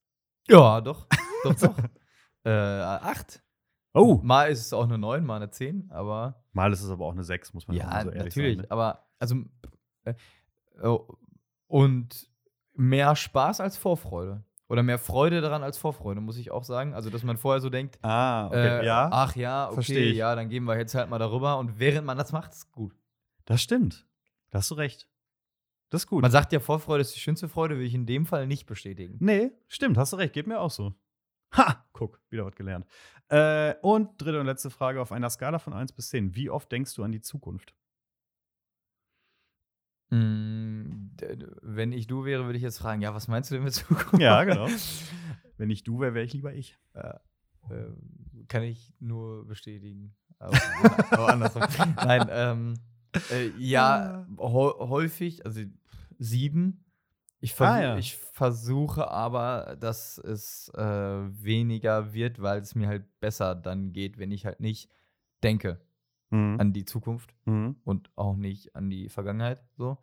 Ja, 0.48 0.80
doch. 0.80 1.06
Doch, 1.44 1.54
doch. 1.54 1.76
äh, 2.44 2.50
acht. 2.50 3.42
Oh! 3.94 4.20
Mal 4.22 4.44
ist 4.50 4.60
es 4.60 4.72
auch 4.72 4.84
eine 4.84 4.96
neun, 4.96 5.24
mal 5.24 5.36
eine 5.36 5.50
zehn, 5.50 5.90
aber. 5.90 6.44
Mal 6.52 6.72
ist 6.72 6.82
es 6.82 6.88
aber 6.90 7.04
auch 7.04 7.12
eine 7.12 7.24
6, 7.24 7.52
muss 7.52 7.66
man 7.66 7.76
Ja, 7.76 8.02
so 8.02 8.10
ehrlich 8.10 8.24
natürlich. 8.36 8.56
sagen. 8.58 8.60
ne? 8.62 8.70
Aber, 8.70 9.06
also. 9.18 9.36
Äh, 10.04 10.14
oh, 10.82 11.08
und 11.66 12.28
mehr 12.74 13.16
Spaß 13.16 13.60
als 13.60 13.76
Vorfreude. 13.76 14.44
Oder 14.68 14.82
mehr 14.82 14.98
Freude 14.98 15.40
daran 15.40 15.62
als 15.62 15.78
Vorfreude, 15.78 16.20
muss 16.20 16.38
ich 16.38 16.50
auch 16.52 16.64
sagen. 16.64 16.94
Also, 16.94 17.10
dass 17.10 17.22
man 17.24 17.36
vorher 17.36 17.60
so 17.60 17.68
denkt, 17.70 17.98
Ah, 18.02 18.46
okay, 18.46 18.80
äh, 18.80 18.86
ja. 18.86 19.08
ach 19.12 19.34
ja, 19.36 19.68
okay, 19.70 20.12
ja, 20.12 20.34
dann 20.36 20.48
gehen 20.48 20.64
wir 20.64 20.78
jetzt 20.78 20.94
halt 20.94 21.10
mal 21.10 21.18
darüber. 21.18 21.58
Und 21.58 21.78
während 21.78 22.06
man 22.06 22.16
das 22.16 22.32
macht, 22.32 22.52
ist 22.52 22.70
gut. 22.72 22.94
Das 23.44 23.60
stimmt. 23.60 24.06
Da 24.50 24.58
hast 24.58 24.70
du 24.70 24.74
recht. 24.76 25.08
Das 25.92 26.02
ist 26.04 26.06
gut. 26.06 26.22
Man 26.22 26.30
sagt 26.30 26.52
ja, 26.54 26.58
Vorfreude 26.60 27.02
ist 27.02 27.14
die 27.14 27.20
schönste 27.20 27.50
Freude, 27.50 27.76
will 27.78 27.84
ich 27.84 27.92
in 27.94 28.06
dem 28.06 28.24
Fall 28.24 28.46
nicht 28.46 28.64
bestätigen. 28.66 29.18
nee, 29.20 29.50
stimmt, 29.68 29.98
hast 29.98 30.14
du 30.14 30.16
recht, 30.16 30.32
geht 30.32 30.46
mir 30.46 30.58
auch 30.58 30.70
so. 30.70 30.94
Ha! 31.54 31.84
Guck, 31.92 32.18
wieder 32.30 32.46
was 32.46 32.54
gelernt. 32.54 32.86
Äh, 33.28 33.74
und 33.82 34.20
dritte 34.20 34.40
und 34.40 34.46
letzte 34.46 34.70
Frage 34.70 35.02
auf 35.02 35.12
einer 35.12 35.28
Skala 35.28 35.58
von 35.58 35.74
1 35.74 35.92
bis 35.92 36.08
10. 36.08 36.34
Wie 36.34 36.48
oft 36.48 36.72
denkst 36.72 36.94
du 36.94 37.02
an 37.04 37.12
die 37.12 37.20
Zukunft? 37.20 37.74
D- 40.10 41.46
Wenn 41.62 41.92
ich 41.92 42.06
du 42.06 42.24
wäre, 42.24 42.44
würde 42.44 42.56
ich 42.56 42.62
jetzt 42.62 42.78
fragen, 42.78 43.00
ja, 43.02 43.14
was 43.14 43.28
meinst 43.28 43.50
du 43.50 43.54
denn 43.56 43.64
mit 43.64 43.74
Zukunft? 43.74 44.18
Ja, 44.18 44.44
genau. 44.44 44.66
Wenn 45.58 45.70
ich 45.70 45.84
du 45.84 46.00
wäre, 46.00 46.14
wäre 46.14 46.24
ich 46.24 46.32
lieber 46.32 46.52
ich. 46.52 46.78
Ja, 46.94 47.20
äh, 47.70 47.84
kann 48.48 48.62
ich 48.62 48.94
nur 48.98 49.46
bestätigen. 49.46 50.14
Aber, 50.38 50.56
aber 51.10 51.28
andersrum. 51.28 51.62
Nein, 51.96 52.26
ähm, 52.30 52.74
äh, 53.30 53.48
ja, 53.58 54.26
hä- 54.38 54.88
häufig, 54.88 55.44
also 55.46 55.60
sieben. 56.18 56.84
Ich, 57.40 57.54
versuch, 57.54 57.74
Ah, 57.74 57.82
ja. 57.82 57.98
ich 57.98 58.16
versuche 58.16 59.10
aber, 59.10 59.76
dass 59.80 60.18
es 60.18 60.68
äh, 60.76 60.82
weniger 60.82 62.12
wird, 62.12 62.40
weil 62.40 62.60
es 62.60 62.74
mir 62.74 62.88
halt 62.88 63.04
besser 63.20 63.54
dann 63.56 63.92
geht, 63.92 64.18
wenn 64.18 64.30
ich 64.30 64.46
halt 64.46 64.60
nicht 64.60 64.90
denke 65.42 65.80
Mhm. 66.30 66.60
an 66.60 66.72
die 66.72 66.84
Zukunft 66.84 67.34
Mhm. 67.44 67.76
und 67.84 68.10
auch 68.16 68.36
nicht 68.36 68.74
an 68.76 68.88
die 68.90 69.08
Vergangenheit. 69.08 69.62
So. 69.76 69.98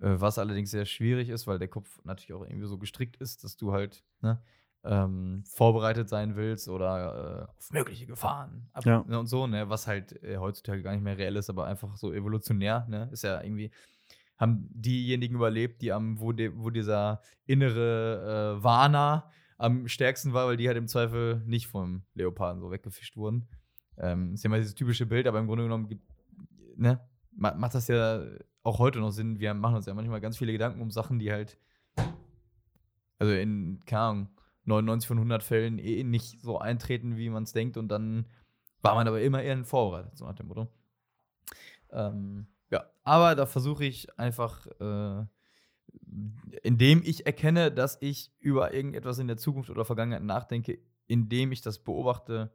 Äh, 0.00 0.20
was 0.20 0.38
allerdings 0.38 0.70
sehr 0.70 0.86
schwierig 0.86 1.28
ist, 1.28 1.46
weil 1.46 1.58
der 1.58 1.68
Kopf 1.68 2.00
natürlich 2.04 2.34
auch 2.34 2.44
irgendwie 2.46 2.68
so 2.68 2.78
gestrickt 2.78 3.16
ist, 3.18 3.44
dass 3.44 3.56
du 3.56 3.72
halt 3.72 4.04
ne, 4.20 4.42
ähm, 4.84 5.42
vorbereitet 5.46 6.08
sein 6.08 6.36
willst 6.36 6.68
oder 6.68 7.48
äh, 7.50 7.58
auf 7.58 7.70
mögliche 7.72 8.06
Gefahren 8.06 8.68
ab, 8.72 8.84
Ja. 8.86 9.04
ne, 9.06 9.18
und 9.18 9.26
so, 9.26 9.46
ne, 9.46 9.68
was 9.68 9.86
halt 9.86 10.22
äh, 10.22 10.36
heutzutage 10.38 10.82
gar 10.82 10.92
nicht 10.92 11.02
mehr 11.02 11.18
reell 11.18 11.36
ist, 11.36 11.50
aber 11.50 11.66
einfach 11.66 11.96
so 11.96 12.12
evolutionär, 12.12 12.86
ne, 12.88 13.08
ist 13.12 13.24
ja 13.24 13.42
irgendwie 13.42 13.70
haben 14.38 14.68
diejenigen 14.70 15.34
überlebt, 15.36 15.82
die 15.82 15.92
am 15.92 16.20
wo, 16.20 16.32
de, 16.32 16.52
wo 16.54 16.70
dieser 16.70 17.22
innere 17.46 18.56
äh, 18.58 18.62
Warner 18.64 19.30
am 19.58 19.88
stärksten 19.88 20.32
war, 20.34 20.46
weil 20.46 20.56
die 20.56 20.68
halt 20.68 20.76
im 20.76 20.88
Zweifel 20.88 21.42
nicht 21.46 21.66
vom 21.66 22.02
Leoparden 22.14 22.60
so 22.60 22.70
weggefischt 22.70 23.16
wurden. 23.16 23.48
Ähm, 23.96 24.34
ist 24.34 24.44
ja 24.44 24.50
mal 24.50 24.58
dieses 24.60 24.74
typische 24.74 25.06
Bild, 25.06 25.26
aber 25.26 25.38
im 25.38 25.46
Grunde 25.46 25.64
genommen 25.64 26.00
ne, 26.76 27.00
ma- 27.32 27.54
macht 27.54 27.74
das 27.74 27.88
ja 27.88 28.22
auch 28.62 28.78
heute 28.78 28.98
noch 28.98 29.10
Sinn. 29.12 29.40
Wir 29.40 29.54
machen 29.54 29.76
uns 29.76 29.86
ja 29.86 29.94
manchmal 29.94 30.20
ganz 30.20 30.36
viele 30.36 30.52
Gedanken 30.52 30.82
um 30.82 30.90
Sachen, 30.90 31.18
die 31.18 31.32
halt, 31.32 31.56
also 33.18 33.32
in, 33.32 33.80
keine 33.86 34.02
Ahnung, 34.02 34.28
99 34.64 35.08
von 35.08 35.16
100 35.18 35.42
Fällen 35.42 35.78
eh 35.78 36.02
nicht 36.04 36.40
so 36.42 36.58
eintreten, 36.58 37.16
wie 37.16 37.30
man 37.30 37.44
es 37.44 37.52
denkt 37.52 37.76
und 37.76 37.88
dann 37.88 38.26
war 38.82 38.94
man 38.94 39.08
aber 39.08 39.22
immer 39.22 39.42
eher 39.42 39.64
vorbereitet, 39.64 40.18
so 40.18 40.26
nach 40.26 40.34
dem 40.34 40.48
Motto. 40.48 40.68
Ähm, 41.90 42.48
ja, 42.70 42.84
aber 43.04 43.34
da 43.34 43.46
versuche 43.46 43.84
ich 43.84 44.18
einfach, 44.18 44.66
äh, 44.80 45.24
indem 46.62 47.02
ich 47.04 47.26
erkenne, 47.26 47.70
dass 47.70 47.98
ich 48.00 48.32
über 48.38 48.74
irgendetwas 48.74 49.18
in 49.18 49.28
der 49.28 49.36
Zukunft 49.36 49.70
oder 49.70 49.84
Vergangenheit 49.84 50.22
nachdenke, 50.22 50.78
indem 51.06 51.52
ich 51.52 51.62
das 51.62 51.78
beobachte, 51.78 52.52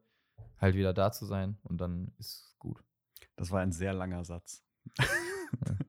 halt 0.60 0.76
wieder 0.76 0.94
da 0.94 1.12
zu 1.12 1.26
sein 1.26 1.58
und 1.64 1.80
dann 1.80 2.14
ist 2.18 2.56
gut. 2.60 2.84
Das 3.36 3.52
war 3.52 3.62
ein 3.62 3.72
sehr 3.72 3.94
langer 3.94 4.24
Satz. 4.24 4.64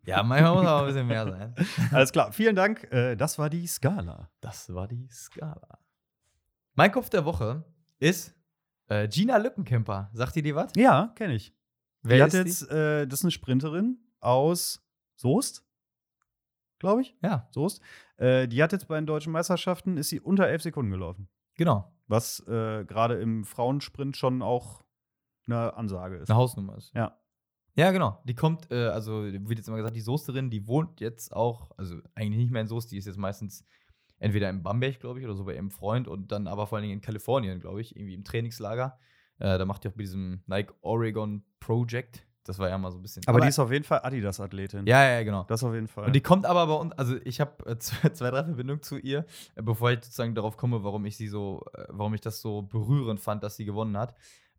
Ja, 0.04 0.22
manchmal 0.22 0.54
muss 0.54 0.66
aber 0.66 0.80
ein 0.80 0.86
bisschen 0.86 1.06
mehr 1.06 1.24
sein. 1.24 1.54
Alles 1.92 2.10
klar, 2.10 2.32
vielen 2.32 2.56
Dank. 2.56 2.90
Äh, 2.92 3.14
das 3.16 3.38
war 3.38 3.48
die 3.48 3.66
Skala. 3.66 4.30
Das 4.40 4.74
war 4.74 4.88
die 4.88 5.08
Skala. 5.08 5.78
Mein 6.74 6.90
Kopf 6.90 7.08
der 7.10 7.24
Woche 7.24 7.64
ist 8.00 8.34
äh, 8.88 9.06
Gina 9.06 9.36
Lückenkämper. 9.36 10.10
Sagt 10.12 10.36
ihr 10.36 10.42
die 10.42 10.54
was? 10.54 10.72
Ja, 10.74 11.12
kenne 11.14 11.34
ich. 11.34 11.54
Wer 12.02 12.16
die 12.16 12.22
hat 12.22 12.34
ist 12.34 12.62
jetzt, 12.62 12.70
äh, 12.72 13.06
das 13.06 13.20
ist 13.20 13.24
eine 13.24 13.30
Sprinterin 13.30 13.98
aus 14.22 14.82
Soest, 15.16 15.64
glaube 16.78 17.02
ich. 17.02 17.16
Ja, 17.22 17.48
Soest. 17.50 17.82
Äh, 18.16 18.48
die 18.48 18.62
hat 18.62 18.72
jetzt 18.72 18.88
bei 18.88 18.96
den 18.96 19.06
deutschen 19.06 19.32
Meisterschaften, 19.32 19.96
ist 19.96 20.08
sie 20.08 20.20
unter 20.20 20.48
elf 20.48 20.62
Sekunden 20.62 20.90
gelaufen. 20.90 21.28
genau. 21.54 21.92
Was 22.08 22.40
äh, 22.40 22.84
gerade 22.84 23.14
im 23.20 23.44
Frauensprint 23.44 24.16
schon 24.16 24.42
auch 24.42 24.82
eine 25.46 25.74
Ansage 25.74 26.16
ist. 26.16 26.28
Eine 26.28 26.36
Hausnummer 26.36 26.76
ist. 26.76 26.92
Ja. 26.94 27.18
Ja, 27.74 27.90
genau. 27.90 28.20
Die 28.24 28.34
kommt, 28.34 28.70
äh, 28.70 28.88
also 28.88 29.22
wird 29.22 29.58
jetzt 29.58 29.68
immer 29.68 29.78
gesagt, 29.78 29.96
die 29.96 30.02
Soesterin, 30.02 30.50
die 30.50 30.66
wohnt 30.66 31.00
jetzt 31.00 31.34
auch, 31.34 31.70
also 31.78 31.96
eigentlich 32.14 32.38
nicht 32.38 32.50
mehr 32.50 32.60
in 32.60 32.68
Soest, 32.68 32.92
die 32.92 32.98
ist 32.98 33.06
jetzt 33.06 33.16
meistens 33.16 33.64
entweder 34.18 34.50
in 34.50 34.62
Bamberg, 34.62 35.00
glaube 35.00 35.20
ich, 35.20 35.24
oder 35.24 35.34
so 35.34 35.44
bei 35.44 35.54
ihrem 35.54 35.70
Freund 35.70 36.06
und 36.06 36.32
dann 36.32 36.46
aber 36.46 36.66
vor 36.66 36.76
allen 36.76 36.82
Dingen 36.82 36.98
in 36.98 37.00
Kalifornien, 37.00 37.60
glaube 37.60 37.80
ich, 37.80 37.96
irgendwie 37.96 38.14
im 38.14 38.24
Trainingslager. 38.24 38.98
Äh, 39.38 39.58
da 39.58 39.64
macht 39.64 39.84
die 39.84 39.88
auch 39.88 39.92
bei 39.92 40.02
diesem 40.02 40.42
Nike 40.46 40.74
Oregon 40.82 41.44
Project. 41.60 42.26
Das 42.44 42.58
war 42.58 42.68
ja 42.68 42.76
mal 42.76 42.90
so 42.90 42.98
ein 42.98 43.02
bisschen. 43.02 43.22
Aber, 43.26 43.40
die 43.40 43.48
ist 43.48 43.58
auf 43.58 43.70
jeden 43.70 43.84
Fall 43.84 44.00
Adidas-Athletin. 44.02 44.86
Ja, 44.86 45.04
ja, 45.08 45.22
genau. 45.22 45.44
Das 45.48 45.62
auf 45.62 45.74
jeden 45.74 45.86
Fall. 45.88 46.06
Und 46.06 46.12
die 46.12 46.20
kommt 46.20 46.44
aber 46.44 46.66
bei 46.66 46.74
uns, 46.74 46.92
also 46.94 47.16
ich 47.24 47.40
habe 47.40 47.64
äh, 47.70 47.78
zwei, 47.78 48.08
drei 48.30 48.44
Verbindungen 48.44 48.82
zu 48.82 48.98
ihr, 48.98 49.24
äh, 49.54 49.62
bevor 49.62 49.90
ich 49.92 49.98
sozusagen 50.04 50.34
darauf 50.34 50.56
komme, 50.56 50.82
warum 50.82 51.04
ich 51.06 51.16
sie 51.16 51.28
so, 51.28 51.64
äh, 51.74 51.84
warum 51.88 52.14
ich 52.14 52.20
das 52.20 52.40
so 52.40 52.62
berührend 52.62 53.20
fand, 53.20 53.42
dass 53.42 53.56
sie 53.56 53.64
gewonnen 53.64 53.96
hat. 53.96 54.14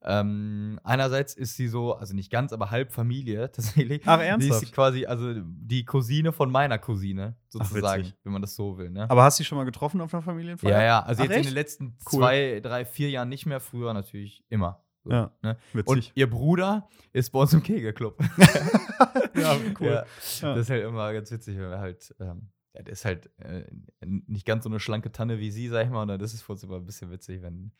Ähm, 0.05 0.81
einerseits 0.83 1.33
ist 1.33 1.55
sie 1.55 1.69
so, 1.69 1.95
also 1.95 2.13
nicht 2.13 2.29
ganz, 2.29 2.51
aber 2.51 2.71
halb 2.71 2.91
Familie 2.91 3.49
tatsächlich. 3.51 4.01
Ach, 4.05 4.19
Die 4.19 4.25
ernsthaft? 4.25 4.63
ist 4.63 4.73
quasi, 4.73 5.05
also 5.05 5.33
die 5.35 5.85
Cousine 5.85 6.33
von 6.33 6.51
meiner 6.51 6.77
Cousine, 6.77 7.35
sozusagen, 7.47 8.03
witzig. 8.03 8.17
wenn 8.23 8.33
man 8.33 8.41
das 8.41 8.53
so 8.55 8.77
will, 8.77 8.89
ne? 8.89 9.09
Aber 9.09 9.23
hast 9.23 9.39
du 9.39 9.43
sie 9.43 9.47
schon 9.47 9.57
mal 9.57 9.63
getroffen 9.63 10.01
auf 10.01 10.13
einer 10.13 10.21
Familienfeier? 10.23 10.71
ja, 10.71 10.83
ja, 10.83 10.99
also 11.03 11.21
Ach, 11.21 11.25
jetzt 11.25 11.31
in 11.33 11.39
echt? 11.39 11.49
den 11.49 11.53
letzten 11.53 11.85
Cool. 12.11 12.19
zwei, 12.19 12.59
drei, 12.61 12.83
vier 12.83 13.09
Jahren 13.11 13.29
nicht 13.29 13.45
mehr, 13.45 13.61
früher 13.61 13.93
natürlich 13.93 14.43
immer. 14.49 14.82
So, 15.03 15.11
Ja, 15.11 15.31
ne? 15.41 15.57
Witzig. 15.73 15.87
Und 15.87 16.11
ihr 16.15 16.29
Bruder 16.29 16.87
ist 17.11 17.31
bei 17.31 17.39
uns 17.39 17.53
im 17.53 17.61
Kegelclub. 17.61 18.19
ja, 19.35 19.57
cool. 19.79 19.87
Ja, 19.87 20.05
Ja. 20.41 20.55
Das 20.55 20.59
ist 20.59 20.69
halt 20.69 20.83
immer 20.83 21.11
ganz 21.13 21.31
witzig, 21.31 21.57
wenn 21.57 21.69
wir 21.69 21.79
halt, 21.79 22.15
ähm, 22.19 22.49
ja, 22.73 22.83
der 22.83 22.93
ist 22.93 23.05
halt 23.05 23.29
äh, 23.39 23.65
nicht 24.01 24.45
ganz 24.45 24.63
so 24.63 24.69
eine 24.69 24.79
schlanke 24.79 25.11
Tanne 25.11 25.39
wie 25.39 25.51
sie, 25.51 25.67
sag 25.67 25.85
ich 25.85 25.91
mal, 25.91 26.03
und 26.03 26.07
dann 26.07 26.21
ist 26.21 26.41
für 26.41 26.53
uns 26.53 26.63
immer 26.63 26.77
ein 26.77 26.85
bisschen 26.85 27.11
witzig, 27.11 27.41
wenn, 27.41 27.71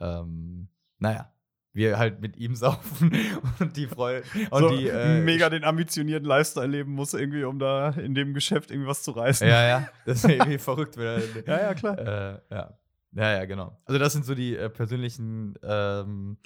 ähm, 0.00 0.68
naja, 0.98 1.32
wir 1.72 1.98
halt 1.98 2.20
mit 2.20 2.36
ihm 2.36 2.54
saufen 2.56 3.12
und 3.60 3.76
die 3.76 3.86
Freude 3.86 4.24
und 4.50 4.60
so 4.60 4.76
die 4.76 4.88
äh, 4.88 5.20
mega 5.22 5.48
den 5.48 5.64
ambitionierten 5.64 6.26
Lifestyle 6.26 6.66
leben 6.66 6.92
muss, 6.92 7.14
irgendwie, 7.14 7.44
um 7.44 7.58
da 7.58 7.90
in 7.90 8.14
dem 8.14 8.34
Geschäft 8.34 8.70
irgendwie 8.70 8.88
was 8.88 9.02
zu 9.02 9.12
reißen. 9.12 9.46
Ja, 9.48 9.66
ja, 9.66 9.88
das 10.04 10.24
ist 10.24 10.30
irgendwie 10.30 10.58
verrückt, 10.58 10.96
wenn 10.96 11.06
er, 11.06 11.46
ja, 11.46 11.60
ja, 11.62 11.74
klar. 11.74 11.98
Äh, 11.98 12.40
ja. 12.50 12.78
ja, 13.12 13.32
ja, 13.38 13.44
genau. 13.46 13.78
Also 13.84 13.98
das 13.98 14.12
sind 14.12 14.24
so 14.26 14.34
die 14.34 14.56
äh, 14.56 14.68
persönlichen 14.68 15.54
ähm, 15.62 16.36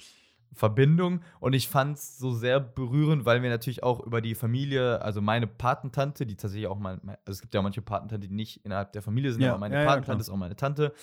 Verbindungen 0.57 1.21
und 1.39 1.53
ich 1.53 1.67
fand 1.67 1.97
es 1.97 2.17
so 2.17 2.31
sehr 2.31 2.59
berührend, 2.59 3.25
weil 3.25 3.41
wir 3.43 3.49
natürlich 3.49 3.83
auch 3.83 3.99
über 3.99 4.21
die 4.21 4.35
Familie, 4.35 5.01
also 5.01 5.21
meine 5.21 5.47
Patentante, 5.47 6.25
die 6.25 6.35
tatsächlich 6.35 6.67
auch 6.67 6.79
mal, 6.79 6.99
also 7.03 7.15
es 7.37 7.41
gibt 7.41 7.53
ja 7.53 7.61
manche 7.61 7.81
Patentante, 7.81 8.27
die 8.27 8.33
nicht 8.33 8.65
innerhalb 8.65 8.91
der 8.93 9.01
Familie 9.01 9.31
sind, 9.31 9.41
Ja, 9.41 9.51
aber 9.51 9.59
meine 9.59 9.75
ja, 9.75 9.81
ja, 9.81 9.87
Patentante 9.87 10.15
klar. 10.15 10.21
ist 10.21 10.29
auch 10.29 10.37
meine 10.37 10.55
Tante 10.55 10.93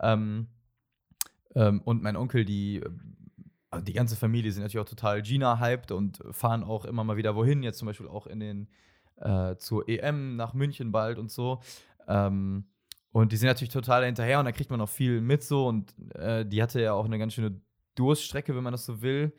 ähm, 0.00 0.48
ähm, 1.54 1.82
und 1.84 2.02
mein 2.02 2.16
Onkel, 2.16 2.44
die 2.44 2.76
äh, 2.76 2.90
also 3.70 3.84
die 3.84 3.94
ganze 3.94 4.16
Familie 4.16 4.52
sind 4.52 4.62
natürlich 4.62 4.84
auch 4.84 4.88
total 4.88 5.22
Gina-hyped 5.22 5.92
und 5.92 6.22
fahren 6.30 6.62
auch 6.62 6.84
immer 6.84 7.04
mal 7.04 7.16
wieder 7.16 7.34
wohin, 7.34 7.62
jetzt 7.62 7.78
zum 7.78 7.86
Beispiel 7.86 8.06
auch 8.06 8.26
in 8.26 8.38
den 8.38 8.68
äh, 9.16 9.56
zur 9.56 9.88
EM 9.88 10.36
nach 10.36 10.52
München 10.52 10.92
bald 10.92 11.18
und 11.18 11.30
so. 11.30 11.60
Ähm, 12.06 12.64
und 13.12 13.32
die 13.32 13.36
sind 13.36 13.48
natürlich 13.48 13.72
total 13.72 14.04
hinterher 14.04 14.38
und 14.38 14.46
da 14.46 14.52
kriegt 14.52 14.70
man 14.70 14.80
auch 14.80 14.88
viel 14.88 15.20
mit 15.20 15.42
so. 15.42 15.66
Und 15.66 15.94
äh, 16.14 16.44
die 16.44 16.62
hatte 16.62 16.80
ja 16.80 16.94
auch 16.94 17.04
eine 17.04 17.18
ganz 17.18 17.34
schöne 17.34 17.60
Durststrecke, 17.94 18.54
wenn 18.54 18.62
man 18.62 18.72
das 18.72 18.84
so 18.84 19.02
will. 19.02 19.32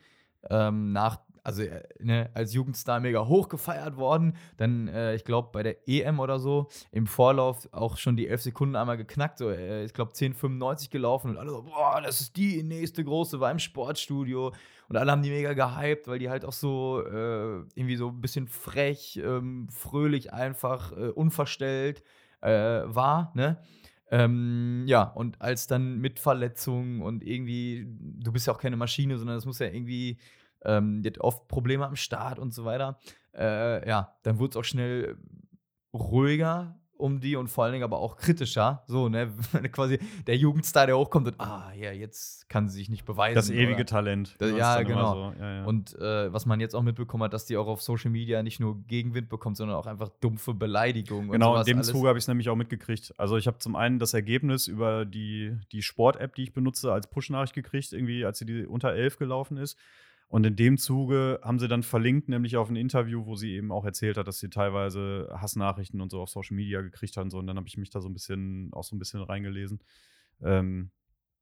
Ähm, 0.50 0.92
nach, 0.92 1.20
also 1.42 1.62
äh, 1.62 1.82
ne, 2.00 2.30
als 2.34 2.52
Jugendstar 2.52 3.00
mega 3.00 3.26
hoch 3.26 3.48
gefeiert 3.48 3.96
worden. 3.96 4.36
Dann, 4.56 4.88
äh, 4.88 5.14
ich 5.14 5.24
glaube, 5.24 5.50
bei 5.52 5.62
der 5.62 5.88
EM 5.88 6.20
oder 6.20 6.38
so 6.38 6.68
im 6.92 7.06
Vorlauf 7.06 7.68
auch 7.72 7.96
schon 7.96 8.16
die 8.16 8.28
11 8.28 8.42
Sekunden 8.42 8.76
einmal 8.76 8.96
geknackt. 8.96 9.38
So, 9.38 9.50
äh, 9.50 9.84
ich 9.84 9.94
glaube, 9.94 10.12
10,95 10.12 10.90
gelaufen 10.90 11.30
und 11.30 11.38
alle 11.38 11.50
so, 11.50 11.62
boah, 11.62 12.00
das 12.02 12.20
ist 12.20 12.36
die 12.36 12.62
nächste 12.62 13.04
große, 13.04 13.40
war 13.40 13.50
im 13.50 13.58
Sportstudio. 13.58 14.52
Und 14.88 14.96
alle 14.96 15.10
haben 15.10 15.22
die 15.22 15.30
mega 15.30 15.54
gehypt, 15.54 16.08
weil 16.08 16.18
die 16.18 16.28
halt 16.28 16.44
auch 16.44 16.52
so 16.52 17.02
äh, 17.06 17.60
irgendwie 17.74 17.96
so 17.96 18.08
ein 18.08 18.20
bisschen 18.20 18.48
frech, 18.48 19.18
ähm, 19.22 19.68
fröhlich 19.70 20.32
einfach, 20.32 20.92
äh, 20.92 21.08
unverstellt 21.08 22.02
äh, 22.42 22.50
war, 22.84 23.32
ne? 23.34 23.58
Ähm, 24.14 24.84
ja, 24.86 25.02
und 25.02 25.40
als 25.40 25.66
dann 25.66 25.98
mit 25.98 26.20
Verletzungen 26.20 27.02
und 27.02 27.24
irgendwie, 27.24 27.84
du 27.88 28.30
bist 28.30 28.46
ja 28.46 28.52
auch 28.52 28.60
keine 28.60 28.76
Maschine, 28.76 29.18
sondern 29.18 29.36
das 29.36 29.44
muss 29.44 29.58
ja 29.58 29.66
irgendwie, 29.66 30.18
ähm, 30.64 31.02
die 31.02 31.08
hat 31.08 31.18
oft 31.18 31.48
Probleme 31.48 31.84
am 31.84 31.96
Start 31.96 32.38
und 32.38 32.54
so 32.54 32.64
weiter. 32.64 33.00
Äh, 33.36 33.88
ja, 33.88 34.16
dann 34.22 34.38
wurde 34.38 34.50
es 34.50 34.56
auch 34.56 34.64
schnell 34.64 35.16
ruhiger 35.92 36.78
um 37.04 37.20
die 37.20 37.36
und 37.36 37.48
vor 37.48 37.64
allen 37.64 37.74
Dingen 37.74 37.84
aber 37.84 37.98
auch 37.98 38.16
kritischer. 38.16 38.82
So, 38.86 39.10
ne, 39.10 39.30
wenn 39.52 39.70
quasi 39.70 39.98
der 40.26 40.38
Jugendstar, 40.38 40.86
der 40.86 40.96
hochkommt 40.96 41.26
und, 41.26 41.38
ah, 41.38 41.70
ja, 41.78 41.92
jetzt 41.92 42.48
kann 42.48 42.66
sie 42.66 42.78
sich 42.78 42.88
nicht 42.88 43.04
beweisen. 43.04 43.34
Das 43.34 43.50
ewige 43.50 43.74
oder- 43.74 43.84
Talent. 43.84 44.36
Das- 44.38 44.50
ist 44.50 44.56
ja, 44.56 44.82
genau. 44.82 45.14
So. 45.14 45.34
Ja, 45.38 45.54
ja. 45.56 45.64
und 45.64 45.94
äh, 45.98 46.32
was 46.32 46.46
man 46.46 46.60
jetzt 46.60 46.74
auch 46.74 46.82
mitbekommen 46.82 47.22
hat, 47.24 47.34
dass 47.34 47.44
die 47.44 47.58
auch 47.58 47.66
auf 47.66 47.82
Social 47.82 48.10
Media 48.10 48.42
nicht 48.42 48.58
nur 48.58 48.82
Gegenwind 48.86 49.28
bekommt, 49.28 49.58
sondern 49.58 49.76
auch 49.76 49.86
einfach 49.86 50.08
dumpfe 50.20 50.54
Beleidigungen. 50.54 51.30
Genau, 51.30 51.56
in 51.56 51.64
dem. 51.64 51.82
Zuge 51.82 52.08
habe 52.08 52.18
ich 52.18 52.24
es 52.24 52.28
nämlich 52.28 52.48
auch 52.48 52.56
mitgekriegt. 52.56 53.12
Also 53.18 53.36
ich 53.36 53.46
habe 53.46 53.58
zum 53.58 53.76
einen 53.76 53.98
das 53.98 54.14
Ergebnis 54.14 54.66
über 54.66 55.04
die, 55.04 55.58
die 55.72 55.82
Sport-App, 55.82 56.34
die 56.34 56.44
ich 56.44 56.54
benutze, 56.54 56.90
als 56.90 57.10
Push-Nachricht 57.10 57.52
gekriegt, 57.52 57.92
irgendwie, 57.92 58.24
als 58.24 58.38
sie 58.38 58.46
die 58.46 58.64
unter 58.64 58.94
11 58.94 59.18
gelaufen 59.18 59.58
ist. 59.58 59.76
Und 60.28 60.44
in 60.46 60.56
dem 60.56 60.78
Zuge 60.78 61.38
haben 61.44 61.58
sie 61.58 61.68
dann 61.68 61.82
verlinkt, 61.82 62.28
nämlich 62.28 62.56
auf 62.56 62.68
ein 62.68 62.76
Interview, 62.76 63.24
wo 63.26 63.36
sie 63.36 63.52
eben 63.52 63.70
auch 63.70 63.84
erzählt 63.84 64.16
hat, 64.16 64.26
dass 64.26 64.38
sie 64.40 64.50
teilweise 64.50 65.28
Hassnachrichten 65.32 66.00
und 66.00 66.10
so 66.10 66.20
auf 66.22 66.28
Social 66.30 66.56
Media 66.56 66.80
gekriegt 66.80 67.16
hat 67.16 67.24
und 67.24 67.30
so. 67.30 67.38
Und 67.38 67.46
dann 67.46 67.56
habe 67.56 67.68
ich 67.68 67.76
mich 67.76 67.90
da 67.90 68.00
so 68.00 68.08
ein 68.08 68.12
bisschen, 68.14 68.70
auch 68.72 68.82
so 68.82 68.96
ein 68.96 68.98
bisschen 68.98 69.22
reingelesen. 69.22 69.80
Ähm, 70.42 70.90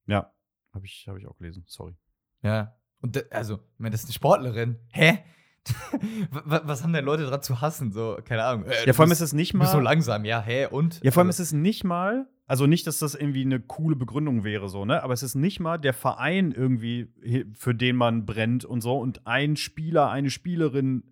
ja, 0.06 0.30
habe 0.74 0.84
ich, 0.84 1.06
hab 1.08 1.16
ich 1.16 1.26
auch 1.26 1.36
gelesen. 1.38 1.64
Sorry. 1.66 1.94
Ja. 2.42 2.76
Und 3.00 3.16
da, 3.16 3.20
also, 3.30 3.60
meine, 3.78 3.92
das 3.92 4.02
ist 4.02 4.08
eine 4.08 4.14
Sportlerin. 4.14 4.78
Hä? 4.92 5.20
was, 6.30 6.82
haben 6.82 6.92
denn 6.92 7.04
Leute 7.04 7.24
dran 7.24 7.42
zu 7.42 7.60
hassen? 7.60 7.92
So, 7.92 8.18
keine 8.24 8.44
Ahnung. 8.44 8.66
Äh, 8.66 8.86
Ja, 8.86 8.92
vor 8.92 9.04
allem 9.04 9.10
du 9.10 9.12
ist 9.14 9.20
bist, 9.20 9.22
es 9.22 9.32
nicht 9.32 9.52
bist 9.52 9.70
so 9.70 9.78
mal. 9.78 9.84
langsam, 9.84 10.24
ja, 10.24 10.40
hä? 10.42 10.66
Und? 10.66 11.00
Ja, 11.02 11.12
vor 11.12 11.20
allem 11.20 11.30
ist 11.30 11.40
Also, 11.40 11.56
es 11.56 11.60
nicht 11.62 11.84
mal, 11.84 12.28
also 12.52 12.66
nicht, 12.66 12.86
dass 12.86 12.98
das 12.98 13.14
irgendwie 13.14 13.40
eine 13.40 13.60
coole 13.60 13.96
Begründung 13.96 14.44
wäre, 14.44 14.68
so, 14.68 14.84
ne? 14.84 15.02
Aber 15.02 15.14
es 15.14 15.22
ist 15.22 15.34
nicht 15.36 15.58
mal 15.58 15.78
der 15.78 15.94
Verein 15.94 16.52
irgendwie, 16.52 17.08
für 17.54 17.74
den 17.74 17.96
man 17.96 18.26
brennt 18.26 18.66
und 18.66 18.82
so. 18.82 18.98
Und 18.98 19.26
ein 19.26 19.56
Spieler, 19.56 20.10
eine 20.10 20.28
Spielerin 20.28 21.02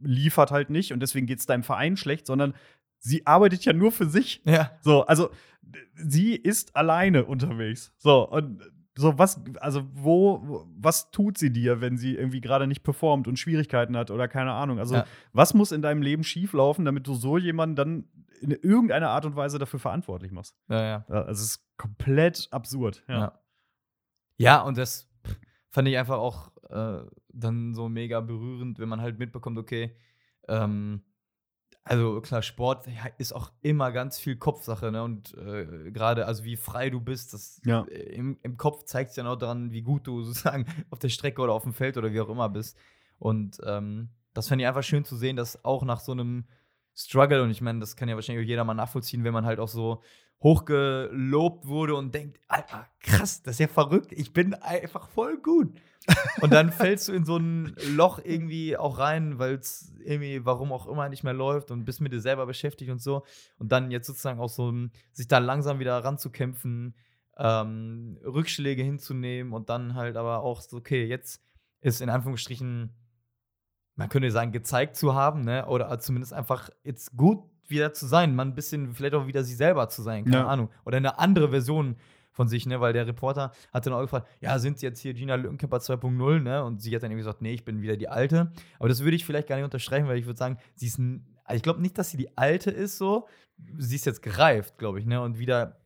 liefert 0.00 0.50
halt 0.50 0.70
nicht 0.70 0.94
und 0.94 1.00
deswegen 1.00 1.26
geht 1.26 1.38
es 1.38 1.44
deinem 1.44 1.64
Verein 1.64 1.98
schlecht, 1.98 2.26
sondern 2.26 2.54
sie 2.98 3.26
arbeitet 3.26 3.62
ja 3.66 3.74
nur 3.74 3.92
für 3.92 4.06
sich. 4.06 4.40
Ja. 4.46 4.70
So, 4.80 5.04
also 5.04 5.28
sie 5.96 6.34
ist 6.34 6.74
alleine 6.74 7.26
unterwegs. 7.26 7.92
So, 7.98 8.26
und 8.26 8.62
so, 8.96 9.18
was, 9.18 9.38
also 9.60 9.82
wo, 9.92 10.40
wo- 10.46 10.66
was 10.78 11.10
tut 11.10 11.36
sie 11.36 11.52
dir, 11.52 11.82
wenn 11.82 11.98
sie 11.98 12.14
irgendwie 12.14 12.40
gerade 12.40 12.66
nicht 12.66 12.82
performt 12.82 13.28
und 13.28 13.38
Schwierigkeiten 13.38 13.98
hat 13.98 14.10
oder 14.10 14.28
keine 14.28 14.52
Ahnung? 14.52 14.78
Also, 14.78 14.94
Ja. 14.94 15.04
was 15.34 15.52
muss 15.52 15.72
in 15.72 15.82
deinem 15.82 16.00
Leben 16.00 16.24
schieflaufen, 16.24 16.86
damit 16.86 17.06
du 17.06 17.12
so 17.14 17.36
jemanden 17.36 17.76
dann 17.76 18.04
in 18.40 18.50
irgendeiner 18.50 19.10
Art 19.10 19.26
und 19.26 19.36
Weise 19.36 19.58
dafür 19.58 19.78
verantwortlich 19.78 20.32
machst? 20.32 20.56
Ja, 20.68 20.82
ja. 20.82 21.04
Ja, 21.08 21.14
Also, 21.22 21.30
es 21.32 21.40
ist 21.42 21.64
komplett 21.76 22.48
absurd. 22.50 23.04
Ja. 23.08 23.18
Ja. 23.18 23.40
Ja, 24.38 24.60
und 24.62 24.78
das 24.78 25.08
fand 25.70 25.86
ich 25.88 25.96
einfach 25.98 26.18
auch 26.18 26.50
äh, 26.70 27.04
dann 27.28 27.74
so 27.74 27.88
mega 27.88 28.20
berührend, 28.20 28.78
wenn 28.78 28.88
man 28.88 29.00
halt 29.02 29.18
mitbekommt, 29.18 29.58
okay, 29.58 29.94
ähm, 30.48 31.02
also 31.84 32.20
klar, 32.20 32.42
Sport 32.42 32.86
ja, 32.86 33.06
ist 33.18 33.32
auch 33.32 33.52
immer 33.62 33.90
ganz 33.90 34.18
viel 34.18 34.36
Kopfsache, 34.36 34.92
ne? 34.92 35.02
Und 35.02 35.34
äh, 35.38 35.90
gerade, 35.90 36.26
also 36.26 36.44
wie 36.44 36.56
frei 36.56 36.90
du 36.90 37.00
bist, 37.00 37.32
das 37.34 37.60
Ja. 37.64 37.84
äh, 37.84 38.14
im, 38.14 38.38
im 38.42 38.56
Kopf 38.56 38.84
zeigt 38.84 39.10
sich 39.10 39.16
dann 39.16 39.26
auch 39.26 39.36
daran, 39.38 39.72
wie 39.72 39.82
gut 39.82 40.06
du 40.06 40.22
sozusagen 40.24 40.66
auf 40.90 40.98
der 40.98 41.08
Strecke 41.08 41.40
oder 41.42 41.52
auf 41.52 41.62
dem 41.64 41.72
Feld 41.72 41.96
oder 41.96 42.12
wie 42.12 42.20
auch 42.20 42.28
immer 42.28 42.48
bist. 42.48 42.76
Und 43.18 43.58
ähm, 43.64 44.10
das 44.34 44.48
fand 44.48 44.60
ich 44.60 44.68
einfach 44.68 44.82
schön 44.82 45.04
zu 45.04 45.16
sehen, 45.16 45.36
dass 45.36 45.64
auch 45.64 45.82
nach 45.82 46.00
so 46.00 46.12
einem 46.12 46.44
Struggle, 47.00 47.42
und 47.42 47.50
ich 47.50 47.60
meine, 47.60 47.80
das 47.80 47.96
kann 47.96 48.08
ja 48.08 48.14
wahrscheinlich 48.14 48.44
auch 48.44 48.48
jeder 48.48 48.64
mal 48.64 48.74
nachvollziehen, 48.74 49.24
wenn 49.24 49.32
man 49.32 49.46
halt 49.46 49.58
auch 49.58 49.68
so 49.68 50.02
hochgelobt 50.42 51.66
wurde 51.66 51.94
und 51.94 52.14
denkt, 52.14 52.40
Alter, 52.48 52.86
krass, 53.00 53.42
das 53.42 53.56
ist 53.56 53.60
ja 53.60 53.68
verrückt, 53.68 54.12
ich 54.12 54.32
bin 54.32 54.54
einfach 54.54 55.08
voll 55.08 55.38
gut. 55.38 55.72
und 56.40 56.52
dann 56.52 56.72
fällst 56.72 57.08
du 57.08 57.12
in 57.12 57.24
so 57.24 57.36
ein 57.36 57.74
Loch 57.90 58.20
irgendwie 58.24 58.76
auch 58.76 58.98
rein, 58.98 59.38
weil 59.38 59.54
es 59.54 59.92
irgendwie, 60.02 60.44
warum 60.44 60.72
auch 60.72 60.86
immer, 60.86 61.08
nicht 61.08 61.24
mehr 61.24 61.34
läuft 61.34 61.70
und 61.70 61.84
bist 61.84 62.00
mit 62.00 62.12
dir 62.12 62.20
selber 62.20 62.46
beschäftigt 62.46 62.90
und 62.90 63.02
so. 63.02 63.24
Und 63.58 63.70
dann 63.70 63.90
jetzt 63.90 64.06
sozusagen 64.06 64.40
auch 64.40 64.48
so, 64.48 64.72
sich 65.12 65.28
da 65.28 65.38
langsam 65.38 65.78
wieder 65.78 65.98
ranzukämpfen, 66.02 66.94
ähm, 67.36 68.18
Rückschläge 68.24 68.82
hinzunehmen 68.82 69.52
und 69.52 69.68
dann 69.68 69.94
halt 69.94 70.16
aber 70.16 70.42
auch 70.42 70.62
so, 70.62 70.78
okay, 70.78 71.04
jetzt 71.04 71.42
ist 71.80 72.00
in 72.00 72.08
Anführungsstrichen 72.08 72.94
man 74.00 74.08
könnte 74.08 74.30
sagen, 74.30 74.50
gezeigt 74.52 74.96
zu 74.96 75.14
haben, 75.14 75.42
ne? 75.42 75.66
Oder 75.66 75.98
zumindest 76.00 76.32
einfach 76.32 76.70
jetzt 76.84 77.16
gut 77.16 77.44
wieder 77.68 77.92
zu 77.92 78.06
sein, 78.06 78.34
man 78.34 78.48
ein 78.48 78.54
bisschen 78.54 78.94
vielleicht 78.94 79.14
auch 79.14 79.26
wieder 79.26 79.44
sie 79.44 79.54
selber 79.54 79.88
zu 79.88 80.02
sein, 80.02 80.24
keine 80.24 80.38
Ja. 80.38 80.46
Ahnung. 80.46 80.70
Oder 80.84 80.96
eine 80.96 81.18
andere 81.18 81.50
Version 81.50 81.96
von 82.32 82.48
sich, 82.48 82.66
ne? 82.66 82.80
Weil 82.80 82.92
der 82.92 83.06
Reporter 83.06 83.52
hat 83.72 83.86
dann 83.86 83.92
auch 83.92 84.00
gefragt, 84.00 84.26
ja, 84.40 84.58
sind 84.58 84.78
sie 84.78 84.86
jetzt 84.86 85.00
hier 85.00 85.14
Gina 85.14 85.36
Lückenkämper 85.36 85.76
2.0, 85.78 86.40
ne? 86.40 86.64
Und 86.64 86.80
sie 86.82 86.94
hat 86.94 87.02
dann 87.02 87.10
irgendwie 87.10 87.24
gesagt, 87.24 87.42
nee, 87.42 87.52
ich 87.52 87.64
bin 87.64 87.82
wieder 87.82 87.96
die 87.96 88.08
Alte. 88.08 88.52
Aber 88.78 88.88
das 88.88 89.04
würde 89.04 89.16
ich 89.16 89.24
vielleicht 89.24 89.48
gar 89.48 89.56
nicht 89.56 89.64
unterstreichen, 89.64 90.08
weil 90.08 90.18
ich 90.18 90.26
würde 90.26 90.38
sagen, 90.38 90.58
sie 90.74 90.86
ist 90.86 90.98
also 91.44 91.56
ich 91.56 91.62
glaube 91.62 91.80
nicht, 91.80 91.98
dass 91.98 92.10
sie 92.10 92.16
die 92.16 92.36
Alte 92.38 92.70
ist 92.70 92.96
so. 92.98 93.28
Sie 93.76 93.96
ist 93.96 94.06
jetzt 94.06 94.22
gereift, 94.22 94.78
glaube 94.78 94.98
ich, 95.00 95.06
ne? 95.06 95.20
Und 95.20 95.38
wieder 95.38 95.76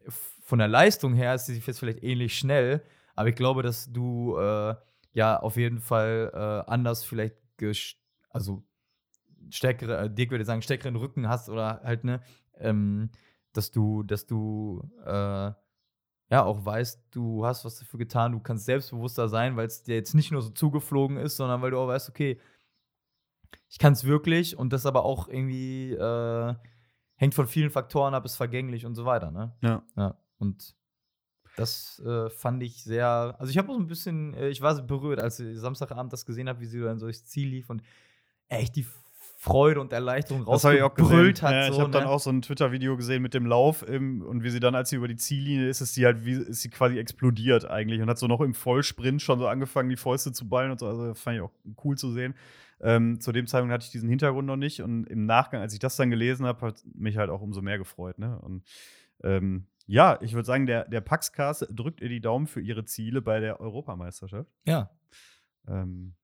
von 0.43 0.59
der 0.59 0.69
Leistung 0.69 1.15
her 1.15 1.35
ist 1.35 1.47
sie 1.47 1.59
jetzt 1.59 1.79
vielleicht 1.79 2.03
ähnlich 2.05 2.39
schnell. 2.39 2.83
Aber 3.17 3.29
ich 3.29 3.35
glaube, 3.35 3.63
dass 3.63 3.91
du 3.91 4.37
äh, 4.39 4.75
ja 5.13 5.41
auf 5.41 5.57
jeden 5.57 5.81
Fall 5.81 6.31
äh, 6.35 6.71
anders 6.71 7.05
vielleicht 7.05 7.37
gesch 7.57 7.97
also 8.35 8.63
stärkere, 9.49 9.99
äh, 10.05 10.11
Dirk 10.11 10.31
würde 10.31 10.45
sagen, 10.45 10.61
stärkeren 10.61 10.97
Rücken 10.97 11.29
hast 11.29 11.49
oder 11.49 11.81
halt, 11.85 12.05
ne, 12.05 12.21
ähm, 12.59 13.11
dass 13.53 13.71
du, 13.71 14.03
dass 14.03 14.27
du 14.27 14.83
äh, 15.07 15.53
ja 16.31 16.45
auch 16.45 16.65
weißt, 16.65 17.09
du 17.13 17.47
hast 17.47 17.65
was 17.65 17.79
dafür 17.79 17.99
getan, 17.99 18.33
du 18.33 18.41
kannst 18.41 18.67
selbstbewusster 18.67 19.29
sein, 19.29 19.57
weil 19.57 19.67
es 19.67 19.85
dir 19.85 19.95
jetzt 19.95 20.15
nicht 20.15 20.33
nur 20.33 20.43
so 20.43 20.51
zugeflogen 20.51 21.17
ist, 21.17 21.37
sondern 21.37 21.63
weil 21.63 21.71
du 21.71 21.79
auch 21.79 21.89
weißt, 21.89 22.09
okay, 22.09 22.41
ich 23.69 23.79
kann 23.79 23.93
es 23.93 24.05
wirklich 24.05 24.59
und 24.59 24.73
das 24.73 24.87
aber 24.87 25.05
auch 25.05 25.29
irgendwie 25.29 25.93
äh, 25.93 26.55
hängt 27.17 27.35
von 27.35 27.47
vielen 27.47 27.71
Faktoren 27.71 28.15
ab, 28.15 28.25
ist 28.25 28.37
vergänglich 28.37 28.85
und 28.85 28.97
so 28.97 29.05
weiter, 29.05 29.31
ne? 29.31 29.55
Ja. 29.63 29.85
Ja, 29.97 30.19
und 30.39 30.75
das 31.57 32.01
äh, 32.05 32.31
fand 32.31 32.63
ich 32.65 32.83
sehr, 32.83 33.37
also 33.39 33.51
ich 33.51 33.59
habe 33.59 33.69
auch 33.71 33.75
so 33.75 33.81
ein 33.81 33.87
bisschen, 33.87 34.35
äh, 34.35 34.49
ich 34.49 34.61
war 34.61 34.75
so 34.75 34.85
berührt, 34.85 35.21
als 35.21 35.39
ich 35.39 35.59
Samstagabend 35.59 36.13
das 36.13 36.27
gesehen 36.27 36.49
habe, 36.49 36.61
wie 36.61 36.67
sie 36.67 36.81
dann 36.81 36.99
so 36.99 37.07
durchs 37.07 37.27
Ziel 37.27 37.49
lief 37.49 37.71
und 37.71 37.83
echt 38.49 38.77
die 38.77 38.87
Freude 39.45 39.81
und 39.81 39.93
Erleichterung 39.93 40.47
habe 40.47 40.57
ich 40.57 40.83
rausgebrüllt 40.83 41.43
hat. 41.43 41.53
ja, 41.53 41.69
ich 41.69 41.75
so, 41.75 41.83
habe 41.83 41.91
dann 41.91 42.05
ne? 42.05 42.09
auch 42.09 42.19
so 42.19 42.31
ein 42.31 42.41
Twitter-Video 42.41 42.97
gesehen 42.97 43.21
mit 43.21 43.35
dem 43.35 43.45
Lauf 43.45 43.87
im, 43.87 44.23
und 44.23 44.43
wie 44.43 44.49
sie 44.49 44.59
dann, 44.59 44.75
als 44.75 44.89
sie 44.89 44.97
über 44.97 45.07
die 45.07 45.17
Ziellinie 45.17 45.69
ist, 45.69 45.83
ist 45.83 45.93
sie 45.93 46.07
halt 46.07 46.25
wie, 46.25 46.33
ist 46.33 46.63
sie 46.63 46.71
quasi 46.71 46.99
explodiert 46.99 47.69
eigentlich 47.69 48.01
und 48.01 48.09
hat 48.09 48.19
so 48.19 48.27
noch 48.27 48.41
im 48.41 48.55
Vollsprint 48.55 49.21
schon 49.21 49.39
so 49.39 49.47
angefangen, 49.47 49.91
die 49.91 49.99
Fäuste 49.99 50.33
zu 50.33 50.49
ballen 50.49 50.71
und 50.71 50.81
so. 50.81 50.87
Also 50.87 51.09
das 51.09 51.21
fand 51.21 51.37
ich 51.37 51.43
auch 51.43 51.53
cool 51.85 51.99
zu 51.99 52.11
sehen. 52.11 52.35
Ähm, 52.81 53.21
zu 53.21 53.33
dem 53.33 53.47
Zeitpunkt 53.47 53.75
hatte 53.75 53.85
ich 53.85 53.93
diesen 53.93 54.09
Hintergrund 54.09 54.47
noch 54.47 54.57
nicht 54.57 54.81
und 54.81 55.05
im 55.05 55.27
Nachgang, 55.27 55.61
als 55.61 55.75
ich 55.75 55.79
das 55.79 55.97
dann 55.97 56.09
gelesen 56.09 56.47
habe, 56.47 56.67
hat 56.67 56.83
mich 56.95 57.19
halt 57.19 57.29
auch 57.29 57.43
umso 57.43 57.61
mehr 57.61 57.77
gefreut. 57.77 58.19
Ne? 58.19 58.39
Und 58.41 58.65
ähm, 59.23 59.67
ja, 59.87 60.19
ich 60.23 60.33
würde 60.33 60.47
sagen, 60.47 60.65
der, 60.65 60.89
der 60.89 61.03
Paxcast 61.03 61.67
drückt 61.71 62.01
ihr 62.01 62.09
die 62.09 62.23
Daumen 62.23 62.47
für 62.47 62.63
ihre 62.63 62.87
Ziele 62.87 63.21
bei 63.21 63.41
der 63.41 63.61
Europameisterschaft. 63.61 64.51
Ja. 64.65 64.91
Ähm, 65.69 66.15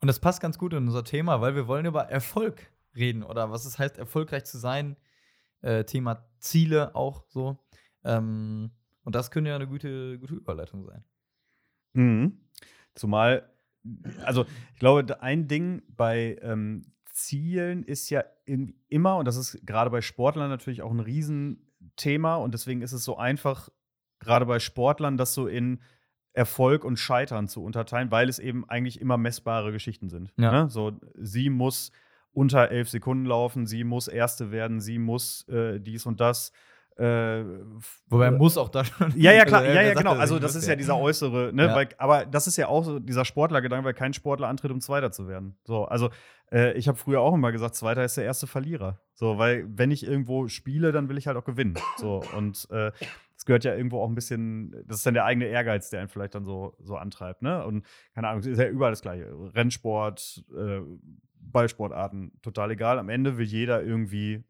Und 0.00 0.08
das 0.08 0.20
passt 0.20 0.40
ganz 0.40 0.58
gut 0.58 0.72
in 0.72 0.86
unser 0.86 1.04
Thema, 1.04 1.40
weil 1.40 1.54
wir 1.54 1.66
wollen 1.66 1.86
über 1.86 2.04
Erfolg 2.04 2.70
reden 2.94 3.22
oder 3.22 3.50
was 3.50 3.64
es 3.64 3.78
heißt, 3.78 3.98
erfolgreich 3.98 4.44
zu 4.44 4.58
sein. 4.58 4.96
Äh, 5.62 5.84
Thema 5.84 6.28
Ziele 6.38 6.94
auch 6.94 7.24
so. 7.28 7.58
Ähm, 8.04 8.70
und 9.02 9.14
das 9.14 9.30
könnte 9.30 9.50
ja 9.50 9.56
eine 9.56 9.68
gute, 9.68 10.18
gute 10.18 10.34
Überleitung 10.34 10.84
sein. 10.84 11.04
Mhm. 11.94 12.40
Zumal, 12.94 13.50
also 14.24 14.46
ich 14.74 14.78
glaube, 14.80 15.22
ein 15.22 15.48
Ding 15.48 15.82
bei 15.88 16.38
ähm, 16.42 16.92
Zielen 17.12 17.82
ist 17.84 18.10
ja 18.10 18.24
immer, 18.44 19.16
und 19.16 19.24
das 19.24 19.36
ist 19.36 19.66
gerade 19.66 19.90
bei 19.90 20.02
Sportlern 20.02 20.50
natürlich 20.50 20.82
auch 20.82 20.90
ein 20.90 21.00
Riesenthema, 21.00 22.36
und 22.36 22.52
deswegen 22.52 22.82
ist 22.82 22.92
es 22.92 23.04
so 23.04 23.16
einfach, 23.16 23.70
gerade 24.18 24.46
bei 24.46 24.58
Sportlern, 24.58 25.16
das 25.16 25.34
so 25.34 25.46
in 25.46 25.80
Erfolg 26.36 26.84
und 26.84 26.98
Scheitern 26.98 27.48
zu 27.48 27.64
unterteilen, 27.64 28.10
weil 28.10 28.28
es 28.28 28.38
eben 28.38 28.68
eigentlich 28.68 29.00
immer 29.00 29.16
messbare 29.16 29.72
Geschichten 29.72 30.10
sind. 30.10 30.32
Ja. 30.36 30.52
Ne? 30.52 30.70
So, 30.70 30.92
sie 31.14 31.48
muss 31.48 31.92
unter 32.32 32.70
elf 32.70 32.90
Sekunden 32.90 33.24
laufen, 33.24 33.66
sie 33.66 33.84
muss 33.84 34.06
Erste 34.06 34.50
werden, 34.50 34.80
sie 34.80 34.98
muss 34.98 35.48
äh, 35.48 35.80
dies 35.80 36.04
und 36.04 36.20
das. 36.20 36.52
Äh, 36.98 37.44
Wobei 38.08 38.26
äh, 38.26 38.30
muss 38.30 38.58
auch 38.58 38.68
da 38.68 38.84
schon. 38.84 39.12
ja, 39.16 39.32
ja, 39.32 39.44
klar, 39.46 39.62
Also, 39.62 39.74
ja, 39.74 39.82
ja, 39.82 39.94
genau. 39.94 40.12
das 40.12 40.20
Also, 40.20 40.38
das 40.38 40.54
ist 40.54 40.66
ja 40.66 40.76
dieser 40.76 40.98
äußere, 40.98 41.52
ne? 41.54 41.66
Ja. 41.66 41.74
Weil, 41.74 41.88
aber 41.98 42.26
das 42.26 42.46
ist 42.46 42.56
ja 42.56 42.68
auch 42.68 42.84
so 42.84 42.98
dieser 42.98 43.24
Sportlergedanke, 43.24 43.84
weil 43.86 43.94
kein 43.94 44.12
Sportler 44.12 44.48
antritt, 44.48 44.70
um 44.70 44.80
Zweiter 44.80 45.10
zu 45.10 45.28
werden. 45.28 45.56
So, 45.64 45.84
also, 45.86 46.10
äh, 46.52 46.72
ich 46.72 46.88
habe 46.88 46.96
früher 46.98 47.20
auch 47.20 47.34
immer 47.34 47.52
gesagt, 47.52 47.74
Zweiter 47.74 48.04
ist 48.04 48.16
der 48.16 48.24
erste 48.24 48.46
Verlierer. 48.46 48.98
So, 49.14 49.38
weil, 49.38 49.66
wenn 49.68 49.90
ich 49.90 50.06
irgendwo 50.06 50.48
spiele, 50.48 50.92
dann 50.92 51.08
will 51.08 51.18
ich 51.18 51.26
halt 51.26 51.36
auch 51.36 51.44
gewinnen. 51.44 51.74
So, 51.96 52.22
und 52.36 52.66
äh, 52.70 52.92
gehört 53.46 53.64
ja 53.64 53.74
irgendwo 53.74 54.00
auch 54.00 54.08
ein 54.08 54.14
bisschen, 54.14 54.72
das 54.86 54.98
ist 54.98 55.06
dann 55.06 55.14
der 55.14 55.24
eigene 55.24 55.46
Ehrgeiz, 55.46 55.88
der 55.90 56.00
einen 56.00 56.08
vielleicht 56.08 56.34
dann 56.34 56.44
so, 56.44 56.76
so 56.80 56.96
antreibt, 56.96 57.42
ne? 57.42 57.64
Und 57.64 57.86
keine 58.14 58.28
Ahnung, 58.28 58.40
es 58.40 58.46
ist 58.46 58.58
ja 58.58 58.68
überall 58.68 58.92
das 58.92 59.02
Gleiche. 59.02 59.32
Rennsport, 59.54 60.44
äh, 60.56 60.80
Ballsportarten, 61.40 62.32
total 62.42 62.72
egal. 62.72 62.98
Am 62.98 63.08
Ende 63.08 63.38
will 63.38 63.46
jeder 63.46 63.82
irgendwie 63.82 64.44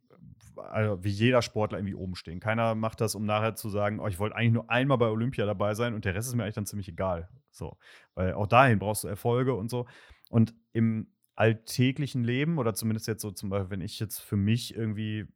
also 0.57 1.05
wie 1.05 1.11
jeder 1.11 1.43
Sportler 1.43 1.79
irgendwie 1.79 1.95
oben 1.95 2.15
stehen. 2.15 2.41
Keiner 2.41 2.75
macht 2.75 3.01
das, 3.01 3.15
um 3.15 3.25
nachher 3.27 3.55
zu 3.55 3.69
sagen, 3.69 4.01
oh, 4.01 4.07
ich 4.07 4.19
wollte 4.19 4.37
eigentlich 4.37 4.53
nur 4.53 4.71
einmal 4.71 4.99
bei 4.99 5.09
Olympia 5.09 5.47
dabei 5.47 5.75
sein 5.75 5.95
und 5.95 6.05
der 6.05 6.15
Rest 6.15 6.29
ist 6.29 6.35
mir 6.35 6.45
eigentlich 6.45 6.55
dann 6.55 6.67
ziemlich 6.67 6.89
egal. 6.89 7.29
So, 7.51 7.77
weil 8.15 8.33
auch 8.35 8.47
dahin 8.47 8.79
brauchst 8.79 9.05
du 9.05 9.09
Erfolge 9.09 9.55
und 9.55 9.71
so. 9.71 9.87
Und 10.31 10.55
im 10.73 11.09
alltäglichen 11.35 12.25
Leben 12.25 12.59
oder 12.59 12.75
zumindest 12.75 13.07
jetzt 13.07 13.23
so 13.23 13.31
zum 13.31 13.51
Beispiel, 13.51 13.71
wenn 13.71 13.81
ich 13.81 14.01
jetzt 14.01 14.19
für 14.19 14.37
mich 14.37 14.75
irgendwie 14.75 15.27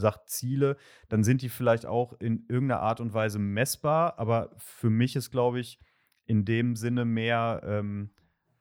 sage 0.00 0.20
Ziele, 0.26 0.76
dann 1.08 1.24
sind 1.24 1.42
die 1.42 1.48
vielleicht 1.48 1.86
auch 1.86 2.14
in 2.20 2.44
irgendeiner 2.48 2.80
Art 2.80 3.00
und 3.00 3.14
Weise 3.14 3.38
messbar. 3.38 4.18
Aber 4.18 4.50
für 4.56 4.90
mich 4.90 5.16
ist, 5.16 5.30
glaube 5.30 5.60
ich, 5.60 5.78
in 6.24 6.44
dem 6.44 6.76
Sinne 6.76 7.04
mehr 7.04 7.62
ähm, 7.64 8.10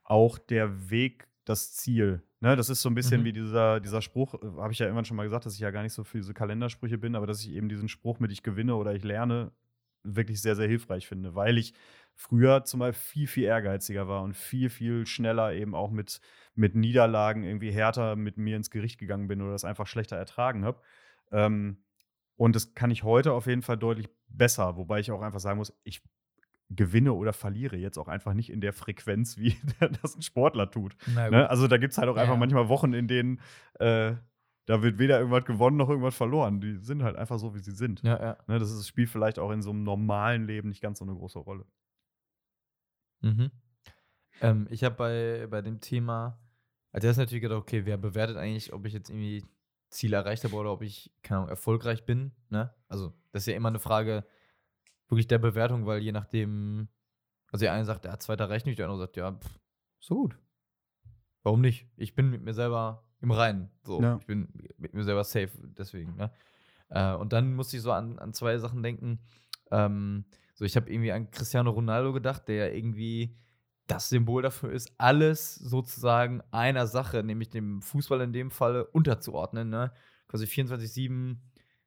auch 0.03 0.37
der 0.37 0.89
Weg 0.89 1.27
das 1.45 1.73
Ziel. 1.73 2.23
Ne, 2.41 2.55
das 2.55 2.69
ist 2.69 2.81
so 2.81 2.89
ein 2.89 2.95
bisschen 2.95 3.21
Mhm. 3.21 3.25
wie 3.25 3.33
dieser, 3.33 3.79
dieser 3.79 4.01
Spruch, 4.01 4.35
äh, 4.35 4.47
habe 4.57 4.71
ich 4.71 4.79
ja 4.79 4.85
irgendwann 4.85 5.05
schon 5.05 5.17
mal 5.17 5.23
gesagt, 5.23 5.45
dass 5.45 5.53
ich 5.55 5.59
ja 5.59 5.71
gar 5.71 5.83
nicht 5.83 5.93
so 5.93 6.03
für 6.03 6.17
diese 6.17 6.33
Kalendersprüche 6.33 6.97
bin, 6.97 7.15
aber 7.15 7.27
dass 7.27 7.41
ich 7.41 7.51
eben 7.51 7.69
diesen 7.69 7.87
Spruch 7.87 8.19
mit 8.19 8.31
ich 8.31 8.43
gewinne 8.43 8.75
oder 8.75 8.93
ich 8.93 9.03
lerne 9.03 9.51
wirklich 10.03 10.41
sehr, 10.41 10.55
sehr 10.55 10.67
hilfreich 10.67 11.07
finde, 11.07 11.33
weil 11.33 11.57
ich 11.57 11.73
früher 12.13 12.63
zum 12.63 12.81
Beispiel 12.81 13.01
viel, 13.01 13.27
viel 13.27 13.43
ehrgeiziger 13.45 14.07
war 14.07 14.21
und 14.21 14.35
viel, 14.35 14.69
viel 14.69 15.07
schneller 15.07 15.53
eben 15.53 15.73
auch 15.73 15.89
mit, 15.89 16.21
mit 16.53 16.75
Niederlagen 16.75 17.43
irgendwie 17.43 17.71
härter 17.71 18.15
mit 18.15 18.37
mir 18.37 18.55
ins 18.55 18.69
Gericht 18.69 18.99
gegangen 18.99 19.27
bin 19.27 19.41
oder 19.41 19.51
das 19.51 19.65
einfach 19.65 19.87
schlechter 19.87 20.15
ertragen 20.15 20.63
habe. 20.65 20.79
Ähm, 21.31 21.83
und 22.35 22.55
das 22.55 22.73
kann 22.73 22.91
ich 22.91 23.03
heute 23.03 23.33
auf 23.33 23.47
jeden 23.47 23.61
Fall 23.61 23.77
deutlich 23.77 24.09
besser, 24.27 24.75
wobei 24.77 24.99
ich 24.99 25.11
auch 25.11 25.21
einfach 25.21 25.39
sagen 25.39 25.57
muss, 25.57 25.77
ich 25.83 26.03
gewinne 26.69 27.13
oder 27.13 27.31
verliere 27.31 27.77
jetzt 27.77 27.97
auch 27.97 28.07
einfach 28.07 28.33
nicht 28.33 28.49
in 28.49 28.59
der 28.59 28.73
Frequenz, 28.73 29.37
wie 29.37 29.55
das 30.01 30.15
ein 30.15 30.21
Sportler 30.21 30.69
tut. 30.69 30.95
Ne? 31.07 31.49
Also 31.49 31.67
da 31.67 31.77
gibt 31.77 31.93
es 31.93 31.97
halt 31.97 32.09
auch 32.09 32.15
Ja, 32.15 32.23
einfach 32.23 32.37
manchmal 32.37 32.69
Wochen, 32.69 32.93
in 32.93 33.07
denen 33.07 33.39
äh, 33.79 34.15
da 34.65 34.81
wird 34.81 34.97
weder 34.97 35.19
irgendwas 35.19 35.45
gewonnen 35.45 35.77
noch 35.77 35.89
irgendwas 35.89 36.15
verloren. 36.15 36.59
Die 36.59 36.77
sind 36.77 37.03
halt 37.03 37.15
einfach 37.15 37.37
so, 37.37 37.53
wie 37.53 37.59
sie 37.59 37.71
sind. 37.71 38.01
Ja, 38.01 38.19
ja. 38.19 38.37
Ne? 38.47 38.57
Das 38.59 38.71
ist, 38.71 38.87
spielt 38.87 39.09
vielleicht 39.09 39.37
auch 39.37 39.51
in 39.51 39.61
so 39.61 39.69
einem 39.69 39.83
normalen 39.83 40.45
Leben 40.45 40.69
nicht 40.69 40.81
ganz 40.81 40.99
so 40.99 41.05
eine 41.05 41.13
große 41.13 41.39
Rolle. 41.39 41.65
Mhm. 43.21 43.51
Ähm, 44.41 44.67
ich 44.69 44.83
habe 44.83 44.95
bei, 44.95 45.47
bei 45.47 45.61
dem 45.61 45.81
Thema, 45.81 46.39
also 46.91 47.07
das 47.07 47.17
natürlich 47.17 47.43
gedacht, 47.43 47.59
okay, 47.59 47.85
wer 47.85 47.97
bewertet 47.97 48.37
eigentlich, 48.37 48.73
ob 48.73 48.85
ich 48.85 48.93
jetzt 48.93 49.09
irgendwie 49.09 49.43
Ziele 49.95 50.17
erreicht 50.17 50.43
habe 50.43 50.55
oder 50.55 50.71
ob 50.71 50.81
ich, 50.81 51.11
keine 51.23 51.39
Ahnung, 51.39 51.49
erfolgreich 51.49 52.05
bin, 52.05 52.31
ne? 52.49 52.73
Also, 52.87 53.13
das 53.31 53.43
ist 53.43 53.47
ja 53.47 53.55
immer 53.55 53.69
eine 53.69 53.79
Frage 53.79 54.25
wirklich 55.07 55.27
der 55.27 55.37
Bewertung, 55.39 55.85
weil 55.85 56.01
je 56.01 56.11
nachdem, 56.11 56.87
also 57.51 57.63
der 57.63 57.73
eine 57.73 57.85
sagt, 57.85 58.05
der 58.05 58.11
hat 58.11 58.21
zweiter 58.23 58.49
Recht 58.49 58.65
nicht, 58.65 58.77
der 58.79 58.85
andere 58.87 58.99
sagt, 58.99 59.17
ja, 59.17 59.31
pff, 59.33 59.59
so 59.99 60.15
gut. 60.15 60.37
Warum 61.43 61.61
nicht? 61.61 61.87
Ich 61.95 62.15
bin 62.15 62.29
mit 62.29 62.41
mir 62.43 62.53
selber 62.53 63.03
im 63.21 63.31
Reinen. 63.31 63.69
So, 63.83 64.01
Ja. 64.01 64.17
ich 64.19 64.25
bin 64.25 64.47
mit 64.77 64.93
mir 64.93 65.03
selber 65.03 65.23
safe, 65.23 65.51
deswegen, 65.77 66.15
ne? 66.15 66.31
Äh, 66.89 67.13
und 67.15 67.33
dann 67.33 67.53
musste 67.55 67.77
ich 67.77 67.83
so 67.83 67.91
an, 67.91 68.19
an 68.19 68.33
zwei 68.33 68.57
Sachen 68.57 68.83
denken. 68.83 69.19
Ähm, 69.71 70.25
so, 70.53 70.65
ich 70.65 70.75
habe 70.75 70.89
irgendwie 70.91 71.11
an 71.11 71.31
Cristiano 71.31 71.71
Ronaldo 71.71 72.13
gedacht, 72.13 72.47
der 72.47 72.75
irgendwie 72.75 73.37
das 73.87 74.09
Symbol 74.09 74.41
dafür 74.41 74.71
ist, 74.71 74.91
alles 74.97 75.55
sozusagen 75.55 76.41
einer 76.51 76.87
Sache, 76.87 77.23
nämlich 77.23 77.49
dem 77.49 77.81
Fußball 77.81 78.21
in 78.21 78.33
dem 78.33 78.51
Falle, 78.51 78.85
unterzuordnen. 78.87 79.69
Ne? 79.69 79.91
Quasi 80.27 80.45
24-7, 80.45 81.37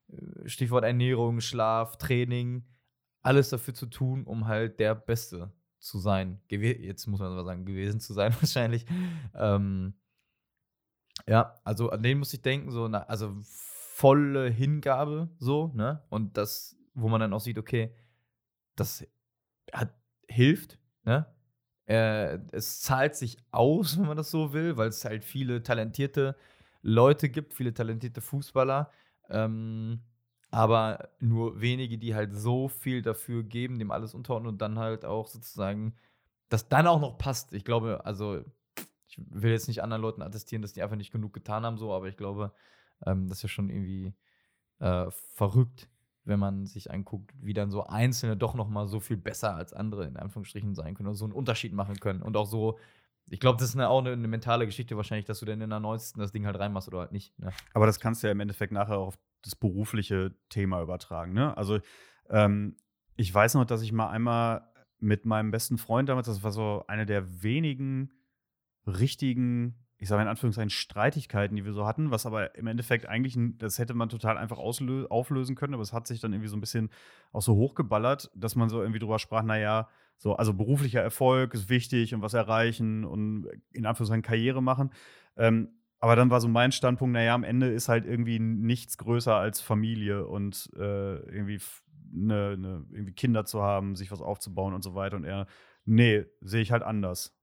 äh, 0.09 0.49
Stichwort 0.49 0.85
Ernährung, 0.85 1.41
Schlaf, 1.41 1.97
Training, 1.97 2.65
alles 3.23 3.51
dafür 3.51 3.75
zu 3.75 3.87
tun, 3.87 4.25
um 4.25 4.47
halt 4.47 4.79
der 4.79 4.95
Beste 4.95 5.53
zu 5.81 5.99
sein. 5.99 6.41
Gewe 6.49 6.79
Jetzt 6.79 7.07
muss 7.07 7.21
man 7.21 7.33
aber 7.33 7.45
sagen, 7.45 7.65
gewesen 7.65 8.01
zu 8.01 8.13
sein 8.13 8.33
wahrscheinlich. 8.41 8.87
Ähm, 9.35 9.95
ja, 11.27 11.61
also 11.65 11.91
an 11.91 12.03
den 12.03 12.19
muss 12.19 12.33
ich 12.33 12.43
denken, 12.43 12.71
so, 12.71 12.89
na, 12.89 13.03
also 13.03 13.37
volle 13.43 14.49
Hingabe, 14.51 15.29
so, 15.39 15.73
ne? 15.75 16.05
Und 16.09 16.37
das, 16.37 16.77
wo 16.95 17.09
man 17.09 17.21
dann 17.21 17.33
auch 17.33 17.41
sieht, 17.41 17.59
okay, 17.59 17.93
das 18.77 19.05
hat, 19.73 19.93
hilft, 20.29 20.79
ne? 21.05 21.27
Äh, 21.89 22.39
es 22.53 22.81
zahlt 22.83 23.17
sich 23.17 23.39
aus, 23.51 23.97
wenn 23.99 24.07
man 24.07 24.17
das 24.17 24.31
so 24.31 24.53
will, 24.53 24.77
weil 24.77 24.89
es 24.89 25.05
halt 25.05 25.25
viele 25.25 25.63
talentierte 25.63 26.37
Leute 26.83 27.29
gibt, 27.31 27.55
viele 27.55 27.73
talentierte 27.75 28.21
Fußballer, 28.21 28.91
ähm, 29.31 30.01
aber 30.51 31.11
nur 31.21 31.61
wenige, 31.61 31.99
die 31.99 32.15
halt 32.15 32.35
so 32.35 32.69
viel 32.69 33.03
dafür 33.03 33.43
geben, 33.43 33.79
dem 33.79 33.91
alles 33.91 34.15
unterordnen 34.15 34.53
und 34.53 34.59
dann 34.63 34.79
halt 34.79 35.05
auch 35.05 35.27
sozusagen, 35.29 35.95
das 36.51 36.69
dann 36.69 36.87
auch 36.87 37.01
noch 37.01 37.19
passt. 37.19 37.53
Ich 37.55 37.65
glaube, 37.65 38.05
also, 38.07 38.39
ich 38.39 39.19
ich 39.19 39.19
will 39.31 39.53
jetzt 39.53 39.69
nicht 39.69 39.83
anderen 39.83 40.03
Leuten 40.03 40.23
attestieren, 40.23 40.63
dass 40.63 40.75
die 40.75 40.83
einfach 40.83 40.97
nicht 40.97 41.13
genug 41.13 41.33
getan 41.33 41.65
haben, 41.65 41.79
so, 41.79 41.93
aber 41.95 42.09
ich 42.09 42.17
glaube, 42.17 42.53
ähm, 43.07 43.29
das 43.29 43.39
ist 43.39 43.43
ja 43.45 43.49
schon 43.49 43.71
irgendwie 43.71 44.15
äh, 44.81 45.11
verrückt, 45.11 45.89
wenn 46.29 46.39
man 46.39 46.67
sich 46.67 46.91
anguckt, 46.91 47.33
wie 47.41 47.55
dann 47.55 47.71
so 47.71 47.87
Einzelne 47.87 48.37
doch 48.37 48.55
noch 48.55 48.69
mal 48.69 48.87
so 48.87 49.01
viel 49.01 49.17
besser 49.17 49.55
als 49.55 49.73
andere 49.73 50.07
in 50.07 50.17
Anführungsstrichen 50.17 50.75
sein 50.75 50.95
können 50.95 51.09
und 51.09 51.15
so 51.17 51.25
einen 51.25 51.33
Unterschied 51.33 51.73
machen 51.73 51.99
können 51.99 52.23
und 52.23 52.37
auch 52.37 52.47
so 52.47 52.79
ich 53.31 53.41
glaube, 53.41 53.59
das 53.59 53.75
ist 53.75 53.81
auch 53.81 53.99
eine, 53.99 54.13
eine, 54.13 54.29
mentale 54.29 54.65
Geschichte 54.65 54.97
wahrscheinlich, 54.97 55.27
dass 55.27 55.41
du 55.41 55.45
dann 55.45 55.61
in 55.61 55.69
der 55.69 55.81
90. 55.81 56.17
das 56.17 56.33
Ding 56.33 56.47
halt 56.47 56.59
reinmachst 56.59 56.89
oder 56.89 57.01
halt 57.01 57.13
nicht. 57.13 57.39
Ne? 57.39 57.53
Aber 57.75 57.85
das 57.85 58.01
kannst 58.01 58.23
du 58.23 58.27
ja 58.27 58.33
im 58.33 58.41
Endeffekt 58.41 58.73
nachher 58.73 58.99
auf 58.99 59.19
das 59.43 59.55
berufliche 59.55 60.35
Thema 60.49 60.81
übertragen. 60.81 61.35
Ne? 61.35 61.55
Also 61.57 61.81
ähm, 62.31 62.77
ich 63.17 63.33
weiß 63.33 63.55
noch, 63.55 63.65
dass 63.65 63.83
ich 63.83 63.93
mal 63.93 64.09
einmal 64.09 64.67
mit 64.99 65.27
meinem 65.27 65.51
besten 65.51 65.79
Freund 65.79 66.09
damals, 66.09 66.27
das 66.27 66.43
war 66.43 66.53
so 66.53 66.85
eine 66.89 67.07
der 67.07 67.43
wenigen 67.43 68.13
richtigen 68.87 69.75
ich 69.99 70.09
sage 70.09 70.23
in 70.23 70.29
Anführungszeichen, 70.29 70.71
Streitigkeiten, 70.71 71.57
die 71.57 71.65
wir 71.65 71.73
so 71.73 71.85
hatten, 71.85 72.11
was 72.13 72.25
aber 72.25 72.55
im 72.55 72.69
Endeffekt 72.69 73.07
eigentlich, 73.07 73.37
das 73.59 73.79
hätte 73.79 73.95
man 73.95 74.09
total 74.09 74.39
einfach 74.39 74.59
auflösen 74.59 75.57
können, 75.57 75.75
aber 75.75 75.83
es 75.83 75.93
hat 75.93 76.07
sich 76.07 76.21
dann 76.21 76.33
irgendwie 76.33 76.49
so 76.49 76.57
ein 76.57 76.61
bisschen 76.61 76.91
auch 77.33 77.43
so 77.43 77.57
hochgeballert, 77.57 78.31
dass 78.35 78.55
man 78.55 78.69
so 78.69 78.81
irgendwie 78.81 79.01
drüber 79.01 79.19
sprach, 79.19 79.43
naja, 79.43 79.89
so, 80.17 80.37
also 80.37 80.55
beruflicher 80.55 81.03
Erfolg 81.03 81.55
ist 81.55 81.69
wichtig 81.69 82.15
und 82.15 82.23
was 82.23 82.35
erreichen 82.35 83.05
und 83.05 83.49
in 83.73 83.87
Anführungszeichen 83.87 84.23
Karriere 84.23 84.63
machen. 84.63 84.91
Ähm, 85.37 85.69
aber 86.01 86.15
dann 86.15 86.31
war 86.31 86.41
so 86.41 86.49
mein 86.49 86.71
Standpunkt, 86.71 87.13
naja, 87.13 87.35
am 87.35 87.45
Ende 87.45 87.69
ist 87.73 87.89
halt 87.89 88.07
irgendwie 88.07 88.39
nichts 88.39 88.99
größer 88.99 89.35
als 89.35 89.61
Familie 89.61 90.27
und 90.27 90.71
äh, 90.77 91.17
irgendwie, 91.31 91.61
ne, 92.13 92.57
ne, 92.57 92.85
irgendwie 92.91 93.15
Kinder 93.15 93.45
zu 93.45 93.63
haben, 93.63 93.97
sich 93.97 94.13
was 94.13 94.21
aufzubauen 94.21 94.75
und 94.75 94.83
so 94.83 94.95
weiter. 94.95 95.17
Und 95.17 95.25
er, 95.25 95.47
nee, 95.85 96.25
sehe 96.41 96.63
ich 96.63 96.71
halt 96.71 96.85
anders. 96.85 97.38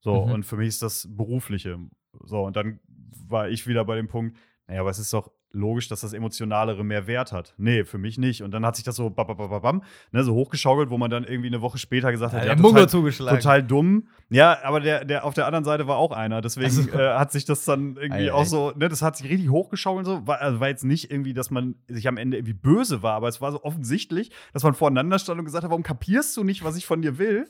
So, 0.00 0.26
mhm. 0.26 0.32
und 0.32 0.42
für 0.44 0.56
mich 0.56 0.68
ist 0.68 0.82
das 0.82 1.08
Berufliche. 1.10 1.78
So, 2.24 2.44
und 2.44 2.56
dann 2.56 2.80
war 3.28 3.48
ich 3.48 3.66
wieder 3.66 3.84
bei 3.84 3.96
dem 3.96 4.08
Punkt, 4.08 4.36
naja, 4.66 4.80
aber 4.80 4.90
es 4.90 4.98
ist 4.98 5.12
doch 5.12 5.30
logisch, 5.52 5.88
dass 5.88 6.00
das 6.02 6.12
Emotionalere 6.12 6.84
mehr 6.84 7.06
Wert 7.06 7.32
hat. 7.32 7.54
Nee, 7.56 7.84
für 7.84 7.98
mich 7.98 8.18
nicht. 8.18 8.42
Und 8.42 8.50
dann 8.50 8.66
hat 8.66 8.76
sich 8.76 8.84
das 8.84 8.96
so 8.96 9.08
babababam, 9.10 9.82
ne, 10.12 10.22
so 10.22 10.34
hochgeschaukelt, 10.34 10.90
wo 10.90 10.98
man 10.98 11.10
dann 11.10 11.24
irgendwie 11.24 11.48
eine 11.48 11.62
Woche 11.62 11.78
später 11.78 12.10
gesagt 12.10 12.34
hat, 12.34 12.42
ja, 12.42 12.50
ja 12.50 12.56
total, 12.56 12.88
zugeschlagen. 12.88 13.38
total 13.38 13.62
dumm. 13.62 14.08
Ja, 14.28 14.58
aber 14.62 14.80
der, 14.80 15.04
der 15.04 15.24
auf 15.24 15.34
der 15.34 15.46
anderen 15.46 15.64
Seite 15.64 15.86
war 15.86 15.96
auch 15.96 16.12
einer. 16.12 16.40
Deswegen 16.42 16.66
also, 16.66 16.90
äh, 16.90 17.14
hat 17.14 17.32
sich 17.32 17.44
das 17.44 17.64
dann 17.64 17.96
irgendwie 17.96 18.28
ei, 18.28 18.32
auch 18.32 18.44
so, 18.44 18.72
ne, 18.76 18.88
das 18.88 19.00
hat 19.00 19.16
sich 19.16 19.28
richtig 19.30 19.48
hochgeschaukelt. 19.48 20.06
So. 20.06 20.26
War, 20.26 20.40
also 20.40 20.60
war 20.60 20.68
jetzt 20.68 20.84
nicht 20.84 21.10
irgendwie, 21.10 21.32
dass 21.32 21.50
man 21.50 21.76
sich 21.88 22.06
am 22.08 22.18
Ende 22.18 22.36
irgendwie 22.36 22.54
böse 22.54 23.02
war, 23.02 23.14
aber 23.14 23.28
es 23.28 23.40
war 23.40 23.52
so 23.52 23.62
offensichtlich, 23.64 24.30
dass 24.52 24.62
man 24.62 24.74
voreinander 24.74 25.18
stand 25.18 25.38
und 25.38 25.46
gesagt 25.46 25.64
hat, 25.64 25.70
warum 25.70 25.82
kapierst 25.82 26.36
du 26.36 26.44
nicht, 26.44 26.62
was 26.62 26.76
ich 26.76 26.84
von 26.84 27.00
dir 27.00 27.18
will? 27.18 27.48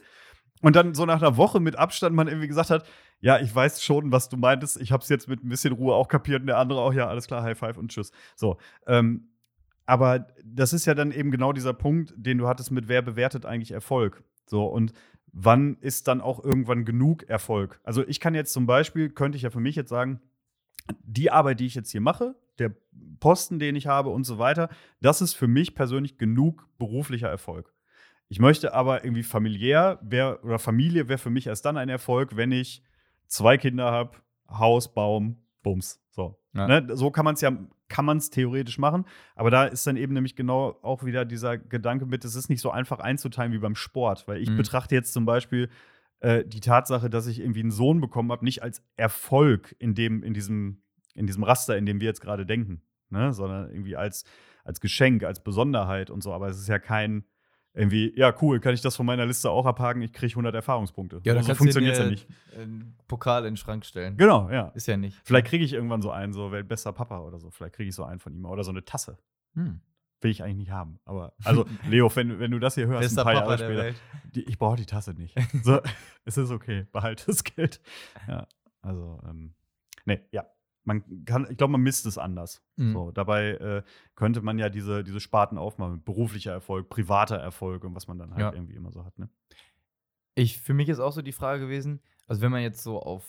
Und 0.61 0.77
dann 0.77 0.95
so 0.95 1.07
nach 1.07 1.23
einer 1.23 1.37
Woche 1.37 1.61
mit 1.61 1.77
Abstand 1.77 2.15
man 2.15 2.29
irgendwie 2.29 2.49
gesagt 2.49 2.71
hat, 2.71 2.85
ja, 3.21 3.39
ich 3.39 3.55
weiß 3.55 3.83
schon, 3.83 4.13
was 4.13 4.29
du 4.29 4.37
meintest. 4.37 4.81
Ich 4.81 4.93
habe 4.93 5.03
es 5.03 5.09
jetzt 5.09 5.29
mit 5.29 5.45
ein 5.45 5.49
bisschen 5.49 5.73
Ruhe 5.73 5.95
auch 5.95 6.09
kapiert 6.09 6.41
und 6.41 6.47
der 6.47 6.59
andere 6.59 6.81
auch, 6.81 6.93
ja, 6.93 7.09
alles 7.09 7.27
klar, 7.27 7.43
High 7.43 7.59
Five 7.59 7.77
und 7.77 7.91
Tschüss. 7.91 8.13
So. 8.37 8.59
Ähm, 8.87 9.29
aber 9.87 10.27
das 10.45 10.73
ist 10.73 10.85
ja 10.85 10.95
dann 10.95 11.13
eben 11.13 11.31
genau 11.31 11.53
dieser 11.53 11.73
Punkt, 11.73 12.13
den 12.17 12.39
du 12.39 12.47
hattest 12.47 12.71
mit 12.71 12.89
wer 12.89 13.03
bewertet 13.03 13.47
eigentlich 13.47 13.71
Erfolg. 13.71 14.23
So, 14.47 14.67
und 14.67 14.93
wann 15.33 15.77
ist 15.81 16.09
dann 16.09 16.21
auch 16.21 16.43
irgendwann 16.43 16.85
genug 16.85 17.23
Erfolg? 17.29 17.81
Also 17.85 18.07
ich 18.07 18.21
kann 18.21 18.35
jetzt 18.35 18.53
zum 18.53 18.67
Beispiel, 18.67 19.09
könnte 19.09 19.37
ich 19.37 19.43
ja 19.43 19.51
für 19.51 19.61
mich 19.61 19.77
jetzt 19.77 19.91
sagen, 19.91 20.21
die 21.03 21.31
Arbeit, 21.31 21.61
die 21.61 21.67
ich 21.67 21.75
jetzt 21.75 21.91
hier 21.91 22.01
mache, 22.01 22.35
der 22.59 22.75
Posten, 23.21 23.59
den 23.59 23.77
ich 23.77 23.87
habe 23.87 24.11
und 24.11 24.25
so 24.25 24.39
weiter, 24.39 24.69
das 25.01 25.21
ist 25.21 25.35
für 25.35 25.49
mich 25.49 25.75
persönlich 25.75 26.19
genug 26.19 26.69
beruflicher 26.79 27.29
Erfolg. 27.29 27.73
Ich 28.29 28.39
möchte 28.39 28.75
aber 28.75 29.05
irgendwie 29.05 29.23
familiär 29.23 29.99
wär, 30.03 30.45
oder 30.45 30.59
Familie 30.59 31.09
wäre 31.09 31.19
für 31.19 31.31
mich 31.31 31.47
erst 31.47 31.65
dann 31.65 31.79
ein 31.79 31.89
Erfolg, 31.89 32.37
wenn 32.37 32.53
ich 32.53 32.83
zwei 33.27 33.57
Kinder 33.57 33.91
habe, 33.91 34.19
Haus, 34.51 34.93
Baum, 34.93 35.43
Bums. 35.63 36.01
So. 36.11 36.39
Ja. 36.55 36.81
Ne? 36.81 36.97
so 36.97 37.11
kann 37.11 37.25
man 37.25 37.35
es 37.35 37.41
ja, 37.41 37.53
kann 37.89 38.05
man 38.05 38.19
es 38.19 38.31
theoretisch 38.31 38.79
machen. 38.79 39.07
Aber 39.35 39.51
da 39.51 39.65
ist 39.65 39.87
dann 39.87 39.97
eben 39.97 40.13
nämlich 40.13 40.37
genau 40.37 40.79
auch 40.83 41.05
wieder 41.05 41.25
dieser 41.25 41.57
Gedanke 41.57 42.07
mit, 42.07 42.25
es 42.25 42.35
ist 42.35 42.49
nicht 42.51 42.61
so 42.61 42.71
einfach 42.71 42.99
einzuteilen 42.99 43.53
wie 43.53 43.59
beim 43.59 43.75
Sport. 43.75 44.29
Weil 44.29 44.43
ich 44.43 44.51
mhm. 44.51 44.57
betrachte 44.57 44.95
jetzt 44.95 45.13
zum 45.13 45.25
Beispiel 45.25 45.71
äh, 46.21 46.45
die 46.45 46.61
Tatsache, 46.61 47.09
dass 47.09 47.27
ich 47.27 47.41
irgendwie 47.41 47.61
einen 47.61 47.71
Sohn 47.71 48.01
bekommen 48.01 48.31
habe, 48.31 48.45
nicht 48.45 48.63
als 48.63 48.83
Erfolg 48.97 49.75
in 49.79 49.95
dem, 49.95 50.23
in 50.23 50.35
diesem, 50.35 50.83
in 51.15 51.27
diesem 51.27 51.45
Raster, 51.45 51.79
in 51.79 51.87
dem 51.87 52.01
wir 52.01 52.09
jetzt 52.09 52.21
gerade 52.21 52.45
denken. 52.45 52.83
Ne? 53.09 53.33
Sondern 53.33 53.71
irgendwie 53.71 53.97
als, 53.97 54.25
als 54.65 54.81
Geschenk, 54.81 55.25
als 55.25 55.43
Besonderheit 55.43 56.11
und 56.11 56.23
so. 56.23 56.33
Aber 56.35 56.49
es 56.49 56.59
ist 56.59 56.69
ja 56.69 56.79
kein 56.79 57.25
irgendwie, 57.79 58.13
ja, 58.17 58.35
cool, 58.43 58.59
kann 58.59 58.75
ich 58.75 58.81
das 58.81 58.97
von 58.97 59.07
meiner 59.07 59.25
Liste 59.25 59.51
auch 59.51 59.65
abhaken, 59.65 60.03
ich 60.03 60.13
kriege 60.13 60.33
100 60.33 60.53
Erfahrungspunkte. 60.53 61.21
Ja, 61.23 61.35
dann 61.35 61.45
so 61.45 61.55
funktioniert 61.55 61.97
ja 61.97 62.07
nicht. 62.07 62.27
Einen 62.57 62.97
Pokal 63.07 63.45
in 63.45 63.53
den 63.53 63.57
Schrank 63.57 63.87
stellen. 63.87 64.17
Genau, 64.17 64.51
ja. 64.51 64.69
Ist 64.75 64.89
ja 64.89 64.97
nicht. 64.97 65.17
Vielleicht 65.23 65.47
kriege 65.47 65.65
ich 65.65 65.75
irgendwann 65.75 66.03
so 66.03 66.11
einen, 66.11 66.33
so 66.33 66.51
weltbester 66.51 66.93
Papa 66.93 67.21
oder 67.21 67.39
so. 67.39 67.51
Vielleicht 67.51 67.77
kriege 67.77 67.89
ich 67.89 67.95
so 67.95 68.03
einen 68.03 68.19
von 68.19 68.35
ihm 68.35 68.45
oder 68.47 68.65
so 68.65 68.73
eine 68.73 68.85
Tasse. 68.85 69.17
Hm. 69.55 69.81
Will 70.21 70.31
ich 70.33 70.43
eigentlich 70.43 70.57
nicht 70.57 70.71
haben. 70.73 70.99
Aber, 71.05 71.35
also, 71.45 71.67
Leo, 71.89 72.11
wenn, 72.17 72.41
wenn 72.41 72.51
du 72.51 72.59
das 72.59 72.75
hier 72.75 72.89
hörst, 72.89 73.03
Bester 73.03 73.25
ein 73.25 73.33
paar 73.33 73.43
Papa 73.45 73.63
Jahre 73.63 73.93
später, 73.93 73.99
die, 74.35 74.43
ich 74.43 74.59
brauche 74.59 74.77
die 74.77 74.87
Tasse 74.87 75.15
nicht. 75.15 75.37
So, 75.63 75.81
es 76.25 76.37
ist 76.37 76.51
okay, 76.51 76.85
behalte 76.91 77.27
das 77.27 77.45
Geld. 77.45 77.81
Ja, 78.27 78.49
also, 78.83 79.21
ähm, 79.25 79.55
nee, 80.05 80.21
ja 80.33 80.45
man 80.89 81.25
kann, 81.27 81.47
ich 81.51 81.57
glaube, 81.57 81.73
man 81.73 81.83
misst 81.83 82.07
es 82.07 82.19
anders. 82.19 82.65
Mhm. 82.77 82.93
So, 82.93 83.11
dabei 83.13 83.51
äh, 83.51 83.83
könnte 84.17 84.41
man 84.41 84.59
ja 84.59 84.71
diese, 84.71 85.05
diese 85.05 85.21
Sparten 85.21 85.59
aufmachen, 85.59 86.03
beruflicher 86.03 86.53
Erfolg, 86.53 86.89
privater 86.89 87.37
Erfolg 87.37 87.85
und 87.85 87.95
was 87.95 88.09
man 88.09 88.19
dann 88.19 88.31
halt 88.31 88.41
ja. 88.41 88.53
irgendwie 88.53 88.75
immer 88.75 88.91
so 88.91 89.05
hat. 89.05 89.17
Ne? 89.19 89.29
Ich, 90.35 90.61
für 90.61 90.75
mich 90.75 90.89
ist 90.89 90.99
auch 90.99 91.13
so 91.13 91.23
die 91.23 91.33
Frage 91.33 91.61
gewesen, 91.61 92.01
also 92.27 92.41
wenn 92.43 92.51
man 92.51 92.63
jetzt 92.63 92.83
so 92.83 93.01
auf, 93.01 93.25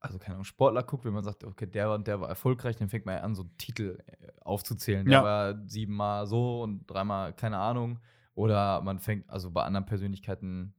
also 0.00 0.18
keine 0.18 0.34
Ahnung, 0.34 0.44
Sportler 0.44 0.82
guckt, 0.82 1.04
wenn 1.04 1.12
man 1.12 1.22
sagt, 1.22 1.44
okay, 1.44 1.66
der 1.66 1.92
und 1.92 2.06
der 2.06 2.20
war 2.20 2.28
erfolgreich, 2.28 2.76
dann 2.76 2.88
fängt 2.88 3.04
man 3.04 3.16
ja 3.16 3.20
an, 3.22 3.34
so 3.34 3.44
Titel 3.58 3.98
äh, 4.06 4.28
aufzuzählen. 4.40 5.04
Der 5.04 5.18
ja. 5.18 5.24
war 5.24 5.68
siebenmal 5.68 6.26
so 6.26 6.62
und 6.62 6.86
dreimal, 6.86 7.34
keine 7.34 7.58
Ahnung. 7.58 8.00
Oder 8.34 8.80
man 8.80 8.98
fängt, 8.98 9.28
also 9.28 9.50
bei 9.50 9.62
anderen 9.62 9.84
Persönlichkeiten 9.84 10.74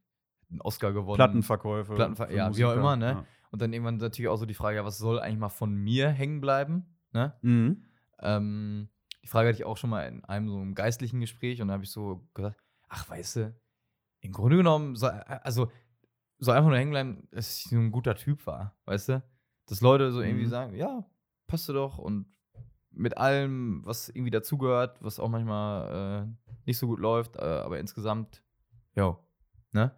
einen 0.50 0.62
Oscar 0.62 0.94
gewonnen. 0.94 1.18
Plattenverkäufe. 1.18 1.94
Plattenver 1.94 2.32
ja, 2.32 2.56
wie 2.56 2.66
auch 2.66 2.74
immer, 2.74 2.96
ne? 2.96 3.06
Ja. 3.06 3.26
Und 3.54 3.62
dann 3.62 3.72
irgendwann 3.72 3.98
natürlich 3.98 4.30
auch 4.30 4.38
so 4.38 4.48
die 4.48 4.56
Frage, 4.56 4.78
ja, 4.78 4.84
was 4.84 4.98
soll 4.98 5.20
eigentlich 5.20 5.38
mal 5.38 5.50
von 5.50 5.76
mir 5.76 6.10
hängen 6.10 6.42
bleiben? 6.42 6.88
Ne? 7.12 7.38
Mhm. 7.44 7.84
Ähm, 8.20 8.90
die 9.22 9.28
Frage 9.28 9.50
hatte 9.50 9.60
ich 9.60 9.64
auch 9.64 9.78
schon 9.78 9.92
mal 9.92 10.08
in 10.08 10.24
einem 10.24 10.50
so 10.50 10.58
einem 10.58 10.74
geistlichen 10.74 11.20
Gespräch 11.20 11.62
und 11.62 11.68
da 11.68 11.76
habe 11.76 11.84
ich 11.84 11.92
so 11.92 12.28
gesagt, 12.34 12.60
ach, 12.90 13.08
weißt 13.08 13.36
du, 13.36 13.56
im 14.22 14.32
Grunde 14.32 14.58
genommen, 14.58 14.96
so, 14.96 15.06
also 15.06 15.72
soll 16.40 16.56
einfach 16.56 16.70
nur 16.70 16.80
hängen 16.80 16.90
bleiben, 16.90 17.28
dass 17.30 17.60
ich 17.60 17.66
so 17.66 17.76
ein 17.76 17.92
guter 17.92 18.16
Typ 18.16 18.44
war, 18.48 18.76
weißt 18.86 19.10
du? 19.10 19.24
Dass 19.68 19.82
Leute 19.82 20.12
so 20.12 20.22
irgendwie 20.22 20.46
mhm. 20.46 20.50
sagen, 20.50 20.76
ja, 20.76 21.06
passt 21.46 21.70
du 21.70 21.74
doch 21.74 22.00
und 22.00 22.26
mit 22.90 23.20
allem, 23.20 23.86
was 23.86 24.10
irgendwie 24.10 24.32
dazugehört, 24.32 24.98
was 25.04 25.20
auch 25.20 25.30
manchmal 25.30 26.26
äh, 26.26 26.52
nicht 26.66 26.80
so 26.80 26.88
gut 26.88 27.00
läuft, 27.00 27.36
äh, 27.36 27.42
aber 27.42 27.80
insgesamt, 27.80 28.42
ja, 28.96 29.16
ne? 29.74 29.92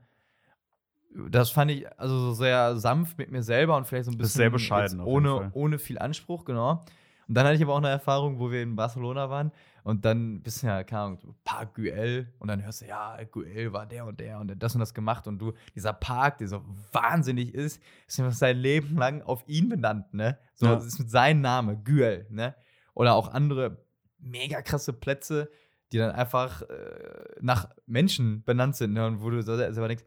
Das 1.29 1.49
fand 1.49 1.71
ich 1.71 1.87
also 1.99 2.17
so 2.19 2.33
sehr 2.33 2.77
sanft 2.77 3.17
mit 3.17 3.31
mir 3.31 3.43
selber 3.43 3.77
und 3.77 3.85
vielleicht 3.85 4.05
so 4.05 4.11
ein 4.11 4.17
bisschen 4.17 4.37
sehr 4.37 4.49
bescheiden 4.49 4.99
ohne, 5.01 5.51
ohne 5.53 5.79
viel 5.79 5.97
Anspruch, 5.99 6.45
genau. 6.45 6.83
Und 7.27 7.35
dann 7.35 7.45
hatte 7.45 7.55
ich 7.55 7.63
aber 7.63 7.73
auch 7.73 7.79
eine 7.79 7.89
Erfahrung, 7.89 8.39
wo 8.39 8.51
wir 8.51 8.61
in 8.61 8.75
Barcelona 8.75 9.29
waren 9.29 9.51
und 9.83 10.05
dann 10.05 10.41
bist 10.41 10.61
du 10.61 10.67
ja, 10.67 10.83
keine 10.83 11.01
Ahnung, 11.01 11.35
Park 11.43 11.75
Güell 11.75 12.33
und 12.39 12.47
dann 12.47 12.63
hörst 12.63 12.81
du, 12.81 12.85
ja, 12.85 13.17
Güell 13.31 13.71
war 13.73 13.85
der 13.85 14.05
und 14.05 14.19
der 14.19 14.39
und 14.39 14.47
der 14.47 14.55
das 14.55 14.75
und 14.75 14.79
das 14.79 14.93
gemacht 14.93 15.27
und 15.27 15.39
du, 15.39 15.53
dieser 15.73 15.93
Park, 15.93 16.39
der 16.39 16.47
so 16.47 16.63
wahnsinnig 16.91 17.53
ist, 17.53 17.81
ist 18.07 18.19
einfach 18.19 18.33
sein 18.33 18.57
Leben 18.57 18.97
lang 18.97 19.21
auf 19.21 19.43
ihn 19.47 19.69
benannt, 19.69 20.13
ne? 20.13 20.37
So, 20.53 20.65
ja. 20.67 20.75
das 20.75 20.85
ist 20.85 20.99
mit 20.99 21.09
seinem 21.09 21.41
Namen, 21.41 21.83
Güell, 21.83 22.27
ne? 22.29 22.55
Oder 22.93 23.15
auch 23.15 23.27
andere 23.31 23.85
mega 24.19 24.61
krasse 24.61 24.93
Plätze, 24.93 25.49
die 25.91 25.97
dann 25.97 26.11
einfach 26.11 26.61
äh, 26.63 27.35
nach 27.41 27.69
Menschen 27.85 28.43
benannt 28.43 28.75
sind, 28.75 28.93
ne? 28.93 29.05
Und 29.07 29.21
wo 29.21 29.29
du 29.29 29.41
selber 29.41 29.87
denkst, 29.87 30.05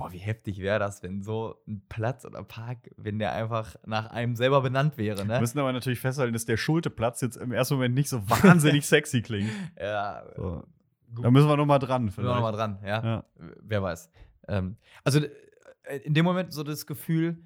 boah, 0.00 0.10
wie 0.12 0.18
heftig 0.18 0.60
wäre 0.60 0.78
das, 0.78 1.02
wenn 1.02 1.22
so 1.22 1.56
ein 1.68 1.82
Platz 1.90 2.24
oder 2.24 2.42
Park, 2.42 2.90
wenn 2.96 3.18
der 3.18 3.34
einfach 3.34 3.76
nach 3.84 4.06
einem 4.06 4.34
selber 4.34 4.62
benannt 4.62 4.96
wäre, 4.96 5.26
ne? 5.26 5.34
Wir 5.34 5.40
müssen 5.40 5.58
aber 5.58 5.74
natürlich 5.74 6.00
festhalten, 6.00 6.32
dass 6.32 6.46
der 6.46 6.56
Schulteplatz 6.56 7.20
jetzt 7.20 7.36
im 7.36 7.52
ersten 7.52 7.74
Moment 7.74 7.94
nicht 7.94 8.08
so 8.08 8.28
wahnsinnig 8.30 8.86
sexy 8.88 9.20
klingt. 9.20 9.50
Ja. 9.78 10.22
So. 10.36 10.64
Da 11.20 11.30
müssen 11.30 11.48
wir 11.48 11.56
noch 11.58 11.66
mal 11.66 11.78
dran. 11.78 12.10
Vielleicht. 12.10 12.34
Noch 12.34 12.40
mal 12.40 12.52
dran, 12.52 12.78
ja. 12.82 13.04
ja. 13.04 13.24
Wer 13.60 13.82
weiß. 13.82 14.10
Ähm, 14.48 14.76
also 15.04 15.20
äh, 15.82 15.98
in 15.98 16.14
dem 16.14 16.24
Moment 16.24 16.54
so 16.54 16.62
das 16.62 16.86
Gefühl, 16.86 17.36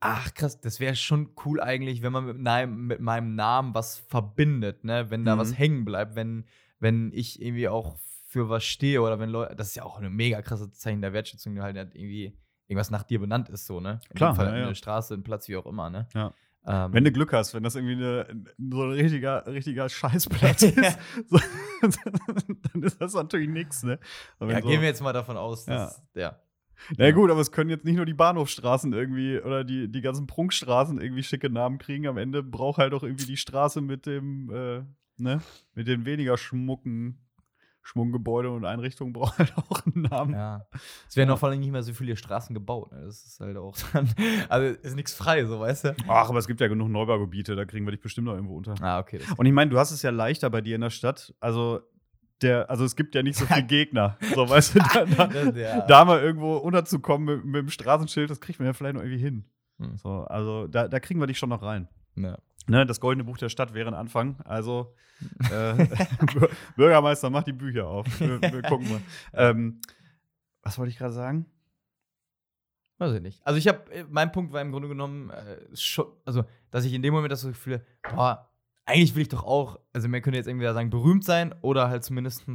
ach 0.00 0.34
krass, 0.34 0.60
das 0.60 0.80
wäre 0.80 0.96
schon 0.96 1.34
cool 1.44 1.60
eigentlich, 1.60 2.02
wenn 2.02 2.12
man 2.12 2.26
mit, 2.26 2.38
meinem, 2.38 2.86
mit 2.88 2.98
meinem 2.98 3.36
Namen 3.36 3.74
was 3.74 3.96
verbindet, 3.96 4.82
ne? 4.82 5.08
Wenn 5.10 5.24
da 5.24 5.36
mhm. 5.36 5.38
was 5.38 5.56
hängen 5.56 5.84
bleibt, 5.84 6.16
wenn, 6.16 6.46
wenn 6.80 7.12
ich 7.12 7.40
irgendwie 7.40 7.68
auch 7.68 7.96
für 8.36 8.48
was 8.48 8.64
stehe 8.64 9.00
oder 9.00 9.18
wenn 9.18 9.30
Leute, 9.30 9.56
das 9.56 9.68
ist 9.68 9.76
ja 9.76 9.84
auch 9.84 9.98
eine 9.98 10.10
mega 10.10 10.42
krasse 10.42 10.70
Zeichen 10.70 11.00
der 11.00 11.12
Wertschätzung, 11.12 11.54
die 11.54 11.62
halt 11.62 11.76
irgendwie 11.76 12.36
irgendwas 12.68 12.90
nach 12.90 13.02
dir 13.02 13.20
benannt 13.20 13.48
ist, 13.48 13.66
so, 13.66 13.80
ne? 13.80 14.00
In 14.10 14.16
Klar, 14.16 14.34
Fall 14.34 14.48
ja, 14.48 14.56
ja. 14.58 14.64
eine 14.66 14.74
Straße, 14.74 15.14
ein 15.14 15.22
Platz, 15.22 15.48
wie 15.48 15.56
auch 15.56 15.66
immer, 15.66 15.88
ne? 15.88 16.06
Ja. 16.14 16.32
Ähm, 16.66 16.92
wenn 16.92 17.04
du 17.04 17.12
Glück 17.12 17.32
hast, 17.32 17.54
wenn 17.54 17.62
das 17.62 17.76
irgendwie 17.76 17.94
eine, 17.94 18.26
so 18.58 18.82
ein 18.82 18.90
richtiger, 18.90 19.46
richtiger 19.46 19.88
Scheißplatz 19.88 20.62
ist, 20.64 20.98
so, 21.28 21.38
dann 22.72 22.82
ist 22.82 23.00
das 23.00 23.14
natürlich 23.14 23.48
nichts, 23.48 23.84
ne? 23.84 23.98
ja, 24.40 24.60
so, 24.60 24.68
gehen 24.68 24.80
wir 24.80 24.88
jetzt 24.88 25.00
mal 25.00 25.12
davon 25.12 25.36
aus, 25.36 25.64
dass, 25.64 26.02
ja. 26.14 26.40
Na 26.98 27.06
ja, 27.06 27.12
gut, 27.12 27.30
aber 27.30 27.40
es 27.40 27.52
können 27.52 27.70
jetzt 27.70 27.86
nicht 27.86 27.96
nur 27.96 28.04
die 28.04 28.12
Bahnhofstraßen 28.12 28.92
irgendwie 28.92 29.40
oder 29.40 29.64
die, 29.64 29.90
die 29.90 30.02
ganzen 30.02 30.26
Prunkstraßen 30.26 31.00
irgendwie 31.00 31.22
schicke 31.22 31.48
Namen 31.48 31.78
kriegen. 31.78 32.06
Am 32.06 32.18
Ende 32.18 32.42
braucht 32.42 32.76
halt 32.76 32.92
auch 32.92 33.02
irgendwie 33.02 33.24
die 33.24 33.38
Straße 33.38 33.80
mit 33.80 34.04
dem, 34.04 34.50
äh, 34.50 34.82
ne, 35.16 35.40
mit 35.74 35.88
den 35.88 36.04
weniger 36.04 36.36
schmucken 36.36 37.25
Schwunggebäude 37.86 38.50
und 38.50 38.64
Einrichtungen 38.64 39.12
braucht 39.14 39.38
halt 39.38 39.56
auch 39.56 39.84
einen 39.86 40.02
Namen. 40.02 40.34
Ja. 40.34 40.66
Es 41.08 41.16
werden 41.16 41.30
auch 41.30 41.38
vor 41.38 41.48
allem 41.48 41.60
nicht 41.60 41.70
mehr 41.70 41.82
so 41.82 41.92
viele 41.92 42.16
Straßen 42.16 42.54
gebaut. 42.54 42.92
Ne? 42.92 43.02
Das 43.04 43.24
ist 43.24 43.40
halt 43.40 43.56
auch 43.56 43.76
dann, 43.92 44.12
also 44.48 44.76
ist 44.82 44.96
nichts 44.96 45.14
frei, 45.14 45.44
so 45.44 45.60
weißt 45.60 45.84
du. 45.84 45.96
Ach, 46.08 46.28
aber 46.28 46.38
es 46.38 46.46
gibt 46.46 46.60
ja 46.60 46.68
genug 46.68 46.88
Neubaugebiete, 46.88 47.54
da 47.54 47.64
kriegen 47.64 47.86
wir 47.86 47.92
dich 47.92 48.00
bestimmt 48.00 48.26
noch 48.26 48.34
irgendwo 48.34 48.56
unter. 48.56 48.74
Ah, 48.80 48.98
okay. 48.98 49.20
Und 49.36 49.46
ich 49.46 49.52
meine, 49.52 49.70
du 49.70 49.78
hast 49.78 49.92
es 49.92 50.02
ja 50.02 50.10
leichter 50.10 50.50
bei 50.50 50.60
dir 50.60 50.74
in 50.74 50.80
der 50.80 50.90
Stadt. 50.90 51.34
Also, 51.40 51.80
der, 52.42 52.68
also 52.68 52.84
es 52.84 52.96
gibt 52.96 53.14
ja 53.14 53.22
nicht 53.22 53.38
so 53.38 53.46
viele 53.46 53.62
Gegner. 53.66 54.18
So, 54.34 54.48
weißt 54.48 54.74
du, 54.74 54.78
da, 54.80 55.26
da, 55.26 55.50
ja. 55.50 55.86
da 55.86 56.04
mal 56.04 56.20
irgendwo 56.20 56.56
unterzukommen 56.56 57.36
mit, 57.36 57.44
mit 57.44 57.62
dem 57.62 57.70
Straßenschild, 57.70 58.30
das 58.30 58.40
kriegt 58.40 58.58
man 58.58 58.66
ja 58.66 58.72
vielleicht 58.72 58.96
noch 58.96 59.02
irgendwie 59.02 59.22
hin. 59.22 59.44
Hm. 59.78 59.96
So, 59.96 60.24
also 60.24 60.66
da, 60.66 60.88
da 60.88 61.00
kriegen 61.00 61.20
wir 61.20 61.26
dich 61.26 61.38
schon 61.38 61.50
noch 61.50 61.62
rein. 61.62 61.88
Ja. 62.16 62.38
Ne, 62.68 62.84
das 62.86 63.00
Goldene 63.00 63.24
Buch 63.24 63.38
der 63.38 63.48
Stadt 63.48 63.74
wäre 63.74 63.88
ein 63.88 63.94
Anfang. 63.94 64.40
Also, 64.44 64.94
äh, 65.50 65.86
Bürgermeister, 66.76 67.30
mach 67.30 67.44
die 67.44 67.52
Bücher 67.52 67.86
auf. 67.86 68.06
Wir, 68.20 68.40
wir 68.40 68.62
gucken 68.62 68.88
mal. 68.90 69.00
Ähm, 69.32 69.80
was 70.62 70.76
wollte 70.78 70.90
ich 70.90 70.98
gerade 70.98 71.12
sagen? 71.14 71.46
Weiß 72.98 73.14
ich 73.14 73.20
nicht. 73.22 73.46
Also 73.46 73.58
ich 73.58 73.68
habe, 73.68 73.84
mein 74.08 74.32
Punkt 74.32 74.52
war 74.52 74.62
im 74.62 74.72
Grunde 74.72 74.88
genommen, 74.88 75.30
äh, 75.30 75.58
schon, 75.74 76.06
also, 76.24 76.44
dass 76.70 76.84
ich 76.84 76.92
in 76.94 77.02
dem 77.02 77.12
Moment 77.14 77.30
das 77.30 77.42
so 77.42 77.48
Gefühl, 77.48 77.84
boah, 78.02 78.50
eigentlich 78.86 79.14
will 79.14 79.22
ich 79.22 79.28
doch 79.28 79.44
auch, 79.44 79.78
also 79.92 80.08
man 80.08 80.22
könnte 80.22 80.38
jetzt 80.38 80.46
irgendwie 80.46 80.64
sagen, 80.66 80.90
berühmt 80.90 81.24
sein 81.24 81.54
oder 81.60 81.88
halt 81.88 82.04
zumindest 82.04 82.46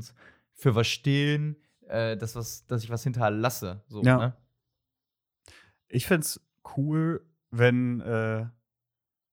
für 0.53 0.75
was 0.75 0.87
stehen, 0.87 1.57
äh, 1.87 2.17
dass, 2.17 2.35
was, 2.35 2.65
dass 2.67 2.83
ich 2.83 2.89
was 2.89 3.03
hinterlasse. 3.03 3.83
So, 3.87 4.01
Ja. 4.03 4.17
ne? 4.17 4.37
Ich 5.87 6.05
fände 6.07 6.25
es 6.25 6.41
cool, 6.75 7.25
wenn, 7.51 8.01
äh, 8.01 8.47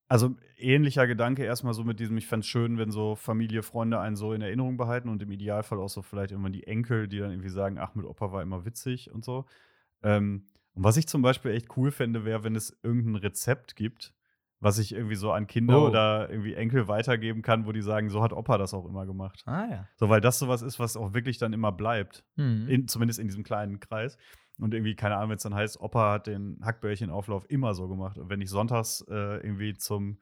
also 0.09 0.35
ähnlicher 0.57 1.07
Gedanke 1.07 1.45
erstmal 1.45 1.75
so 1.75 1.85
mit 1.85 2.01
diesem, 2.01 2.17
ich 2.17 2.27
fände 2.27 2.41
es 2.41 2.47
schön, 2.49 2.79
wenn 2.79 2.91
so 2.91 3.15
Familie, 3.15 3.63
Freunde 3.63 4.01
einen 4.01 4.17
so 4.17 4.33
in 4.33 4.43
Erinnerung 4.43 4.77
behalten 4.77 5.09
und 5.09 5.23
im 5.23 5.31
Idealfall 5.31 5.79
auch 5.79 5.89
so 5.89 6.03
vielleicht 6.03 6.31
irgendwann 6.33 6.53
die 6.53 6.67
Enkel, 6.67 7.09
die 7.09 7.19
dann 7.19 7.31
irgendwie 7.31 7.51
sagen, 7.51 7.79
ach, 7.79 7.95
mit 7.95 8.07
Opa 8.07 8.33
war 8.33 8.43
immer 8.43 8.65
witzig 8.65 9.11
und 9.13 9.25
so. 9.25 9.45
Ähm, 10.03 10.47
und 10.75 10.85
was 10.85 10.97
ich 10.97 11.07
zum 11.09 11.23
Beispiel 11.23 11.51
echt 11.53 11.77
cool 11.77 11.91
fände, 11.91 12.25
wäre, 12.25 12.45
wenn 12.45 12.57
es 12.57 12.79
irgendein 12.83 13.17
Rezept 13.17 13.77
gibt, 13.77 14.15
was 14.61 14.79
ich 14.79 14.93
irgendwie 14.93 15.15
so 15.15 15.31
an 15.33 15.47
Kinder 15.47 15.81
Oh. 15.83 15.87
oder 15.87 16.31
irgendwie 16.31 16.55
Enkel 16.55 16.89
weitergeben 16.89 17.43
kann, 17.43 17.67
wo 17.67 17.73
die 17.73 17.83
sagen, 17.83 18.09
so 18.11 18.23
hat 18.23 18.33
Opa 18.33 18.59
das 18.59 18.75
auch 18.75 18.87
immer 18.87 19.07
gemacht. 19.07 19.43
Ah 19.47 19.67
ja. 19.71 19.89
So, 19.97 20.09
weil 20.09 20.21
das 20.21 20.39
sowas 20.39 20.63
ist, 20.63 20.79
was 20.81 20.97
auch 20.97 21.15
wirklich 21.15 21.39
dann 21.39 21.53
immer 21.53 21.71
bleibt. 21.71 22.25
Mhm. 22.37 22.67
In, 22.69 22.89
zumindest 22.89 23.21
in 23.21 23.29
diesem 23.29 23.45
kleinen 23.45 23.79
Kreis. 23.79 24.17
Und 24.59 24.75
irgendwie, 24.75 24.95
keine 24.95 25.17
Ahnung, 25.17 25.31
wenn 25.31 25.37
es 25.37 25.43
dann 25.43 25.55
heißt, 25.55 25.81
Opa 25.81 26.15
hat 26.15 26.27
den 26.27 26.59
Hackbällchenauflauf 26.63 27.49
immer 27.49 27.75
so 27.75 27.89
gemacht. 27.89 28.19
Und 28.19 28.29
wenn 28.29 28.41
ich 28.41 28.51
sonntags 28.51 29.05
äh, 29.09 29.37
irgendwie 29.37 29.75
zum, 29.75 30.19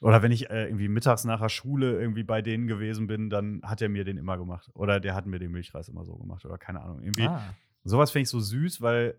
oder 0.00 0.22
wenn 0.22 0.32
ich 0.32 0.50
äh, 0.50 0.66
irgendwie 0.66 0.88
mittags 0.88 1.24
nach 1.24 1.40
der 1.40 1.48
Schule 1.48 1.98
irgendwie 1.98 2.22
bei 2.22 2.42
denen 2.42 2.66
gewesen 2.66 3.06
bin, 3.06 3.30
dann 3.30 3.62
hat 3.62 3.80
er 3.80 3.88
mir 3.88 4.04
den 4.04 4.18
immer 4.18 4.36
gemacht. 4.36 4.70
Oder 4.74 5.00
der 5.00 5.14
hat 5.14 5.26
mir 5.26 5.38
den 5.38 5.52
Milchreis 5.52 5.88
immer 5.88 6.04
so 6.04 6.16
gemacht. 6.16 6.44
Oder 6.44 6.58
keine 6.58 6.82
Ahnung. 6.82 7.00
Irgendwie, 7.02 7.26
ah. 7.26 7.54
sowas 7.84 8.10
finde 8.10 8.24
ich 8.24 8.28
so 8.28 8.40
süß, 8.40 8.82
weil 8.82 9.18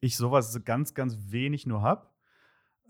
ich 0.00 0.16
sowas 0.16 0.58
ganz, 0.64 0.94
ganz 0.94 1.18
wenig 1.28 1.66
nur 1.66 1.82
habe. 1.82 2.06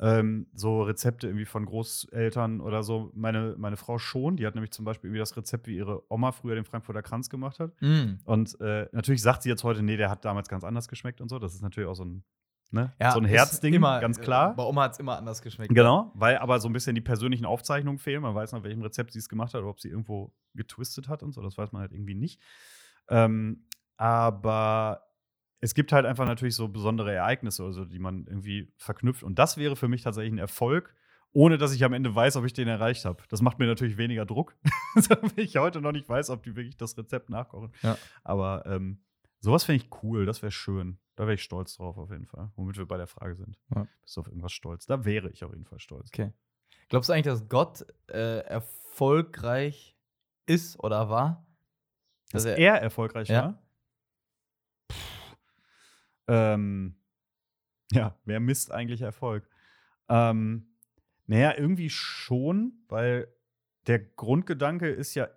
Ähm, 0.02 0.48
so 0.52 0.82
Rezepte 0.82 1.28
irgendwie 1.28 1.44
von 1.44 1.64
Großeltern 1.64 2.60
oder 2.60 2.82
so. 2.82 3.12
Meine, 3.14 3.54
meine 3.56 3.76
Frau 3.76 3.98
schon, 3.98 4.36
die 4.36 4.44
hat 4.44 4.56
nämlich 4.56 4.72
zum 4.72 4.84
Beispiel 4.84 5.08
irgendwie 5.08 5.20
das 5.20 5.36
Rezept, 5.36 5.68
wie 5.68 5.76
ihre 5.76 6.02
Oma 6.10 6.32
früher 6.32 6.56
den 6.56 6.64
Frankfurter 6.64 7.02
Kranz 7.02 7.30
gemacht 7.30 7.60
hat. 7.60 7.70
Mhm. 7.80 8.18
Und 8.24 8.60
äh, 8.60 8.88
natürlich 8.90 9.22
sagt 9.22 9.44
sie 9.44 9.48
jetzt 9.48 9.62
heute, 9.62 9.84
nee, 9.84 9.96
der 9.96 10.10
hat 10.10 10.24
damals 10.24 10.48
ganz 10.48 10.64
anders 10.64 10.88
geschmeckt 10.88 11.20
und 11.20 11.28
so. 11.28 11.38
Das 11.38 11.54
ist 11.54 11.62
natürlich 11.62 11.88
auch 11.88 11.94
so 11.94 12.04
ein, 12.04 12.24
ne? 12.72 12.92
Ja, 13.00 13.12
so 13.12 13.20
ein 13.20 13.26
Herzding, 13.26 13.74
immer, 13.74 14.00
ganz 14.00 14.18
äh, 14.18 14.22
klar. 14.22 14.56
Bei 14.56 14.64
Oma 14.64 14.82
hat 14.82 14.94
es 14.94 14.98
immer 14.98 15.16
anders 15.16 15.40
geschmeckt. 15.40 15.72
Genau, 15.72 16.10
weil 16.14 16.36
aber 16.38 16.58
so 16.58 16.68
ein 16.68 16.72
bisschen 16.72 16.96
die 16.96 17.00
persönlichen 17.00 17.44
Aufzeichnungen 17.44 17.98
fehlen. 17.98 18.22
Man 18.22 18.34
weiß 18.34 18.50
nach 18.50 18.64
welchem 18.64 18.82
Rezept 18.82 19.12
sie 19.12 19.20
es 19.20 19.28
gemacht 19.28 19.54
hat 19.54 19.60
oder 19.60 19.70
ob 19.70 19.80
sie 19.80 19.88
irgendwo 19.88 20.34
getwistet 20.54 21.08
hat 21.08 21.22
und 21.22 21.30
so. 21.30 21.42
Das 21.42 21.56
weiß 21.56 21.70
man 21.70 21.80
halt 21.80 21.92
irgendwie 21.92 22.16
nicht. 22.16 22.40
Ähm, 23.08 23.66
aber 23.96 25.11
es 25.62 25.74
gibt 25.74 25.92
halt 25.92 26.04
einfach 26.06 26.26
natürlich 26.26 26.56
so 26.56 26.68
besondere 26.68 27.14
Ereignisse, 27.14 27.62
also, 27.64 27.84
die 27.84 28.00
man 28.00 28.26
irgendwie 28.26 28.72
verknüpft. 28.76 29.22
Und 29.22 29.38
das 29.38 29.56
wäre 29.56 29.76
für 29.76 29.86
mich 29.88 30.02
tatsächlich 30.02 30.32
ein 30.34 30.38
Erfolg, 30.38 30.94
ohne 31.32 31.56
dass 31.56 31.72
ich 31.72 31.84
am 31.84 31.92
Ende 31.92 32.14
weiß, 32.14 32.36
ob 32.36 32.44
ich 32.44 32.52
den 32.52 32.66
erreicht 32.66 33.04
habe. 33.04 33.22
Das 33.28 33.40
macht 33.42 33.58
mir 33.60 33.66
natürlich 33.66 33.96
weniger 33.96 34.26
Druck, 34.26 34.56
wenn 34.94 35.44
ich 35.44 35.56
heute 35.56 35.80
noch 35.80 35.92
nicht 35.92 36.08
weiß, 36.08 36.30
ob 36.30 36.42
die 36.42 36.56
wirklich 36.56 36.76
das 36.76 36.98
Rezept 36.98 37.30
nachkochen. 37.30 37.72
Ja. 37.82 37.96
Aber 38.24 38.66
ähm, 38.66 39.02
sowas 39.38 39.62
finde 39.64 39.84
ich 39.84 39.90
cool, 40.02 40.26
das 40.26 40.42
wäre 40.42 40.50
schön. 40.52 40.98
Da 41.14 41.24
wäre 41.24 41.34
ich 41.34 41.42
stolz 41.44 41.76
drauf, 41.76 41.96
auf 41.96 42.10
jeden 42.10 42.26
Fall. 42.26 42.50
Womit 42.56 42.76
wir 42.76 42.86
bei 42.86 42.96
der 42.96 43.06
Frage 43.06 43.36
sind. 43.36 43.56
Ja. 43.74 43.86
Bist 44.02 44.16
du 44.16 44.20
auf 44.22 44.26
irgendwas 44.26 44.52
stolz? 44.52 44.86
Da 44.86 45.04
wäre 45.04 45.30
ich 45.30 45.44
auf 45.44 45.52
jeden 45.52 45.64
Fall 45.66 45.78
stolz. 45.78 46.08
Okay. 46.12 46.32
Glaubst 46.88 47.08
du 47.08 47.12
eigentlich, 47.12 47.26
dass 47.32 47.48
Gott 47.48 47.86
äh, 48.08 48.40
erfolgreich 48.40 49.96
ist 50.46 50.78
oder 50.82 51.08
war? 51.08 51.46
Dass 52.32 52.44
Dass 52.44 52.58
er 52.58 52.82
erfolgreich 52.82 53.28
Ja. 53.28 53.42
war? 53.44 53.61
Ähm, 56.28 56.96
ja, 57.92 58.18
wer 58.24 58.40
misst 58.40 58.72
eigentlich 58.72 59.02
Erfolg? 59.02 59.48
Ähm, 60.08 60.76
naja, 61.26 61.54
irgendwie 61.56 61.90
schon, 61.90 62.84
weil 62.88 63.28
der 63.86 63.98
Grundgedanke 63.98 64.88
ist 64.88 65.14
ja 65.14 65.28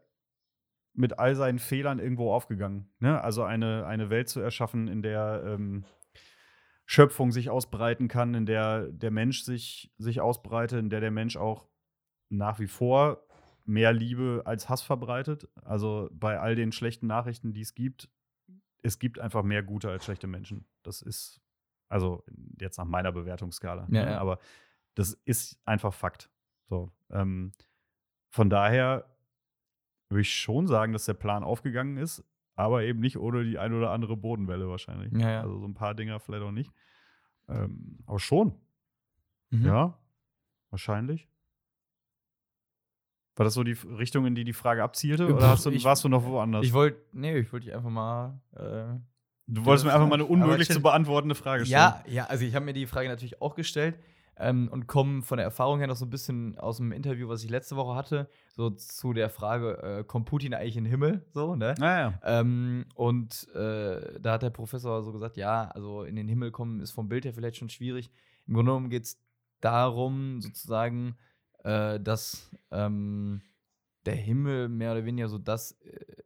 mit 0.94 1.20
all 1.20 1.36
seinen 1.36 1.60
Fehlern 1.60 2.00
irgendwo 2.00 2.32
aufgegangen. 2.32 2.90
Ne? 3.00 3.22
Also 3.22 3.44
eine, 3.44 3.86
eine 3.86 4.10
Welt 4.10 4.30
zu 4.30 4.40
erschaffen, 4.40 4.88
in 4.88 5.02
der 5.02 5.44
ähm, 5.46 5.84
Schöpfung 6.86 7.32
sich 7.32 7.50
ausbreiten 7.50 8.08
kann, 8.08 8.34
in 8.34 8.46
der 8.46 8.88
der 8.92 9.12
Mensch 9.12 9.44
sich, 9.44 9.92
sich 9.98 10.22
ausbreitet, 10.22 10.80
in 10.80 10.90
der 10.90 11.02
der 11.02 11.12
Mensch 11.12 11.36
auch 11.36 11.68
nach 12.30 12.60
wie 12.60 12.68
vor 12.68 13.26
mehr 13.66 13.92
Liebe 13.92 14.44
als 14.46 14.70
Hass 14.70 14.82
verbreitet. 14.82 15.50
Also 15.64 16.10
bei 16.14 16.40
all 16.40 16.56
den 16.56 16.72
schlechten 16.72 17.08
Nachrichten, 17.08 17.54
die 17.54 17.62
es 17.62 17.74
gibt, 17.74 18.10
es 18.84 19.00
gibt 19.00 19.20
einfach 19.20 19.44
mehr 19.44 19.64
gute 19.64 19.90
als 19.90 20.06
schlechte 20.06 20.28
Menschen. 20.28 20.66
Das 20.86 21.02
ist, 21.02 21.42
also 21.90 22.24
jetzt 22.60 22.78
nach 22.78 22.86
meiner 22.86 23.12
Bewertungsskala. 23.12 23.84
Ja, 23.90 24.06
ne? 24.06 24.12
ja. 24.12 24.18
Aber 24.20 24.40
das 24.96 25.14
ist 25.26 25.60
einfach 25.66 25.94
Fakt. 25.94 26.30
So, 26.68 26.92
ähm, 27.10 27.52
von 28.30 28.50
daher 28.50 29.06
würde 30.10 30.22
ich 30.22 30.34
schon 30.34 30.68
sagen, 30.68 30.94
dass 30.94 31.06
der 31.06 31.14
Plan 31.14 31.44
aufgegangen 31.44 31.98
ist, 31.98 32.24
aber 32.56 32.84
eben 32.84 33.00
nicht 33.00 33.18
ohne 33.18 33.44
die 33.44 33.58
ein 33.58 33.74
oder 33.74 33.92
andere 33.92 34.16
Bodenwelle 34.18 34.68
wahrscheinlich. 34.70 35.12
Ja. 35.14 35.42
Also 35.42 35.60
so 35.60 35.66
ein 35.68 35.74
paar 35.74 35.94
Dinger 35.96 36.20
vielleicht 36.20 36.44
auch 36.44 36.52
nicht. 36.52 36.72
Ähm, 37.48 38.00
aber 38.06 38.20
schon, 38.20 38.54
Mhm. 39.52 39.66
ja, 39.66 39.98
wahrscheinlich. 40.72 41.28
War 43.36 43.44
das 43.44 43.54
so 43.54 43.64
die 43.64 43.74
Richtung, 43.74 44.26
in 44.26 44.34
die 44.36 44.46
die 44.46 44.54
Frage 44.54 44.82
abzielte? 44.84 45.28
Pff, 45.28 45.34
Oder 45.36 45.50
hast 45.50 45.66
du, 45.66 45.70
ich- 45.72 45.84
warst 45.84 46.04
du 46.06 46.10
noch 46.10 46.24
woanders? 46.24 46.66
Ich 46.66 46.72
wollte, 46.74 47.00
nee, 47.12 47.38
ich 47.38 47.52
wollte 47.52 47.66
dich 47.66 47.76
einfach 47.76 47.90
mal. 47.90 48.40
Äh, 48.54 48.96
du 49.48 49.66
wolltest 49.66 49.86
mir 49.86 49.94
einfach 49.94 50.08
mal 50.08 50.16
eine 50.16 50.26
unmöglich 50.26 50.70
zu 50.70 50.82
beantwortende 50.82 51.36
Frage 51.36 51.66
stellen. 51.66 51.82
ja, 51.82 52.04
ja, 52.08 52.26
also 52.26 52.46
ich 52.46 52.56
habe 52.56 52.66
mir 52.66 52.74
die 52.74 52.86
Frage 52.88 53.08
natürlich 53.08 53.42
auch 53.42 53.56
gestellt 53.56 53.98
ähm, 54.38 54.68
und 54.72 54.88
komme 54.88 55.22
von 55.22 55.38
der 55.38 55.46
Erfahrung 55.46 55.80
her 55.80 55.88
noch 55.88 55.96
so 55.96 56.06
ein 56.06 56.10
bisschen 56.10 56.58
aus 56.58 56.78
dem 56.78 56.92
Interview, 56.92 57.30
was 57.30 57.44
ich 57.44 57.50
letzte 57.50 57.76
Woche 57.76 57.96
hatte, 57.96 58.30
so 58.50 58.70
zu 58.70 59.14
der 59.14 59.30
Frage, 59.30 59.82
äh, 59.82 60.04
kommt 60.04 60.26
Putin 60.26 60.54
eigentlich 60.54 60.78
in 60.78 60.84
den 60.84 60.92
Himmel? 60.92 61.26
So, 61.34 61.56
ne? 61.56 61.76
Naja. 61.78 62.20
Ähm, 62.24 62.86
und 62.96 63.48
äh, 63.54 64.20
da 64.20 64.34
hat 64.34 64.44
der 64.44 64.50
Professor 64.50 65.04
so 65.04 65.12
gesagt, 65.12 65.38
ja, 65.38 65.70
also 65.70 66.04
in 66.04 66.16
den 66.16 66.28
Himmel 66.28 66.52
kommen 66.52 66.82
ist 66.82 66.92
vom 66.92 67.08
Bild 67.08 67.26
her 67.26 67.34
vielleicht 67.34 67.58
schon 67.58 67.70
schwierig. 67.70 68.10
Im 68.48 68.56
Grunde 68.56 68.72
genommen 68.72 68.90
geht 68.90 69.04
es 69.04 69.22
darum, 69.62 70.42
sozusagen, 70.42 71.16
äh, 71.64 72.00
dass 72.00 72.52
ähm, 72.72 73.42
der 74.06 74.16
Himmel 74.16 74.70
mehr 74.70 74.92
oder 74.92 75.06
weniger 75.06 75.30
so 75.30 75.38
das 75.38 75.72
äh, 75.82 76.24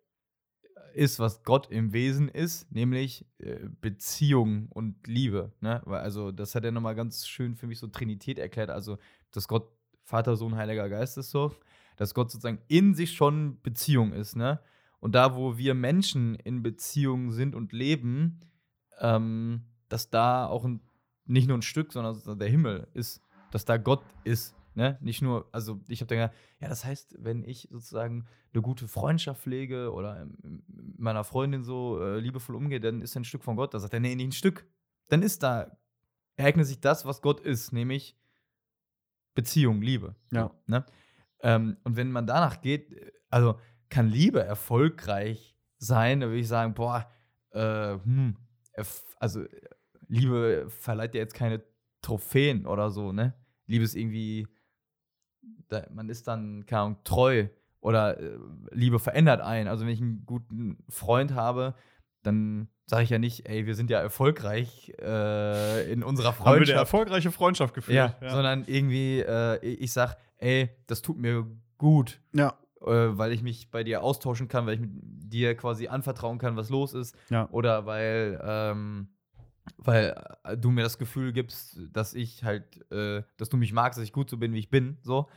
ist, 0.93 1.19
was 1.19 1.43
Gott 1.43 1.69
im 1.71 1.93
Wesen 1.93 2.29
ist, 2.29 2.71
nämlich 2.71 3.25
äh, 3.39 3.67
Beziehung 3.81 4.67
und 4.69 5.07
Liebe. 5.07 5.51
Ne? 5.61 5.85
Also, 5.87 6.31
das 6.31 6.55
hat 6.55 6.65
er 6.65 6.71
nochmal 6.71 6.95
ganz 6.95 7.27
schön 7.27 7.55
für 7.55 7.67
mich 7.67 7.79
so 7.79 7.87
Trinität 7.87 8.39
erklärt. 8.39 8.69
Also, 8.69 8.97
dass 9.31 9.47
Gott 9.47 9.69
Vater, 10.03 10.35
Sohn, 10.35 10.55
Heiliger 10.55 10.89
Geist 10.89 11.17
ist 11.19 11.29
so, 11.29 11.55
dass 11.95 12.15
Gott 12.15 12.31
sozusagen 12.31 12.59
in 12.67 12.95
sich 12.95 13.13
schon 13.13 13.61
Beziehung 13.61 14.11
ist. 14.11 14.35
Ne? 14.35 14.59
Und 14.99 15.13
da, 15.13 15.35
wo 15.35 15.57
wir 15.57 15.75
Menschen 15.75 16.35
in 16.35 16.63
Beziehung 16.63 17.31
sind 17.31 17.53
und 17.53 17.73
leben, 17.73 18.39
ähm, 18.99 19.65
dass 19.87 20.09
da 20.09 20.47
auch 20.47 20.65
ein, 20.65 20.81
nicht 21.25 21.47
nur 21.47 21.57
ein 21.57 21.61
Stück, 21.61 21.93
sondern 21.93 22.39
der 22.39 22.49
Himmel 22.49 22.87
ist, 22.93 23.21
dass 23.51 23.65
da 23.65 23.77
Gott 23.77 24.03
ist. 24.23 24.55
Ne? 24.79 24.97
Nicht 25.01 25.21
nur, 25.21 25.49
also 25.51 25.81
ich 25.89 25.99
habe 25.99 26.07
dann 26.07 26.19
gedacht, 26.19 26.37
ja, 26.61 26.69
das 26.69 26.85
heißt, 26.85 27.17
wenn 27.19 27.43
ich 27.43 27.67
sozusagen 27.69 28.25
eine 28.53 28.61
gute 28.61 28.87
Freundschaft 28.87 29.41
pflege 29.41 29.91
oder 29.91 30.25
meiner 30.95 31.25
Freundin 31.25 31.63
so 31.65 32.01
äh, 32.01 32.19
liebevoll 32.21 32.55
umgehe, 32.55 32.79
dann 32.79 33.01
ist 33.01 33.13
ein 33.17 33.25
Stück 33.25 33.43
von 33.43 33.57
Gott. 33.57 33.73
Da 33.73 33.79
sagt 33.79 33.93
er, 33.93 33.99
nee, 33.99 34.15
nicht 34.15 34.27
ein 34.27 34.31
Stück. 34.31 34.65
Dann 35.09 35.21
ist 35.21 35.43
da, 35.43 35.77
ereignet 36.37 36.65
sich 36.65 36.79
das, 36.79 37.03
was 37.03 37.21
Gott 37.21 37.41
ist, 37.41 37.73
nämlich 37.73 38.17
Beziehung, 39.35 39.81
Liebe. 39.81 40.15
Ja. 40.31 40.49
Ne? 40.65 40.85
ähm, 41.41 41.75
und 41.83 41.97
wenn 41.97 42.13
man 42.13 42.25
danach 42.25 42.61
geht, 42.61 42.93
äh, 42.93 43.11
also 43.29 43.59
kann 43.89 44.07
Liebe 44.07 44.41
erfolgreich 44.41 45.57
sein, 45.77 46.21
dann 46.21 46.29
würde 46.29 46.39
ich 46.39 46.47
sagen, 46.47 46.73
boah, 46.73 47.05
äh, 47.51 47.97
hm, 48.01 48.37
also 49.17 49.41
äh, 49.41 49.49
Liebe 50.07 50.67
verleiht 50.69 51.15
ja 51.15 51.19
jetzt 51.19 51.33
keine 51.33 51.65
Trophäen 52.01 52.65
oder 52.65 52.91
so, 52.91 53.11
ne? 53.11 53.33
Liebe 53.65 53.83
ist 53.83 53.95
irgendwie, 53.95 54.47
da, 55.69 55.85
man 55.93 56.09
ist 56.09 56.27
dann, 56.27 56.65
keine 56.65 56.81
Ahnung, 56.81 56.97
treu 57.03 57.47
oder 57.81 58.19
äh, 58.19 58.37
Liebe 58.71 58.99
verändert 58.99 59.41
einen. 59.41 59.67
Also 59.67 59.85
wenn 59.85 59.93
ich 59.93 60.01
einen 60.01 60.25
guten 60.25 60.77
Freund 60.89 61.33
habe, 61.33 61.75
dann 62.23 62.67
sage 62.85 63.03
ich 63.03 63.09
ja 63.09 63.19
nicht, 63.19 63.47
ey, 63.47 63.65
wir 63.65 63.75
sind 63.75 63.89
ja 63.89 63.99
erfolgreich 63.99 64.91
äh, 64.99 65.91
in 65.91 66.03
unserer 66.03 66.29
Haben 66.29 66.39
wir 66.39 66.45
eine 66.45 66.55
Freundschaft. 66.57 66.79
erfolgreiche 66.79 67.31
Freundschaft 67.31 67.73
geführt. 67.73 68.15
Ja, 68.21 68.29
sondern 68.29 68.65
irgendwie, 68.65 69.19
äh, 69.19 69.63
ich 69.65 69.93
sag, 69.93 70.17
ey, 70.37 70.69
das 70.87 71.01
tut 71.01 71.17
mir 71.17 71.45
gut, 71.77 72.19
ja. 72.33 72.57
äh, 72.81 73.17
weil 73.17 73.31
ich 73.31 73.43
mich 73.43 73.71
bei 73.71 73.83
dir 73.83 74.03
austauschen 74.03 74.47
kann, 74.47 74.65
weil 74.65 74.73
ich 74.75 74.81
mit 74.81 74.91
dir 74.91 75.55
quasi 75.55 75.87
anvertrauen 75.87 76.39
kann, 76.39 76.57
was 76.57 76.69
los 76.69 76.93
ist. 76.93 77.15
Ja. 77.29 77.47
Oder 77.51 77.85
weil, 77.85 78.41
ähm, 78.43 79.09
weil 79.77 80.15
äh, 80.43 80.57
du 80.57 80.71
mir 80.71 80.83
das 80.83 80.97
Gefühl 80.97 81.33
gibst, 81.33 81.79
dass 81.91 82.13
ich 82.13 82.43
halt, 82.43 82.91
äh, 82.91 83.23
dass 83.37 83.49
du 83.49 83.57
mich 83.57 83.73
magst, 83.73 83.97
dass 83.97 84.03
ich 84.03 84.13
gut 84.13 84.29
so 84.29 84.37
bin, 84.37 84.53
wie 84.53 84.59
ich 84.59 84.69
bin. 84.69 84.97
So. 85.01 85.29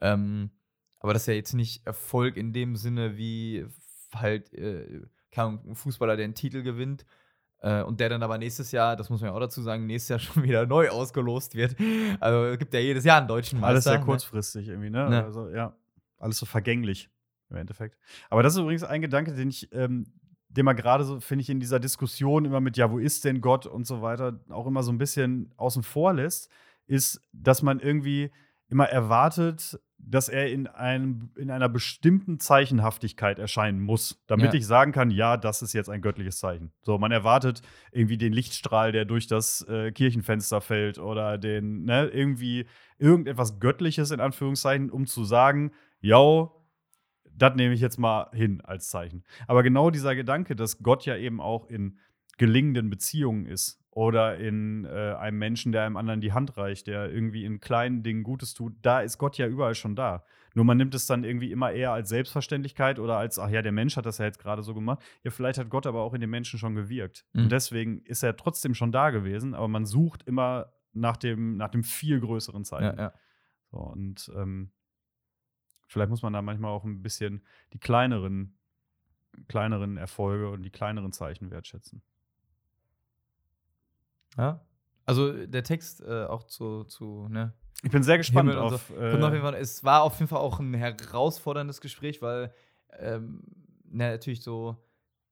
Ähm, 0.00 0.50
aber 0.98 1.12
das 1.12 1.22
ist 1.22 1.28
ja 1.28 1.34
jetzt 1.34 1.54
nicht 1.54 1.86
Erfolg 1.86 2.36
in 2.36 2.52
dem 2.52 2.76
Sinne, 2.76 3.16
wie 3.16 3.66
halt, 4.14 4.52
äh, 4.54 5.00
ein 5.36 5.74
Fußballer, 5.74 6.16
der 6.16 6.24
einen 6.24 6.34
Titel 6.34 6.62
gewinnt. 6.62 7.06
Äh, 7.62 7.82
und 7.82 8.00
der 8.00 8.08
dann 8.08 8.22
aber 8.22 8.38
nächstes 8.38 8.72
Jahr, 8.72 8.96
das 8.96 9.10
muss 9.10 9.20
man 9.20 9.30
ja 9.30 9.36
auch 9.36 9.40
dazu 9.40 9.60
sagen, 9.60 9.86
nächstes 9.86 10.08
Jahr 10.08 10.18
schon 10.34 10.42
wieder 10.42 10.66
neu 10.66 10.88
ausgelost 10.88 11.54
wird. 11.54 11.76
Also 12.18 12.44
es 12.46 12.58
gibt 12.58 12.72
ja 12.74 12.80
jedes 12.80 13.04
Jahr 13.04 13.18
einen 13.18 13.28
deutschen 13.28 13.60
Meister. 13.60 13.68
Alles 13.70 13.84
sehr 13.84 13.98
ne? 13.98 14.04
kurzfristig 14.04 14.68
irgendwie, 14.68 14.90
ne? 14.90 15.10
Ne. 15.10 15.24
Also, 15.24 15.48
ja. 15.50 15.76
Alles 16.18 16.38
so 16.38 16.46
vergänglich 16.46 17.08
im 17.48 17.56
Endeffekt. 17.56 17.98
Aber 18.28 18.42
das 18.42 18.54
ist 18.54 18.60
übrigens 18.60 18.84
ein 18.84 19.00
Gedanke, 19.00 19.32
den 19.32 19.48
ich, 19.48 19.72
ähm, 19.72 20.06
den 20.50 20.64
man 20.64 20.76
gerade 20.76 21.04
so, 21.04 21.20
finde 21.20 21.42
ich, 21.42 21.50
in 21.50 21.60
dieser 21.60 21.80
Diskussion 21.80 22.44
immer 22.44 22.60
mit, 22.60 22.76
ja, 22.76 22.90
wo 22.90 22.98
ist 22.98 23.24
denn 23.24 23.40
Gott 23.40 23.66
und 23.66 23.86
so 23.86 24.02
weiter, 24.02 24.40
auch 24.50 24.66
immer 24.66 24.82
so 24.82 24.92
ein 24.92 24.98
bisschen 24.98 25.52
außen 25.56 25.82
vor 25.82 26.12
lässt, 26.12 26.50
ist, 26.86 27.20
dass 27.32 27.62
man 27.62 27.78
irgendwie 27.78 28.30
immer 28.68 28.88
erwartet, 28.88 29.80
dass 29.98 30.28
er 30.28 30.50
in, 30.50 30.66
einem, 30.66 31.30
in 31.36 31.50
einer 31.50 31.68
bestimmten 31.68 32.38
Zeichenhaftigkeit 32.40 33.38
erscheinen 33.38 33.80
muss, 33.80 34.24
damit 34.26 34.52
Ja. 34.52 34.58
ich 34.58 34.66
sagen 34.66 34.92
kann, 34.92 35.10
ja, 35.10 35.36
das 35.36 35.62
ist 35.62 35.72
jetzt 35.72 35.90
ein 35.90 36.00
göttliches 36.02 36.38
Zeichen. 36.38 36.72
So, 36.82 36.96
man 36.98 37.12
erwartet 37.12 37.62
irgendwie 37.92 38.16
den 38.16 38.32
Lichtstrahl, 38.32 38.92
der 38.92 39.04
durch 39.04 39.26
das 39.26 39.62
äh, 39.68 39.92
Kirchenfenster 39.92 40.60
fällt 40.60 40.98
oder 40.98 41.36
den, 41.38 41.84
ne, 41.84 42.06
irgendwie 42.06 42.66
irgendetwas 42.98 43.60
Göttliches 43.60 44.10
in 44.10 44.20
Anführungszeichen, 44.20 44.90
um 44.90 45.06
zu 45.06 45.24
sagen, 45.24 45.72
ja, 46.00 46.48
das 47.40 47.56
nehme 47.56 47.74
ich 47.74 47.80
jetzt 47.80 47.98
mal 47.98 48.28
hin 48.32 48.60
als 48.60 48.90
Zeichen. 48.90 49.24
Aber 49.46 49.62
genau 49.62 49.90
dieser 49.90 50.14
Gedanke, 50.14 50.54
dass 50.54 50.82
Gott 50.82 51.06
ja 51.06 51.16
eben 51.16 51.40
auch 51.40 51.66
in 51.66 51.98
gelingenden 52.38 52.90
Beziehungen 52.90 53.46
ist 53.46 53.80
oder 53.90 54.36
in 54.38 54.84
äh, 54.84 55.14
einem 55.18 55.38
Menschen, 55.38 55.72
der 55.72 55.84
einem 55.84 55.96
anderen 55.96 56.20
die 56.20 56.32
Hand 56.32 56.56
reicht, 56.56 56.86
der 56.86 57.10
irgendwie 57.10 57.44
in 57.44 57.60
kleinen 57.60 58.02
Dingen 58.02 58.22
Gutes 58.22 58.54
tut, 58.54 58.74
da 58.82 59.00
ist 59.00 59.18
Gott 59.18 59.36
ja 59.38 59.46
überall 59.46 59.74
schon 59.74 59.96
da. 59.96 60.24
Nur 60.54 60.64
man 60.64 60.76
nimmt 60.76 60.94
es 60.94 61.06
dann 61.06 61.24
irgendwie 61.24 61.50
immer 61.50 61.72
eher 61.72 61.92
als 61.92 62.08
Selbstverständlichkeit 62.08 62.98
oder 62.98 63.16
als, 63.16 63.38
ach 63.38 63.50
ja, 63.50 63.62
der 63.62 63.72
Mensch 63.72 63.96
hat 63.96 64.06
das 64.06 64.18
ja 64.18 64.26
jetzt 64.26 64.38
gerade 64.38 64.62
so 64.62 64.74
gemacht. 64.74 65.02
Ja, 65.22 65.30
vielleicht 65.30 65.58
hat 65.58 65.70
Gott 65.70 65.86
aber 65.86 66.02
auch 66.02 66.14
in 66.14 66.20
den 66.20 66.30
Menschen 66.30 66.58
schon 66.58 66.74
gewirkt. 66.74 67.24
Mhm. 67.32 67.44
Und 67.44 67.52
deswegen 67.52 68.02
ist 68.02 68.22
er 68.22 68.36
trotzdem 68.36 68.74
schon 68.74 68.92
da 68.92 69.10
gewesen, 69.10 69.54
aber 69.54 69.68
man 69.68 69.86
sucht 69.86 70.22
immer 70.24 70.72
nach 70.92 71.16
dem, 71.16 71.56
nach 71.56 71.68
dem 71.68 71.84
viel 71.84 72.20
größeren 72.20 72.64
Zeichen. 72.64 72.98
Ja, 72.98 73.04
ja. 73.04 73.12
So, 73.70 73.78
und 73.78 74.30
ähm, 74.36 74.72
vielleicht 75.90 76.10
muss 76.10 76.22
man 76.22 76.32
da 76.32 76.40
manchmal 76.40 76.70
auch 76.70 76.84
ein 76.84 77.02
bisschen 77.02 77.42
die 77.72 77.78
kleineren, 77.78 78.56
kleineren 79.48 79.96
Erfolge 79.96 80.48
und 80.48 80.62
die 80.62 80.70
kleineren 80.70 81.12
Zeichen 81.12 81.50
wertschätzen. 81.50 82.02
ja. 84.36 84.64
Also 85.06 85.46
der 85.46 85.64
Text 85.64 86.02
äh, 86.02 86.24
auch 86.26 86.44
zu, 86.44 86.84
zu 86.84 87.26
ne, 87.28 87.52
Ich 87.82 87.90
bin 87.90 88.04
sehr 88.04 88.18
gespannt 88.18 88.48
Himmel 88.48 88.62
auf. 88.62 88.86
so. 88.88 88.94
äh, 88.94 89.40
Fall, 89.40 89.54
es 89.54 89.82
war 89.82 90.02
auf 90.02 90.18
jeden 90.20 90.28
Fall 90.28 90.38
auch 90.38 90.60
ein 90.60 90.72
herausforderndes 90.74 91.80
Gespräch, 91.80 92.22
weil 92.22 92.52
ähm, 92.96 93.42
na, 93.90 94.10
natürlich 94.10 94.42
so, 94.42 94.76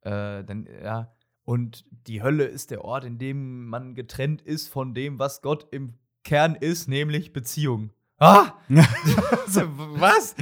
äh, 0.00 0.42
dann, 0.42 0.66
ja, 0.82 1.14
und 1.44 1.84
die 1.90 2.22
Hölle 2.22 2.44
ist 2.44 2.72
der 2.72 2.84
Ort, 2.84 3.04
in 3.04 3.18
dem 3.18 3.66
man 3.66 3.94
getrennt 3.94 4.42
ist 4.42 4.68
von 4.68 4.94
dem, 4.94 5.20
was 5.20 5.42
Gott 5.42 5.68
im 5.70 5.94
Kern 6.24 6.56
ist, 6.56 6.88
nämlich 6.88 7.32
Beziehung. 7.32 7.92
Ah! 8.18 8.52
was? 8.68 10.34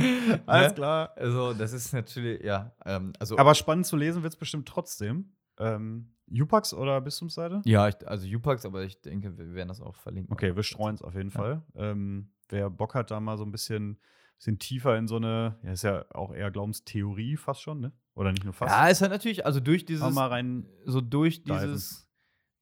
Alles 0.47 0.75
klar. 0.75 1.13
Also, 1.17 1.53
das 1.53 1.73
ist 1.73 1.93
natürlich, 1.93 2.43
ja, 2.43 2.73
ähm, 2.85 3.13
also. 3.19 3.37
Aber 3.39 3.55
spannend 3.55 3.87
zu 3.87 3.97
lesen 3.97 4.23
wird 4.23 4.33
es 4.33 4.39
bestimmt 4.39 4.67
trotzdem. 4.67 5.33
Ähm, 5.59 6.13
Jupax 6.29 6.75
oder 6.75 7.01
Bistumsseite? 7.01 7.63
ja, 7.65 7.89
ich, 7.89 8.07
also 8.07 8.27
Jupax, 8.27 8.65
aber 8.67 8.83
ich 8.83 9.01
denke, 9.01 9.39
wir 9.39 9.55
werden 9.55 9.69
das 9.69 9.81
auch 9.81 9.95
verlinken. 9.95 10.33
Okay, 10.33 10.57
wir 10.57 10.63
streuen 10.63 10.95
es 10.95 11.03
auf 11.03 11.15
jeden 11.15 11.31
Ja. 11.31 11.37
Fall. 11.37 11.63
Ähm, 11.75 12.33
wer 12.49 12.69
Bock 12.71 12.95
hat, 12.95 13.11
da 13.11 13.21
mal 13.21 13.39
so 13.39 13.45
ein 13.45 13.53
bisschen, 13.53 14.01
bisschen 14.37 14.59
tiefer 14.59 14.97
in 14.97 15.07
so 15.07 15.17
eine, 15.17 15.59
ja, 15.63 15.73
ist 15.73 15.83
ja 15.85 16.05
auch 16.13 16.35
eher 16.35 16.51
Glaubenstheorie 16.51 17.37
fast 17.37 17.63
schon, 17.63 17.81
ne? 17.81 17.93
Oder 18.15 18.33
nicht 18.33 18.45
nur 18.45 18.55
fast. 18.55 18.73
Ja, 18.73 18.89
ist 18.89 19.03
halt 19.03 19.13
natürlich, 19.13 19.45
also 19.45 19.61
durch 19.61 19.85
dieses. 19.85 20.15
mal 20.15 20.29
rein. 20.29 20.67
so 20.85 21.01
durch 21.01 21.45
diven. 21.45 21.61
dieses, 21.61 22.09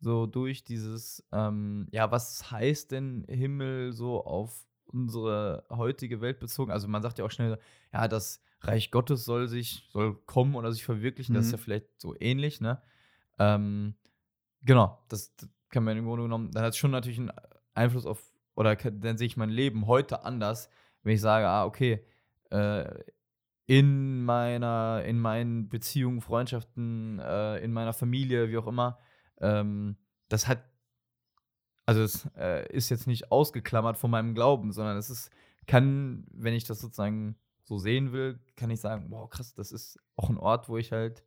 so 0.01 0.27
durch 0.27 0.65
dieses, 0.65 1.25
ähm, 1.33 1.87
ja, 1.91 2.11
was 2.11 2.51
heißt 2.51 2.91
denn 2.91 3.25
Himmel 3.29 3.93
so 3.93 4.25
auf 4.25 4.67
unsere 4.87 5.65
heutige 5.71 6.21
Welt 6.21 6.39
bezogen? 6.41 6.71
Also 6.73 6.89
man 6.89 7.03
sagt 7.03 7.19
ja 7.19 7.25
auch 7.25 7.31
schnell, 7.31 7.59
ja, 7.93 8.09
das 8.09 8.43
Reich 8.61 8.91
Gottes 8.91 9.25
soll 9.25 9.49
sich, 9.49 9.89
soll 9.93 10.15
kommen 10.27 10.55
oder 10.55 10.73
sich 10.73 10.85
verwirklichen, 10.85 11.35
das 11.35 11.47
ist 11.47 11.53
Mhm. 11.53 11.59
ja 11.59 11.59
vielleicht 11.59 12.01
so 12.01 12.15
ähnlich, 12.19 12.61
ne? 12.61 12.83
Ähm, 13.39 13.95
genau, 14.63 15.05
das, 15.09 15.35
das 15.37 15.49
kann 15.71 15.85
man 15.85 15.97
im 15.97 16.05
Grunde 16.07 16.25
genommen, 16.25 16.51
dann 16.53 16.63
hat 16.65 16.71
es 16.71 16.79
schon 16.79 16.91
natürlich 16.93 17.19
einen 17.19 17.33
Einfluss 17.75 18.07
auf, 18.07 18.23
oder 18.55 18.77
kann, 18.77 19.01
dann 19.01 19.19
sehe 19.19 19.27
ich 19.27 19.37
mein 19.37 19.51
Leben 19.51 19.87
heute 19.87 20.25
anders, 20.25 20.71
wenn 21.03 21.15
ich 21.15 21.21
sage, 21.21 21.49
ah, 21.49 21.65
okay, 21.67 22.05
äh, 22.51 23.03
in 23.67 24.25
meiner, 24.25 25.03
in 25.07 25.19
meinen 25.19 25.69
Beziehungen, 25.69 26.21
Freundschaften, 26.21 27.19
äh, 27.19 27.59
in 27.59 27.73
meiner 27.73 27.93
Familie, 27.95 28.51
wie 28.51 28.59
auch 28.59 28.67
immer, 28.67 28.99
ähm, 29.41 29.97
das 30.29 30.49
hat, 30.49 30.63
also 31.87 32.03
es 32.03 32.29
äh, 32.37 32.67
ist 32.73 32.89
jetzt 32.89 33.07
nicht 33.07 33.31
ausgeklammert 33.31 33.97
von 33.97 34.11
meinem 34.11 34.35
Glauben, 34.35 34.73
sondern 34.73 34.97
es 34.97 35.11
ist, 35.11 35.31
kann, 35.67 36.27
wenn 36.31 36.55
ich 36.55 36.65
das 36.65 36.81
sozusagen 36.81 37.37
so 37.63 37.79
sehen 37.79 38.13
will, 38.13 38.41
kann 38.57 38.71
ich 38.71 38.81
sagen, 38.81 39.07
wow, 39.11 39.29
krass, 39.29 39.55
das 39.55 39.73
ist 39.73 39.99
auch 40.17 40.29
ein 40.31 40.39
Ort, 40.39 40.69
wo 40.69 40.77
ich 40.77 40.93
halt 40.93 41.25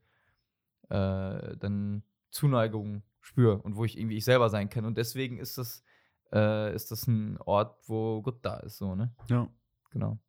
äh, 0.89 1.58
dann 1.58 2.03
Zuneigung 2.30 3.03
spüre 3.20 3.62
und 3.62 3.76
wo 3.76 3.86
ich 3.86 3.97
irgendwie 3.97 4.18
ich 4.18 4.26
selber 4.26 4.49
sein 4.49 4.70
kann. 4.70 4.86
Und 4.86 4.97
deswegen 4.97 5.38
ist 5.38 5.58
das, 5.58 5.84
äh, 6.32 6.74
ist 6.74 6.91
das 6.91 7.08
ein 7.08 7.38
Ort, 7.41 7.78
wo 7.88 8.22
Gott 8.22 8.39
da 8.43 8.58
ist, 8.58 8.78
so, 8.78 8.95
ne? 8.95 9.14
Ja. 9.30 9.49
Genau. 9.91 10.20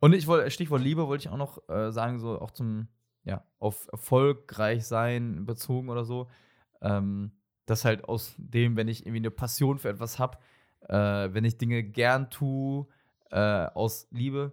Und 0.00 0.12
ich 0.12 0.26
wollte, 0.26 0.50
Stichwort 0.50 0.82
Liebe 0.82 1.06
wollte 1.06 1.22
ich 1.22 1.28
auch 1.28 1.36
noch 1.36 1.68
äh, 1.68 1.90
sagen, 1.92 2.18
so 2.18 2.40
auch 2.40 2.50
zum, 2.50 2.88
ja, 3.24 3.44
auf 3.58 3.88
erfolgreich 3.92 4.86
sein 4.86 5.46
bezogen 5.46 5.88
oder 5.88 6.04
so. 6.04 6.28
Ähm, 6.80 7.32
dass 7.66 7.84
halt 7.84 8.04
aus 8.04 8.34
dem, 8.36 8.76
wenn 8.76 8.88
ich 8.88 9.06
irgendwie 9.06 9.20
eine 9.20 9.30
Passion 9.30 9.78
für 9.78 9.88
etwas 9.88 10.18
habe, 10.18 10.38
äh, 10.88 11.32
wenn 11.32 11.44
ich 11.44 11.58
Dinge 11.58 11.82
gern 11.82 12.30
tue, 12.30 12.86
äh, 13.30 13.66
aus 13.74 14.06
Liebe, 14.10 14.52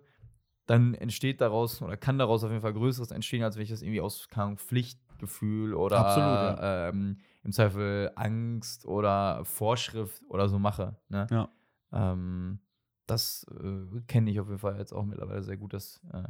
dann 0.66 0.94
entsteht 0.94 1.42
daraus 1.42 1.82
oder 1.82 1.98
kann 1.98 2.18
daraus 2.18 2.44
auf 2.44 2.50
jeden 2.50 2.62
Fall 2.62 2.74
Größeres 2.74 3.12
entstehen, 3.12 3.44
als 3.44 3.56
wenn 3.56 3.64
ich 3.64 3.70
das 3.70 3.82
irgendwie 3.82 4.02
aus 4.02 4.30
keine 4.30 4.56
Pflichtgefühl 4.56 5.74
oder 5.74 6.06
Absolut, 6.06 6.60
ähm, 6.62 7.18
im 7.44 7.52
Zweifel 7.52 8.12
Angst 8.16 8.86
oder 8.86 9.44
Vorschrift 9.44 10.22
oder 10.30 10.48
so 10.48 10.60
mache. 10.60 10.96
Ne? 11.10 11.28
Ja. 11.30 11.50
Ähm, 11.92 12.60
das 13.06 13.46
äh, 13.52 14.02
kenne 14.08 14.32
ich 14.32 14.40
auf 14.40 14.48
jeden 14.48 14.60
Fall 14.60 14.78
jetzt 14.78 14.94
auch 14.94 15.04
mittlerweile 15.04 15.44
sehr 15.44 15.58
gut, 15.58 15.74
dass 15.74 16.02
äh, 16.14 16.24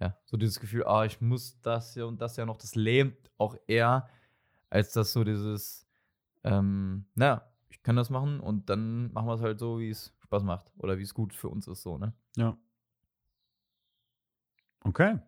ja, 0.00 0.16
so 0.24 0.36
dieses 0.36 0.60
Gefühl, 0.60 0.84
ah, 0.84 1.04
ich 1.04 1.20
muss 1.20 1.60
das 1.62 1.94
ja 1.94 2.04
und 2.04 2.20
das 2.20 2.36
ja 2.36 2.44
noch, 2.44 2.56
das 2.56 2.74
lähmt 2.74 3.30
auch 3.38 3.56
eher, 3.66 4.08
als 4.68 4.92
dass 4.92 5.12
so 5.12 5.24
dieses, 5.24 5.86
ähm, 6.44 7.06
naja, 7.14 7.50
ich 7.68 7.82
kann 7.82 7.96
das 7.96 8.10
machen 8.10 8.40
und 8.40 8.68
dann 8.68 9.12
machen 9.12 9.26
wir 9.26 9.34
es 9.34 9.40
halt 9.40 9.58
so, 9.58 9.78
wie 9.78 9.90
es 9.90 10.14
Spaß 10.20 10.42
macht 10.42 10.70
oder 10.76 10.98
wie 10.98 11.02
es 11.02 11.14
gut 11.14 11.34
für 11.34 11.48
uns 11.48 11.66
ist, 11.66 11.82
so, 11.82 11.98
ne? 11.98 12.12
Ja. 12.36 12.56
Okay. 14.84 15.18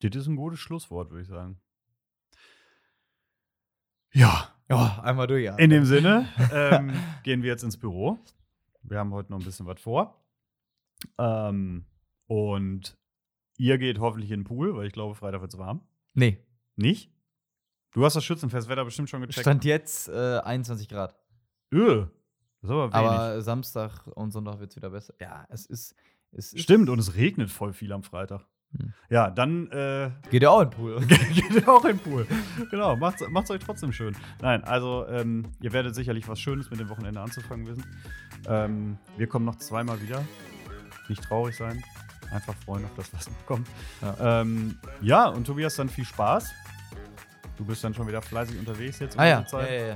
Das 0.00 0.14
ist 0.16 0.26
ein 0.26 0.36
gutes 0.36 0.58
Schlusswort, 0.58 1.10
würde 1.10 1.22
ich 1.22 1.28
sagen. 1.28 1.60
Ja. 4.12 4.48
Ja, 4.68 5.00
einmal 5.02 5.26
durch, 5.26 5.44
ja. 5.44 5.56
In 5.56 5.70
dem 5.70 5.84
Sinne 5.84 6.28
ähm, 6.52 6.92
gehen 7.22 7.42
wir 7.42 7.50
jetzt 7.50 7.62
ins 7.62 7.76
Büro. 7.76 8.18
Wir 8.82 8.98
haben 8.98 9.12
heute 9.12 9.30
noch 9.30 9.38
ein 9.38 9.44
bisschen 9.44 9.66
was 9.66 9.80
vor. 9.80 10.24
Ähm, 11.18 11.84
und 12.26 12.96
ihr 13.58 13.78
geht 13.78 13.98
hoffentlich 13.98 14.30
in 14.30 14.40
den 14.40 14.44
Pool, 14.44 14.74
weil 14.74 14.86
ich 14.86 14.92
glaube, 14.92 15.14
Freitag 15.14 15.40
wird 15.40 15.52
es 15.52 15.58
warm. 15.58 15.82
Nee, 16.14 16.38
Nicht? 16.76 17.10
Du 17.92 18.04
hast 18.04 18.16
das 18.16 18.24
Schützenfestwetter 18.24 18.84
bestimmt 18.84 19.10
schon 19.10 19.20
gecheckt. 19.20 19.40
Stand 19.40 19.64
jetzt 19.64 20.08
äh, 20.08 20.38
21 20.38 20.88
Grad. 20.88 21.14
Öh, 21.72 22.06
das 22.60 22.70
ist 22.70 22.70
aber 22.70 22.92
wenig. 22.92 22.94
Aber 22.94 23.42
Samstag 23.42 24.06
und 24.14 24.30
Sonntag 24.30 24.60
wird 24.60 24.70
es 24.70 24.76
wieder 24.76 24.90
besser. 24.90 25.14
Ja, 25.20 25.46
es 25.50 25.66
ist. 25.66 25.94
Es 26.34 26.54
ist 26.54 26.62
Stimmt, 26.62 26.88
und 26.88 26.98
es 26.98 27.14
regnet 27.14 27.50
voll 27.50 27.74
viel 27.74 27.92
am 27.92 28.02
Freitag. 28.02 28.46
Hm. 28.74 28.94
Ja, 29.10 29.28
dann 29.28 29.70
äh, 29.70 30.10
Geht 30.30 30.42
ja 30.42 30.48
auch 30.48 30.62
in 30.62 30.70
den 30.70 30.76
Pool. 30.78 31.00
geht 31.06 31.50
ihr 31.50 31.68
auch 31.68 31.84
in 31.84 31.98
den 31.98 31.98
Pool. 31.98 32.26
Genau, 32.70 32.96
macht's, 32.96 33.22
macht's 33.28 33.50
euch 33.50 33.60
trotzdem 33.60 33.92
schön. 33.92 34.16
Nein, 34.40 34.64
also 34.64 35.06
ähm, 35.08 35.52
ihr 35.60 35.74
werdet 35.74 35.94
sicherlich 35.94 36.26
was 36.28 36.40
Schönes 36.40 36.70
mit 36.70 36.80
dem 36.80 36.88
Wochenende 36.88 37.20
anzufangen 37.20 37.66
wissen. 37.66 37.84
Ähm, 38.46 38.96
wir 39.18 39.26
kommen 39.26 39.44
noch 39.44 39.56
zweimal 39.56 40.00
wieder. 40.00 40.24
Nicht 41.10 41.22
traurig 41.22 41.54
sein. 41.54 41.84
Einfach 42.32 42.54
freuen 42.64 42.86
auf 42.86 42.94
das, 42.96 43.12
was 43.12 43.28
noch 43.28 43.46
kommt. 43.46 43.68
Ja. 44.00 44.40
Ähm, 44.40 44.78
ja, 45.02 45.26
und 45.26 45.46
Tobias, 45.46 45.76
dann 45.76 45.90
viel 45.90 46.06
Spaß. 46.06 46.50
Du 47.56 47.64
bist 47.64 47.82
dann 47.84 47.94
schon 47.94 48.08
wieder 48.08 48.22
fleißig 48.22 48.58
unterwegs 48.58 48.98
jetzt. 48.98 49.18
Ah 49.18 49.26
ja. 49.26 49.40
diese 49.42 49.56
ja, 49.56 49.62
Zeit. 49.62 49.70
ja, 49.70 49.86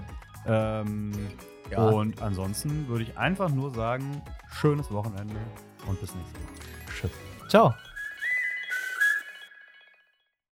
ja. 0.46 0.80
Ähm, 0.80 1.12
Ja. 1.70 1.88
Und 1.88 2.22
ansonsten 2.22 2.86
würde 2.88 3.04
ich 3.04 3.18
einfach 3.18 3.48
nur 3.48 3.70
sagen, 3.72 4.22
schönes 4.52 4.90
Wochenende 4.90 5.36
und 5.86 6.00
bis 6.00 6.14
nächste 6.14 6.38
Woche. 6.40 6.52
Tschüss. 7.00 7.11
Ciao. 7.48 7.74